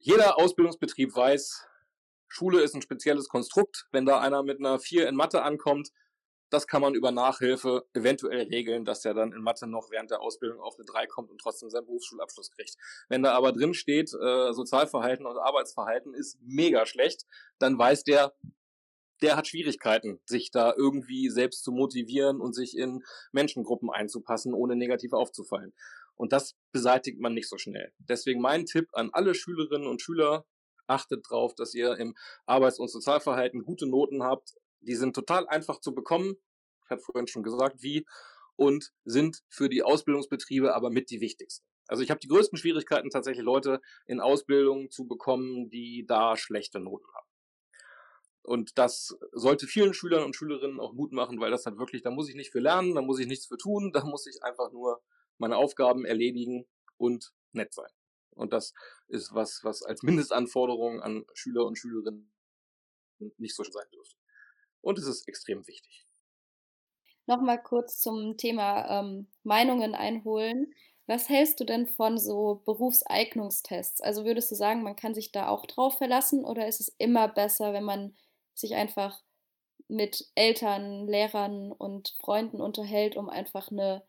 Jeder 0.05 0.37
Ausbildungsbetrieb 0.37 1.15
weiß, 1.15 1.65
Schule 2.27 2.61
ist 2.61 2.75
ein 2.75 2.81
spezielles 2.81 3.29
Konstrukt. 3.29 3.87
Wenn 3.93 4.05
da 4.05 4.19
einer 4.19 4.43
mit 4.43 4.59
einer 4.59 4.77
4 4.77 5.07
in 5.07 5.15
Mathe 5.15 5.43
ankommt, 5.43 5.91
das 6.49 6.67
kann 6.67 6.81
man 6.81 6.93
über 6.93 7.11
Nachhilfe 7.11 7.85
eventuell 7.93 8.47
regeln, 8.47 8.83
dass 8.83 9.05
er 9.05 9.13
dann 9.13 9.31
in 9.31 9.41
Mathe 9.41 9.65
noch 9.65 9.91
während 9.91 10.11
der 10.11 10.19
Ausbildung 10.19 10.59
auf 10.59 10.75
eine 10.75 10.83
3 10.83 11.07
kommt 11.07 11.31
und 11.31 11.39
trotzdem 11.39 11.69
seinen 11.69 11.85
Berufsschulabschluss 11.85 12.51
kriegt. 12.51 12.75
Wenn 13.07 13.23
da 13.23 13.31
aber 13.31 13.53
drin 13.53 13.73
steht, 13.73 14.13
äh, 14.13 14.51
Sozialverhalten 14.51 15.25
und 15.25 15.37
Arbeitsverhalten 15.37 16.13
ist 16.13 16.37
mega 16.41 16.85
schlecht, 16.85 17.25
dann 17.59 17.79
weiß 17.79 18.03
der, 18.03 18.33
der 19.21 19.37
hat 19.37 19.47
Schwierigkeiten, 19.47 20.19
sich 20.25 20.51
da 20.51 20.73
irgendwie 20.75 21.29
selbst 21.29 21.63
zu 21.63 21.71
motivieren 21.71 22.41
und 22.41 22.51
sich 22.51 22.77
in 22.77 23.05
Menschengruppen 23.31 23.89
einzupassen, 23.89 24.53
ohne 24.53 24.75
negativ 24.75 25.13
aufzufallen. 25.13 25.73
Und 26.15 26.31
das 26.31 26.55
beseitigt 26.71 27.19
man 27.19 27.33
nicht 27.33 27.49
so 27.49 27.57
schnell. 27.57 27.91
Deswegen 27.97 28.41
mein 28.41 28.65
Tipp 28.65 28.89
an 28.93 29.09
alle 29.13 29.35
Schülerinnen 29.35 29.87
und 29.87 30.01
Schüler, 30.01 30.45
achtet 30.87 31.25
drauf, 31.29 31.55
dass 31.55 31.73
ihr 31.73 31.97
im 31.97 32.15
Arbeits- 32.45 32.79
und 32.79 32.89
Sozialverhalten 32.89 33.63
gute 33.63 33.87
Noten 33.87 34.23
habt. 34.23 34.55
Die 34.81 34.95
sind 34.95 35.15
total 35.15 35.47
einfach 35.47 35.79
zu 35.79 35.93
bekommen. 35.93 36.35
Ich 36.85 36.89
hatte 36.89 37.01
vorhin 37.01 37.27
schon 37.27 37.43
gesagt, 37.43 37.81
wie. 37.81 38.05
Und 38.55 38.91
sind 39.03 39.41
für 39.49 39.69
die 39.69 39.81
Ausbildungsbetriebe 39.81 40.75
aber 40.75 40.91
mit 40.91 41.09
die 41.09 41.21
wichtigsten. 41.21 41.65
Also 41.87 42.03
ich 42.03 42.11
habe 42.11 42.19
die 42.19 42.27
größten 42.27 42.57
Schwierigkeiten 42.57 43.09
tatsächlich 43.09 43.43
Leute 43.43 43.81
in 44.05 44.19
Ausbildung 44.19 44.91
zu 44.91 45.07
bekommen, 45.07 45.69
die 45.69 46.05
da 46.07 46.37
schlechte 46.37 46.79
Noten 46.79 47.07
haben. 47.13 47.27
Und 48.43 48.77
das 48.77 49.17
sollte 49.31 49.67
vielen 49.67 49.93
Schülern 49.93 50.23
und 50.23 50.35
Schülerinnen 50.35 50.79
auch 50.79 50.93
Mut 50.93 51.13
machen, 51.13 51.39
weil 51.39 51.51
das 51.51 51.65
halt 51.65 51.77
wirklich, 51.77 52.01
da 52.01 52.11
muss 52.11 52.29
ich 52.29 52.35
nicht 52.35 52.51
für 52.51 52.59
lernen, 52.59 52.93
da 52.93 53.01
muss 53.01 53.19
ich 53.19 53.27
nichts 53.27 53.47
für 53.47 53.57
tun, 53.57 53.91
da 53.93 54.05
muss 54.05 54.27
ich 54.27 54.43
einfach 54.43 54.71
nur 54.71 55.01
meine 55.37 55.57
Aufgaben 55.57 56.05
erledigen 56.05 56.65
und 56.97 57.33
nett 57.51 57.73
sein. 57.73 57.89
Und 58.31 58.53
das 58.53 58.73
ist 59.07 59.33
was, 59.33 59.63
was 59.63 59.83
als 59.83 60.03
Mindestanforderung 60.03 61.01
an 61.01 61.25
Schüler 61.33 61.65
und 61.65 61.77
Schülerinnen 61.77 62.31
nicht 63.37 63.55
so 63.55 63.63
sein 63.63 63.87
dürfte. 63.93 64.15
Und 64.81 64.97
es 64.97 65.05
ist 65.05 65.27
extrem 65.27 65.65
wichtig. 65.67 66.05
Nochmal 67.25 67.61
kurz 67.61 67.99
zum 67.99 68.35
Thema 68.37 68.99
ähm, 68.99 69.27
Meinungen 69.43 69.95
einholen. 69.95 70.73
Was 71.05 71.29
hältst 71.29 71.59
du 71.59 71.63
denn 71.63 71.87
von 71.87 72.17
so 72.17 72.61
Berufseignungstests? 72.65 74.01
Also 74.01 74.25
würdest 74.25 74.51
du 74.51 74.55
sagen, 74.55 74.83
man 74.83 74.95
kann 74.95 75.13
sich 75.13 75.31
da 75.31 75.47
auch 75.47 75.65
drauf 75.65 75.97
verlassen 75.97 76.43
oder 76.43 76.67
ist 76.67 76.81
es 76.81 76.93
immer 76.97 77.27
besser, 77.27 77.73
wenn 77.73 77.83
man 77.83 78.15
sich 78.53 78.75
einfach 78.75 79.21
mit 79.87 80.29
Eltern, 80.35 81.07
Lehrern 81.07 81.71
und 81.71 82.15
Freunden 82.19 82.61
unterhält, 82.61 83.15
um 83.15 83.29
einfach 83.29 83.69
eine 83.69 84.03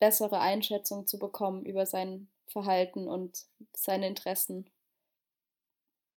bessere 0.00 0.40
Einschätzung 0.40 1.06
zu 1.06 1.18
bekommen 1.18 1.64
über 1.64 1.86
sein 1.86 2.28
Verhalten 2.48 3.06
und 3.06 3.46
seine 3.76 4.08
Interessen. 4.08 4.68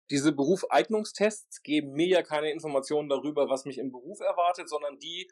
Diese 0.10 0.32
Berufeignungstests 0.32 1.64
geben 1.64 1.94
mir 1.94 2.08
ja 2.08 2.24
keine 2.24 2.52
Informationen 2.52 3.10
darüber, 3.10 3.50
was 3.50 3.66
mich 3.66 3.78
im 3.78 3.92
Beruf 3.92 4.20
erwartet, 4.20 4.70
sondern 4.70 5.00
die 5.00 5.30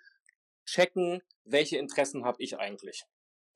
checken, 0.65 1.21
welche 1.43 1.77
Interessen 1.77 2.25
habe 2.25 2.41
ich 2.41 2.57
eigentlich. 2.57 3.05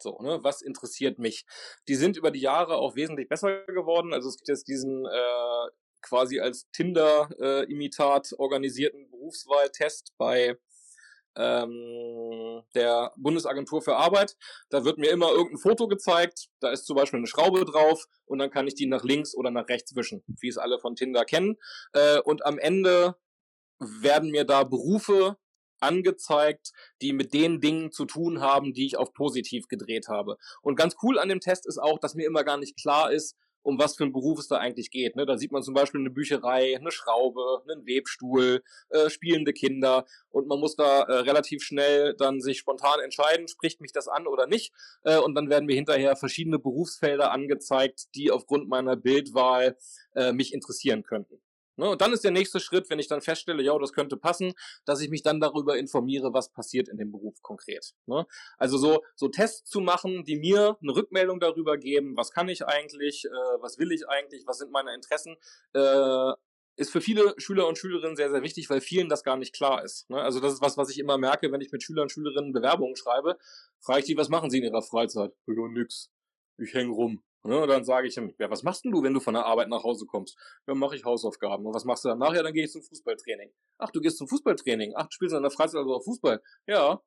So, 0.02 0.20
ne, 0.22 0.44
was 0.44 0.62
interessiert 0.62 1.20
mich? 1.20 1.46
Die 1.88 1.96
sind 1.96 2.18
über 2.18 2.32
die 2.32 2.42
Jahre 2.42 2.78
auch 2.78 2.96
wesentlich 2.96 3.30
besser 3.30 3.66
geworden. 3.66 4.14
Also 4.14 4.30
es 4.30 4.38
gibt 4.38 4.50
jetzt 4.50 4.68
diesen 4.68 5.06
äh, 5.06 5.70
quasi 6.02 6.40
als 6.40 6.70
Tinder-Imitat 6.72 8.34
äh, 8.34 8.36
organisierten 8.36 9.10
Berufswahltest 9.10 10.14
bei 10.18 10.58
ähm, 11.36 12.62
der 12.76 13.12
Bundesagentur 13.18 13.82
für 13.82 13.96
Arbeit. 13.96 14.36
Da 14.70 14.86
wird 14.86 14.98
mir 14.98 15.10
immer 15.10 15.32
irgendein 15.32 15.58
Foto 15.58 15.88
gezeigt, 15.88 16.48
da 16.60 16.72
ist 16.72 16.86
zum 16.86 16.96
Beispiel 16.96 17.18
eine 17.18 17.28
Schraube 17.28 17.66
drauf 17.66 18.06
und 18.26 18.40
dann 18.40 18.50
kann 18.50 18.68
ich 18.68 18.76
die 18.76 18.88
nach 18.88 19.04
links 19.04 19.36
oder 19.36 19.52
nach 19.52 19.68
rechts 19.68 19.96
wischen, 19.96 20.24
wie 20.40 20.48
es 20.48 20.58
alle 20.58 20.80
von 20.80 20.96
Tinder 20.96 21.26
kennen. 21.26 21.58
Äh, 21.94 22.20
und 22.20 22.46
am 22.46 22.58
Ende 22.58 23.16
werden 23.80 24.32
mir 24.32 24.46
da 24.46 24.64
Berufe 24.64 25.38
angezeigt, 25.80 26.72
die 27.02 27.14
mit 27.14 27.34
den 27.34 27.60
Dingen 27.60 27.92
zu 27.92 28.06
tun 28.06 28.40
haben, 28.40 28.74
die 28.74 28.86
ich 28.86 28.98
auf 28.98 29.14
positiv 29.14 29.68
gedreht 29.68 30.08
habe. 30.08 30.38
Und 30.62 30.78
ganz 30.78 30.96
cool 31.04 31.20
an 31.20 31.30
dem 31.30 31.42
Test 31.42 31.68
ist 31.68 31.78
auch, 31.78 32.00
dass 32.00 32.16
mir 32.16 32.26
immer 32.26 32.44
gar 32.44 32.58
nicht 32.58 32.78
klar 32.82 33.12
ist, 33.12 33.36
um 33.64 33.80
was 33.80 33.96
für 33.96 34.04
einen 34.04 34.14
Beruf 34.14 34.40
es 34.40 34.48
da 34.48 34.58
eigentlich 34.58 34.92
geht. 34.92 35.16
Ne? 35.16 35.26
Da 35.26 35.38
sieht 35.38 35.52
man 35.52 35.64
zum 35.64 35.74
Beispiel 35.74 36.02
eine 36.02 36.10
Bücherei, 36.10 36.76
eine 36.78 36.92
Schraube, 36.92 37.64
einen 37.68 37.86
Webstuhl, 37.86 38.64
äh, 38.90 39.10
spielende 39.10 39.54
Kinder 39.54 40.06
und 40.30 40.48
man 40.48 40.60
muss 40.60 40.76
da 40.76 41.02
äh, 41.02 41.14
relativ 41.20 41.64
schnell 41.64 42.14
dann 42.14 42.42
sich 42.42 42.60
spontan 42.60 43.00
entscheiden, 43.04 43.48
spricht 43.48 43.82
mich 43.82 43.92
das 43.92 44.08
an 44.08 44.28
oder 44.28 44.48
nicht. 44.48 44.74
Äh, 45.04 45.18
und 45.18 45.36
dann 45.36 45.50
werden 45.50 45.66
mir 45.66 45.76
hinterher 45.76 46.16
verschiedene 46.16 46.60
Berufsfelder 46.60 47.32
angezeigt, 47.32 48.14
die 48.16 48.32
aufgrund 48.32 48.68
meiner 48.68 48.96
Bildwahl 48.96 49.78
äh, 50.16 50.34
mich 50.34 50.54
interessieren 50.54 51.04
könnten. 51.04 51.42
Ne? 51.76 51.90
Und 51.90 52.02
dann 52.02 52.14
ist 52.14 52.24
der 52.24 52.32
nächste 52.32 52.60
Schritt, 52.60 52.90
wenn 52.90 53.00
ich 53.00 53.08
dann 53.08 53.22
feststelle, 53.22 53.64
ja, 53.64 53.78
das 53.78 53.94
könnte 53.94 54.18
passen, 54.18 54.54
dass 54.86 55.02
ich 55.02 55.10
mich 55.10 55.24
dann 55.24 55.40
darüber 55.40 55.78
informiere, 55.78 56.34
was 56.34 56.52
passiert 56.52 56.88
in 56.88 56.98
dem 56.98 57.12
Beruf 57.12 57.42
konkret. 57.42 57.94
Ne? 58.06 58.26
Also 58.58 58.78
so, 58.78 59.04
so 59.16 59.28
Tests 59.28 59.70
zu 59.70 59.80
machen, 59.80 60.24
die 60.24 60.38
mir 60.38 60.78
eine 60.82 60.96
Rückmeldung 60.96 61.40
darüber 61.40 61.78
geben, 61.78 62.16
was 62.16 62.32
kann 62.32 62.50
ich 62.50 62.66
eigentlich, 62.66 63.26
äh, 63.26 63.30
was 63.62 63.78
will 63.80 63.92
ich 63.92 64.08
eigentlich, 64.08 64.46
was 64.46 64.60
sind 64.60 64.72
meine 64.72 64.94
Interessen, 64.94 65.36
äh, 65.74 66.34
ist 66.76 66.92
für 66.92 67.02
viele 67.02 67.36
Schüler 67.38 67.68
und 67.68 67.78
Schülerinnen 67.78 68.16
sehr, 68.16 68.32
sehr 68.32 68.42
wichtig, 68.42 68.70
weil 68.70 68.82
vielen 68.82 69.10
das 69.10 69.24
gar 69.24 69.38
nicht 69.38 69.54
klar 69.54 69.84
ist. 69.84 70.10
Ne? 70.10 70.20
Also 70.22 70.40
das 70.40 70.54
ist 70.54 70.62
was, 70.62 70.78
was 70.78 70.90
ich 70.90 71.00
immer 71.00 71.18
merke, 71.18 71.52
wenn 71.52 71.62
ich 71.62 71.72
mit 71.72 71.84
Schülern 71.84 72.04
und 72.04 72.12
Schülerinnen 72.12 72.52
Bewerbungen 72.52 72.96
schreibe, 72.96 73.38
frage 73.80 74.00
ich 74.00 74.06
die, 74.06 74.18
was 74.18 74.30
machen 74.30 74.50
sie 74.50 74.58
in 74.58 74.64
ihrer 74.64 74.82
Freizeit? 74.82 75.34
Ja, 75.46 75.68
nix. 75.68 76.10
Ich 76.58 76.74
hänge 76.74 76.92
rum. 76.92 77.24
Ne, 77.46 77.60
und 77.60 77.68
dann 77.68 77.84
sage 77.84 78.08
ich 78.08 78.16
ihm, 78.16 78.34
ja, 78.40 78.50
was 78.50 78.64
machst 78.64 78.86
denn 78.86 78.92
du, 78.92 79.04
wenn 79.04 79.14
du 79.14 79.20
von 79.20 79.34
der 79.34 79.46
Arbeit 79.46 79.68
nach 79.68 79.84
Hause 79.84 80.06
kommst? 80.06 80.38
Ja, 80.66 80.76
mache 80.76 80.96
ich 80.96 81.04
Hausaufgaben. 81.04 81.66
Und 81.66 81.74
was 81.74 81.84
machst 81.84 82.06
du 82.06 82.10
dann 82.10 82.20
nachher? 82.20 82.42
Dann 82.42 82.54
gehe 82.54 82.64
ich 82.64 82.72
zum 82.72 82.84
Fußballtraining. 82.84 83.52
Ach, 83.80 83.92
du 83.92 84.00
gehst 84.00 84.18
zum 84.18 84.30
Fußballtraining. 84.30 84.94
Ach, 84.96 85.08
du 85.08 85.12
spielst 85.12 85.36
in 85.36 85.42
der 85.42 85.52
Freizeit 85.52 85.80
also 85.80 85.96
auch 85.96 86.04
Fußball. 86.04 86.42
Ja. 86.68 87.02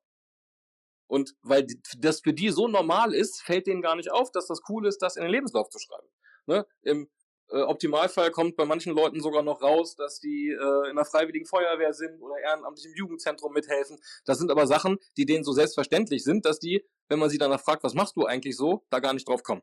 Und 1.07 1.35
weil 1.41 1.67
das 1.99 2.21
für 2.21 2.35
die 2.35 2.51
so 2.51 2.69
normal 2.69 3.15
ist, 3.15 3.41
fällt 3.41 3.67
denen 3.67 3.81
gar 3.81 3.97
nicht 3.97 4.13
auf, 4.13 4.31
dass 4.31 4.47
das 4.47 4.61
cool 4.69 4.87
ist, 4.87 4.99
das 5.01 5.17
in 5.17 5.23
den 5.23 5.31
Lebenslauf 5.31 5.71
zu 5.71 5.79
schreiben. 5.79 6.09
Ne? 6.47 6.67
Im 6.83 7.09
äh, 7.49 7.63
Optimalfall 7.63 8.31
kommt 8.31 8.57
bei 8.57 8.67
manchen 8.67 8.95
Leuten 8.95 9.21
sogar 9.21 9.43
noch 9.43 9.63
raus, 9.63 9.97
dass 9.97 10.21
die 10.21 10.51
äh, 10.51 10.91
in 10.91 10.97
der 10.97 11.05
Freiwilligen 11.05 11.47
Feuerwehr 11.47 11.95
sind 11.95 12.21
oder 12.21 12.39
ehrenamtlich 12.39 12.87
im 12.87 12.95
Jugendzentrum 12.95 13.53
mithelfen. 13.53 13.99
Das 14.27 14.39
sind 14.39 14.51
aber 14.51 14.67
Sachen, 14.67 14.99
die 15.17 15.25
denen 15.25 15.45
so 15.45 15.53
selbstverständlich 15.53 16.25
sind, 16.25 16.45
dass 16.45 16.59
die, 16.59 16.85
wenn 17.09 17.19
man 17.19 17.31
sie 17.31 17.39
danach 17.39 17.61
fragt, 17.61 17.85
was 17.85 17.95
machst 17.95 18.17
du 18.17 18.27
eigentlich 18.27 18.57
so, 18.57 18.85
da 18.91 18.99
gar 18.99 19.15
nicht 19.15 19.29
drauf 19.29 19.43
kommen. 19.43 19.63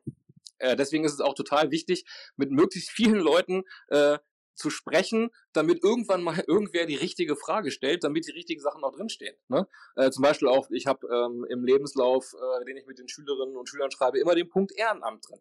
Äh, 0.64 0.76
deswegen 0.76 1.04
ist 1.04 1.12
es 1.12 1.20
auch 1.20 1.34
total 1.34 1.70
wichtig, 1.70 2.04
mit 2.36 2.50
möglichst 2.50 2.90
vielen 2.90 3.20
Leuten 3.20 3.64
äh, 3.88 4.18
zu 4.54 4.70
sprechen, 4.70 5.30
damit 5.52 5.82
irgendwann 5.82 6.22
mal 6.22 6.42
irgendwer 6.46 6.86
die 6.86 6.94
richtige 6.94 7.36
Frage 7.36 7.70
stellt, 7.70 8.04
damit 8.04 8.26
die 8.26 8.32
richtigen 8.32 8.60
Sachen 8.60 8.82
auch 8.84 8.92
drinstehen. 8.92 9.36
Ne? 9.48 9.68
Äh, 9.96 10.10
zum 10.10 10.22
Beispiel 10.22 10.48
auch, 10.48 10.70
ich 10.70 10.86
habe 10.86 11.06
ähm, 11.06 11.44
im 11.48 11.64
Lebenslauf, 11.64 12.34
äh, 12.34 12.64
den 12.64 12.76
ich 12.76 12.86
mit 12.86 12.98
den 12.98 13.08
Schülerinnen 13.08 13.56
und 13.56 13.68
Schülern 13.68 13.90
schreibe, 13.90 14.18
immer 14.18 14.34
den 14.34 14.48
Punkt 14.48 14.72
Ehrenamt 14.76 15.28
drin. 15.28 15.40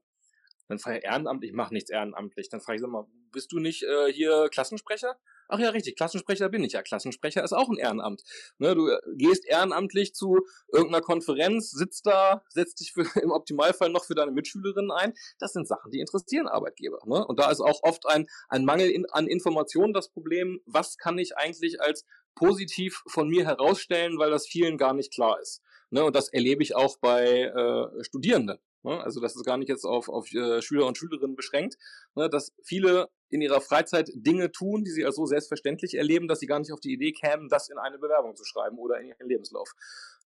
Dann 0.68 0.80
frage 0.80 1.00
ich 1.00 1.04
Ehrenamt, 1.04 1.43
ich 1.43 1.54
mache 1.54 1.74
nichts 1.74 1.89
ehrenamtlich. 1.89 2.50
Dann 2.50 2.62
frage 2.62 2.78
ich, 2.78 2.82
sag 2.82 2.89
mal, 2.89 3.06
bist 3.32 3.52
du 3.52 3.60
nicht 3.60 3.84
äh, 3.84 4.12
hier 4.12 4.50
Klassensprecher? 4.50 5.18
Ach 5.54 5.60
ja, 5.60 5.70
richtig, 5.70 5.95
Klassensprecher 5.95 6.49
bin 6.49 6.64
ich 6.64 6.74
ja. 6.74 6.82
Klassensprecher 6.82 7.43
ist 7.43 7.54
auch 7.54 7.70
ein 7.70 7.78
Ehrenamt. 7.78 8.24
Ne, 8.58 8.74
du 8.74 8.88
äh, 8.88 8.97
gehst 9.14 9.45
ehrenamtlich 9.45 10.16
zu 10.16 10.39
irgendeiner 10.72 11.04
Konferenz, 11.04 11.70
sitzt 11.70 12.08
da, 12.08 12.43
setzt 12.49 12.80
dich 12.80 12.91
für, 12.91 13.04
im 13.22 13.30
Optimalfall 13.30 13.91
noch 13.91 14.06
für 14.06 14.16
deine 14.16 14.32
Mitschülerinnen 14.32 14.89
ein. 14.89 15.14
Das 15.38 15.54
sind 15.54 15.68
Sachen, 15.68 15.91
die 15.91 15.99
interessieren 15.99 16.47
Arbeitgeber. 16.47 16.97
Ne? 17.06 17.24
Und 17.24 17.38
da 17.38 17.51
ist 17.51 17.62
auch 17.62 17.84
oft 17.84 18.08
ein, 18.08 18.26
ein 18.49 18.66
Mangel 18.66 18.89
in, 18.89 19.06
an 19.12 19.28
Informationen 19.28 19.93
das 19.93 20.10
Problem, 20.10 20.60
was 20.66 20.97
kann 20.97 21.20
ich 21.20 21.38
eigentlich 21.38 21.80
als 21.80 22.04
positiv 22.34 23.04
von 23.06 23.30
mir 23.30 23.45
herausstellen, 23.45 24.18
weil 24.18 24.32
das 24.32 24.47
vielen 24.47 24.80
gar 24.80 24.95
nicht 24.95 25.14
klar 25.14 25.39
ist. 25.39 25.62
Ne? 25.91 26.04
Und 26.04 26.16
das 26.16 26.30
erlebe 26.30 26.64
ich 26.64 26.76
auch 26.76 26.97
bei 26.97 27.43
äh, 27.43 28.04
Studierenden. 28.04 28.58
Ne? 28.84 29.02
Also 29.02 29.20
das 29.20 29.36
ist 29.36 29.46
gar 29.46 29.58
nicht 29.58 29.70
jetzt 29.70 29.86
auf, 29.86 30.10
auf 30.10 30.32
äh, 30.34 30.62
Schüler 30.62 30.86
und 30.86 30.98
Schülerinnen 30.98 31.36
beschränkt, 31.36 31.78
ne? 32.16 32.30
dass 32.30 32.54
viele 32.64 33.10
in 33.30 33.42
ihrer 33.42 33.62
Freizeit 33.62 34.10
Dinge 34.14 34.52
tun, 34.52 34.84
die 34.84 34.92
sie 34.92 35.06
als 35.06 35.16
so 35.16 35.26
selbstverständlich 35.26 35.96
erleben, 35.96 36.28
dass 36.28 36.40
sie 36.40 36.48
gar 36.48 36.60
nicht 36.60 36.72
auf 36.72 36.80
die 36.80 36.94
Idee 36.94 37.14
kämen, 37.14 37.50
das 37.50 37.70
in 37.70 37.78
eine 37.78 37.98
Bewerbung 37.98 38.36
zu 38.36 38.46
schreiben 38.46 38.78
oder 38.78 39.00
in 39.00 39.08
ihren 39.08 39.28
Lebenslauf. 39.28 39.72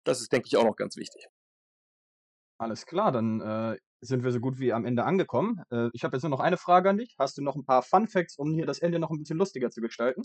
Das 0.05 0.20
ist, 0.20 0.32
denke 0.32 0.46
ich, 0.46 0.57
auch 0.57 0.64
noch 0.64 0.76
ganz 0.76 0.96
wichtig. 0.96 1.26
Alles 2.59 2.86
klar, 2.86 3.11
dann 3.11 3.40
äh, 3.40 3.78
sind 4.00 4.22
wir 4.22 4.30
so 4.30 4.38
gut 4.38 4.59
wie 4.59 4.72
am 4.72 4.84
Ende 4.84 5.05
angekommen. 5.05 5.62
Äh, 5.70 5.88
ich 5.92 6.05
habe 6.05 6.16
jetzt 6.16 6.22
nur 6.22 6.30
noch 6.30 6.40
eine 6.40 6.57
Frage 6.57 6.90
an 6.90 6.98
dich. 6.98 7.16
Hast 7.18 7.38
du 7.38 7.42
noch 7.42 7.57
ein 7.57 7.64
paar 7.64 7.82
Fun 7.82 8.07
Facts, 8.07 8.36
um 8.36 8.53
hier 8.55 8.66
das 8.66 8.78
Ende 8.78 8.98
noch 8.98 9.11
ein 9.11 9.18
bisschen 9.18 9.38
lustiger 9.38 9.70
zu 9.70 9.80
gestalten? 9.80 10.22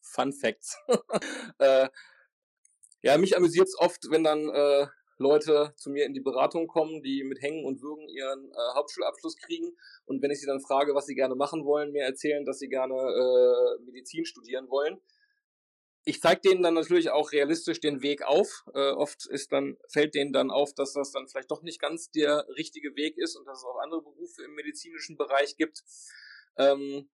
Fun 0.00 0.32
Facts. 0.32 0.76
äh, 1.58 1.88
ja, 3.02 3.18
mich 3.18 3.36
amüsiert 3.36 3.68
es 3.68 3.78
oft, 3.78 4.10
wenn 4.10 4.24
dann 4.24 4.48
äh, 4.48 4.86
Leute 5.18 5.74
zu 5.76 5.90
mir 5.90 6.06
in 6.06 6.14
die 6.14 6.20
Beratung 6.20 6.66
kommen, 6.66 7.02
die 7.02 7.24
mit 7.24 7.42
Hängen 7.42 7.64
und 7.64 7.82
Würgen 7.82 8.08
ihren 8.08 8.50
äh, 8.50 8.74
Hauptschulabschluss 8.74 9.36
kriegen 9.36 9.76
und 10.06 10.22
wenn 10.22 10.30
ich 10.30 10.40
sie 10.40 10.46
dann 10.46 10.60
frage, 10.60 10.94
was 10.94 11.06
sie 11.06 11.14
gerne 11.14 11.34
machen 11.34 11.64
wollen, 11.64 11.92
mir 11.92 12.04
erzählen, 12.04 12.44
dass 12.44 12.58
sie 12.58 12.68
gerne 12.68 12.94
äh, 12.94 13.82
Medizin 13.84 14.24
studieren 14.24 14.68
wollen. 14.70 15.00
Ich 16.04 16.22
zeige 16.22 16.40
denen 16.40 16.62
dann 16.62 16.74
natürlich 16.74 17.10
auch 17.10 17.32
realistisch 17.32 17.80
den 17.80 18.00
Weg 18.00 18.22
auf. 18.22 18.64
Äh, 18.72 18.92
oft 18.92 19.26
ist 19.26 19.52
dann 19.52 19.76
fällt 19.88 20.14
denen 20.14 20.32
dann 20.32 20.50
auf, 20.50 20.72
dass 20.72 20.94
das 20.94 21.12
dann 21.12 21.28
vielleicht 21.28 21.50
doch 21.50 21.62
nicht 21.62 21.80
ganz 21.80 22.10
der 22.10 22.46
richtige 22.56 22.96
Weg 22.96 23.18
ist 23.18 23.36
und 23.36 23.44
dass 23.46 23.58
es 23.58 23.64
auch 23.64 23.78
andere 23.82 24.02
Berufe 24.02 24.42
im 24.42 24.54
medizinischen 24.54 25.16
Bereich 25.16 25.56
gibt. 25.56 25.82
Ähm, 26.56 27.10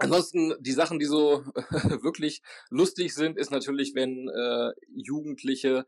Ansonsten 0.00 0.54
die 0.60 0.72
Sachen, 0.72 1.00
die 1.00 1.06
so 1.06 1.44
wirklich 2.02 2.40
lustig 2.70 3.14
sind, 3.14 3.36
ist 3.36 3.50
natürlich, 3.50 3.96
wenn 3.96 4.28
äh, 4.28 4.72
Jugendliche 4.94 5.86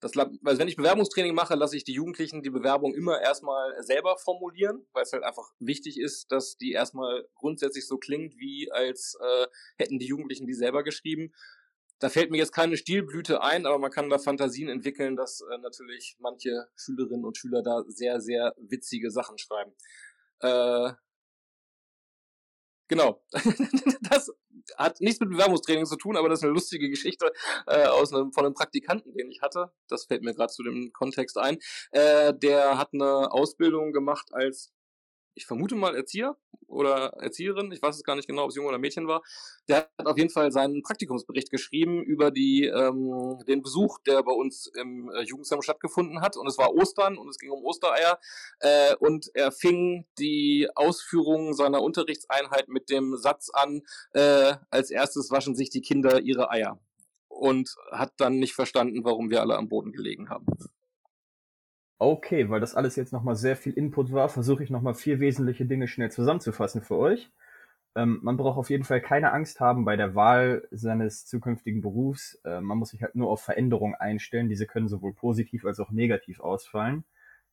das, 0.00 0.16
also 0.16 0.58
wenn 0.58 0.68
ich 0.68 0.76
Bewerbungstraining 0.76 1.34
mache, 1.34 1.54
lasse 1.54 1.76
ich 1.76 1.84
die 1.84 1.92
Jugendlichen 1.92 2.42
die 2.42 2.50
Bewerbung 2.50 2.94
immer 2.94 3.20
erstmal 3.20 3.82
selber 3.82 4.16
formulieren, 4.16 4.86
weil 4.92 5.02
es 5.02 5.12
halt 5.12 5.24
einfach 5.24 5.52
wichtig 5.58 6.00
ist, 6.00 6.32
dass 6.32 6.56
die 6.56 6.72
erstmal 6.72 7.28
grundsätzlich 7.34 7.86
so 7.86 7.98
klingt, 7.98 8.38
wie 8.38 8.72
als 8.72 9.18
äh, 9.20 9.46
hätten 9.76 9.98
die 9.98 10.06
Jugendlichen 10.06 10.46
die 10.46 10.54
selber 10.54 10.82
geschrieben. 10.82 11.32
Da 11.98 12.08
fällt 12.08 12.30
mir 12.30 12.38
jetzt 12.38 12.54
keine 12.54 12.78
Stilblüte 12.78 13.42
ein, 13.42 13.66
aber 13.66 13.78
man 13.78 13.90
kann 13.90 14.08
da 14.08 14.18
Fantasien 14.18 14.70
entwickeln, 14.70 15.16
dass 15.16 15.42
äh, 15.42 15.58
natürlich 15.58 16.16
manche 16.18 16.68
Schülerinnen 16.76 17.26
und 17.26 17.36
Schüler 17.36 17.62
da 17.62 17.84
sehr, 17.88 18.22
sehr 18.22 18.54
witzige 18.56 19.10
Sachen 19.10 19.36
schreiben. 19.36 19.72
Äh, 20.40 20.92
Genau. 22.90 23.22
das 24.10 24.32
hat 24.76 25.00
nichts 25.00 25.20
mit 25.20 25.30
Bewerbungstraining 25.30 25.86
zu 25.86 25.96
tun, 25.96 26.16
aber 26.16 26.28
das 26.28 26.40
ist 26.40 26.44
eine 26.44 26.52
lustige 26.52 26.90
Geschichte 26.90 27.32
äh, 27.68 27.86
aus 27.86 28.12
einem, 28.12 28.32
von 28.32 28.44
einem 28.44 28.54
Praktikanten, 28.54 29.14
den 29.14 29.30
ich 29.30 29.42
hatte. 29.42 29.72
Das 29.88 30.06
fällt 30.06 30.22
mir 30.22 30.34
gerade 30.34 30.52
zu 30.52 30.64
dem 30.64 30.92
Kontext 30.92 31.38
ein. 31.38 31.58
Äh, 31.92 32.34
der 32.34 32.78
hat 32.78 32.90
eine 32.92 33.32
Ausbildung 33.32 33.92
gemacht 33.92 34.30
als 34.32 34.72
ich 35.34 35.46
vermute 35.46 35.74
mal 35.74 35.94
Erzieher 35.94 36.36
oder 36.66 37.12
Erzieherin, 37.20 37.72
ich 37.72 37.82
weiß 37.82 37.96
es 37.96 38.04
gar 38.04 38.16
nicht 38.16 38.28
genau, 38.28 38.44
ob 38.44 38.50
es 38.50 38.56
Junge 38.56 38.68
oder 38.68 38.78
Mädchen 38.78 39.08
war, 39.08 39.22
der 39.68 39.88
hat 39.98 40.06
auf 40.06 40.16
jeden 40.16 40.30
Fall 40.30 40.52
seinen 40.52 40.82
Praktikumsbericht 40.82 41.50
geschrieben 41.50 42.02
über 42.02 42.30
die, 42.30 42.66
ähm, 42.66 43.42
den 43.46 43.62
Besuch, 43.62 43.98
der 44.06 44.22
bei 44.22 44.32
uns 44.32 44.70
im 44.80 45.10
äh, 45.10 45.22
Jugendzentrum 45.22 45.62
stattgefunden 45.62 46.20
hat. 46.20 46.36
Und 46.36 46.46
es 46.46 46.58
war 46.58 46.72
Ostern 46.74 47.18
und 47.18 47.28
es 47.28 47.38
ging 47.38 47.50
um 47.50 47.64
Ostereier. 47.64 48.18
Äh, 48.60 48.94
und 48.96 49.30
er 49.34 49.52
fing 49.52 50.06
die 50.18 50.68
Ausführungen 50.74 51.54
seiner 51.54 51.82
Unterrichtseinheit 51.82 52.68
mit 52.68 52.88
dem 52.88 53.16
Satz 53.16 53.50
an, 53.50 53.82
äh, 54.12 54.54
als 54.70 54.90
erstes 54.90 55.30
waschen 55.30 55.54
sich 55.54 55.70
die 55.70 55.82
Kinder 55.82 56.20
ihre 56.20 56.50
Eier. 56.50 56.78
Und 57.28 57.74
hat 57.90 58.12
dann 58.18 58.38
nicht 58.38 58.54
verstanden, 58.54 59.04
warum 59.04 59.30
wir 59.30 59.40
alle 59.40 59.56
am 59.56 59.68
Boden 59.68 59.92
gelegen 59.92 60.28
haben. 60.28 60.46
Okay, 62.02 62.48
weil 62.48 62.60
das 62.60 62.74
alles 62.74 62.96
jetzt 62.96 63.12
nochmal 63.12 63.36
sehr 63.36 63.56
viel 63.56 63.74
Input 63.74 64.10
war, 64.10 64.30
versuche 64.30 64.64
ich 64.64 64.70
nochmal 64.70 64.94
vier 64.94 65.20
wesentliche 65.20 65.66
Dinge 65.66 65.86
schnell 65.86 66.10
zusammenzufassen 66.10 66.80
für 66.80 66.96
euch. 66.96 67.30
Ähm, 67.94 68.20
man 68.22 68.38
braucht 68.38 68.58
auf 68.58 68.70
jeden 68.70 68.84
Fall 68.84 69.02
keine 69.02 69.32
Angst 69.32 69.60
haben 69.60 69.84
bei 69.84 69.96
der 69.96 70.14
Wahl 70.14 70.66
seines 70.70 71.26
zukünftigen 71.26 71.82
Berufs. 71.82 72.40
Äh, 72.44 72.62
man 72.62 72.78
muss 72.78 72.90
sich 72.90 73.02
halt 73.02 73.16
nur 73.16 73.30
auf 73.30 73.42
Veränderungen 73.42 73.96
einstellen. 73.96 74.48
Diese 74.48 74.66
können 74.66 74.88
sowohl 74.88 75.12
positiv 75.12 75.66
als 75.66 75.78
auch 75.78 75.90
negativ 75.90 76.40
ausfallen. 76.40 77.04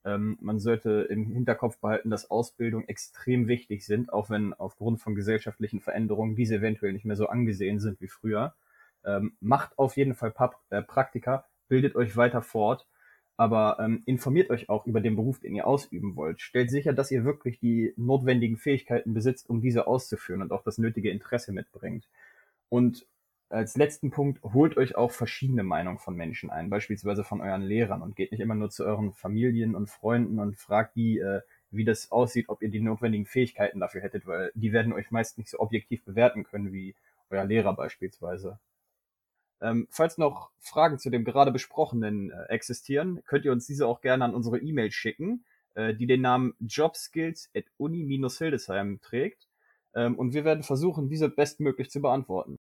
Ähm, 0.05 0.37
man 0.41 0.59
sollte 0.59 1.07
im 1.09 1.25
Hinterkopf 1.25 1.79
behalten, 1.79 2.09
dass 2.09 2.31
Ausbildung 2.31 2.85
extrem 2.87 3.47
wichtig 3.49 3.85
sind, 3.85 4.13
auch 4.13 4.29
wenn 4.29 4.53
aufgrund 4.53 5.01
von 5.01 5.15
gesellschaftlichen 5.15 5.81
Veränderungen 5.81 6.35
diese 6.37 6.55
eventuell 6.57 6.93
nicht 6.93 7.05
mehr 7.05 7.17
so 7.17 7.27
angesehen 7.27 7.81
sind 7.81 7.99
wie 7.99 8.07
früher. 8.07 8.55
Ähm, 9.03 9.35
macht 9.41 9.77
auf 9.77 9.97
jeden 9.97 10.15
Fall 10.15 10.31
Pap 10.31 10.55
äh, 10.69 10.81
Praktika, 10.81 11.45
bildet 11.67 11.97
euch 11.97 12.15
weiter 12.15 12.41
fort 12.41 12.87
aber 13.37 13.77
ähm, 13.79 14.01
informiert 14.05 14.49
euch 14.49 14.67
auch 14.67 14.85
über 14.87 14.99
den 14.99 15.15
Beruf, 15.15 15.39
den 15.39 15.55
ihr 15.55 15.67
ausüben 15.67 16.15
wollt. 16.15 16.41
Stellt 16.41 16.71
sicher, 16.71 16.91
dass 16.91 17.11
ihr 17.11 17.23
wirklich 17.23 17.59
die 17.59 17.93
notwendigen 17.95 18.57
Fähigkeiten 18.57 19.13
besitzt, 19.13 19.49
um 19.49 19.61
diese 19.61 19.85
auszuführen 19.87 20.41
und 20.41 20.51
auch 20.51 20.63
das 20.63 20.79
nötige 20.79 21.11
Interesse 21.11 21.51
mitbringt. 21.53 22.09
Und 22.69 23.05
als 23.49 23.77
letzten 23.77 24.11
Punkt, 24.11 24.43
holt 24.43 24.75
euch 24.75 24.95
auch 24.95 25.11
verschiedene 25.11 25.63
Meinungen 25.63 25.99
von 25.99 26.15
Menschen 26.15 26.49
ein, 26.49 26.69
beispielsweise 26.69 27.23
von 27.23 27.39
euren 27.39 27.61
Lehrern 27.61 28.01
und 28.01 28.15
geht 28.15 28.31
nicht 28.31 28.41
immer 28.41 28.55
nur 28.55 28.69
zu 28.69 28.83
euren 28.83 29.13
Familien 29.13 29.75
und 29.75 29.89
Freunden 29.89 30.39
und 30.39 30.57
fragt 30.57 30.95
die, 30.95 31.19
äh, 31.19 31.41
wie 31.71 31.85
das 31.85 32.11
aussieht, 32.11 32.49
ob 32.49 32.61
ihr 32.61 32.69
die 32.69 32.81
notwendigen 32.81 33.25
Fähigkeiten 33.25 33.79
dafür 33.79 34.01
hättet, 34.01 34.25
weil 34.25 34.51
die 34.55 34.73
werden 34.73 34.93
euch 34.93 35.11
meist 35.11 35.37
nicht 35.37 35.49
so 35.49 35.59
objektiv 35.59 36.03
bewerten 36.03 36.43
können 36.43 36.73
wie 36.73 36.95
euer 37.29 37.45
Lehrer 37.45 37.73
beispielsweise. 37.73 38.59
Ähm, 39.61 39.87
falls 39.89 40.17
noch 40.17 40.49
Fragen 40.59 40.99
zu 40.99 41.09
dem 41.09 41.23
gerade 41.25 41.51
besprochenen 41.51 42.31
äh, 42.31 42.45
existieren, 42.49 43.21
könnt 43.25 43.45
ihr 43.45 43.51
uns 43.51 43.65
diese 43.65 43.87
auch 43.87 44.01
gerne 44.01 44.25
an 44.25 44.35
unsere 44.35 44.59
E-Mail 44.59 44.91
schicken, 44.91 45.45
äh, 45.73 45.95
die 45.95 46.05
den 46.05 46.21
Namen 46.21 46.53
jobskills.uni-hildesheim 46.59 49.01
trägt. 49.01 49.47
Ähm, 49.95 50.15
und 50.15 50.33
wir 50.33 50.45
werden 50.45 50.63
versuchen, 50.63 51.09
diese 51.09 51.29
bestmöglich 51.29 51.89
zu 51.89 52.01
beantworten. 52.01 52.59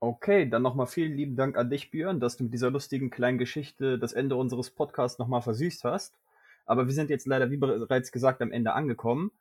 Okay, 0.00 0.48
dann 0.48 0.62
nochmal 0.62 0.86
vielen 0.86 1.16
lieben 1.16 1.34
Dank 1.36 1.56
an 1.56 1.70
dich, 1.70 1.90
Björn, 1.90 2.20
dass 2.20 2.36
du 2.36 2.44
mit 2.44 2.54
dieser 2.54 2.70
lustigen 2.70 3.10
kleinen 3.10 3.38
Geschichte 3.38 3.98
das 3.98 4.12
Ende 4.12 4.36
unseres 4.36 4.70
Podcasts 4.70 5.18
nochmal 5.18 5.42
versüßt 5.42 5.82
hast. 5.84 6.14
Aber 6.66 6.86
wir 6.86 6.94
sind 6.94 7.10
jetzt 7.10 7.26
leider, 7.26 7.50
wie 7.50 7.56
bereits 7.56 8.12
gesagt, 8.12 8.40
am 8.42 8.52
Ende 8.52 8.74
angekommen. 8.74 9.32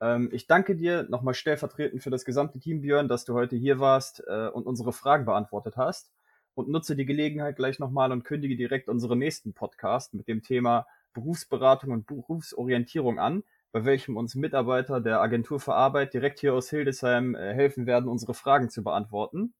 Ähm, 0.00 0.30
ich 0.32 0.46
danke 0.48 0.74
dir 0.76 1.04
nochmal 1.08 1.34
stellvertretend 1.34 2.02
für 2.02 2.10
das 2.10 2.24
gesamte 2.24 2.58
Team, 2.58 2.80
Björn, 2.82 3.06
dass 3.08 3.24
du 3.24 3.34
heute 3.34 3.56
hier 3.56 3.78
warst 3.78 4.24
äh, 4.26 4.48
und 4.48 4.66
unsere 4.66 4.92
Fragen 4.92 5.24
beantwortet 5.24 5.76
hast 5.76 6.10
und 6.54 6.68
nutze 6.68 6.96
die 6.96 7.06
Gelegenheit 7.06 7.56
gleich 7.56 7.78
nochmal 7.78 8.12
und 8.12 8.24
kündige 8.24 8.56
direkt 8.56 8.88
unseren 8.88 9.18
nächsten 9.18 9.52
Podcast 9.54 10.14
mit 10.14 10.28
dem 10.28 10.42
Thema 10.42 10.86
Berufsberatung 11.12 11.92
und 11.92 12.06
Berufsorientierung 12.06 13.18
an, 13.18 13.44
bei 13.72 13.84
welchem 13.84 14.16
uns 14.16 14.34
Mitarbeiter 14.34 15.00
der 15.00 15.20
Agentur 15.20 15.60
für 15.60 15.74
Arbeit 15.74 16.14
direkt 16.14 16.40
hier 16.40 16.54
aus 16.54 16.70
Hildesheim 16.70 17.34
äh, 17.34 17.54
helfen 17.54 17.86
werden, 17.86 18.08
unsere 18.08 18.34
Fragen 18.34 18.70
zu 18.70 18.84
beantworten. 18.84 19.54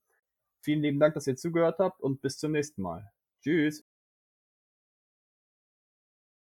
Vielen 0.60 0.82
lieben 0.82 1.00
Dank, 1.00 1.14
dass 1.14 1.26
ihr 1.26 1.36
zugehört 1.36 1.78
habt 1.78 2.00
und 2.00 2.22
bis 2.22 2.38
zum 2.38 2.52
nächsten 2.52 2.82
Mal. 2.82 3.10
Tschüss. 3.42 3.84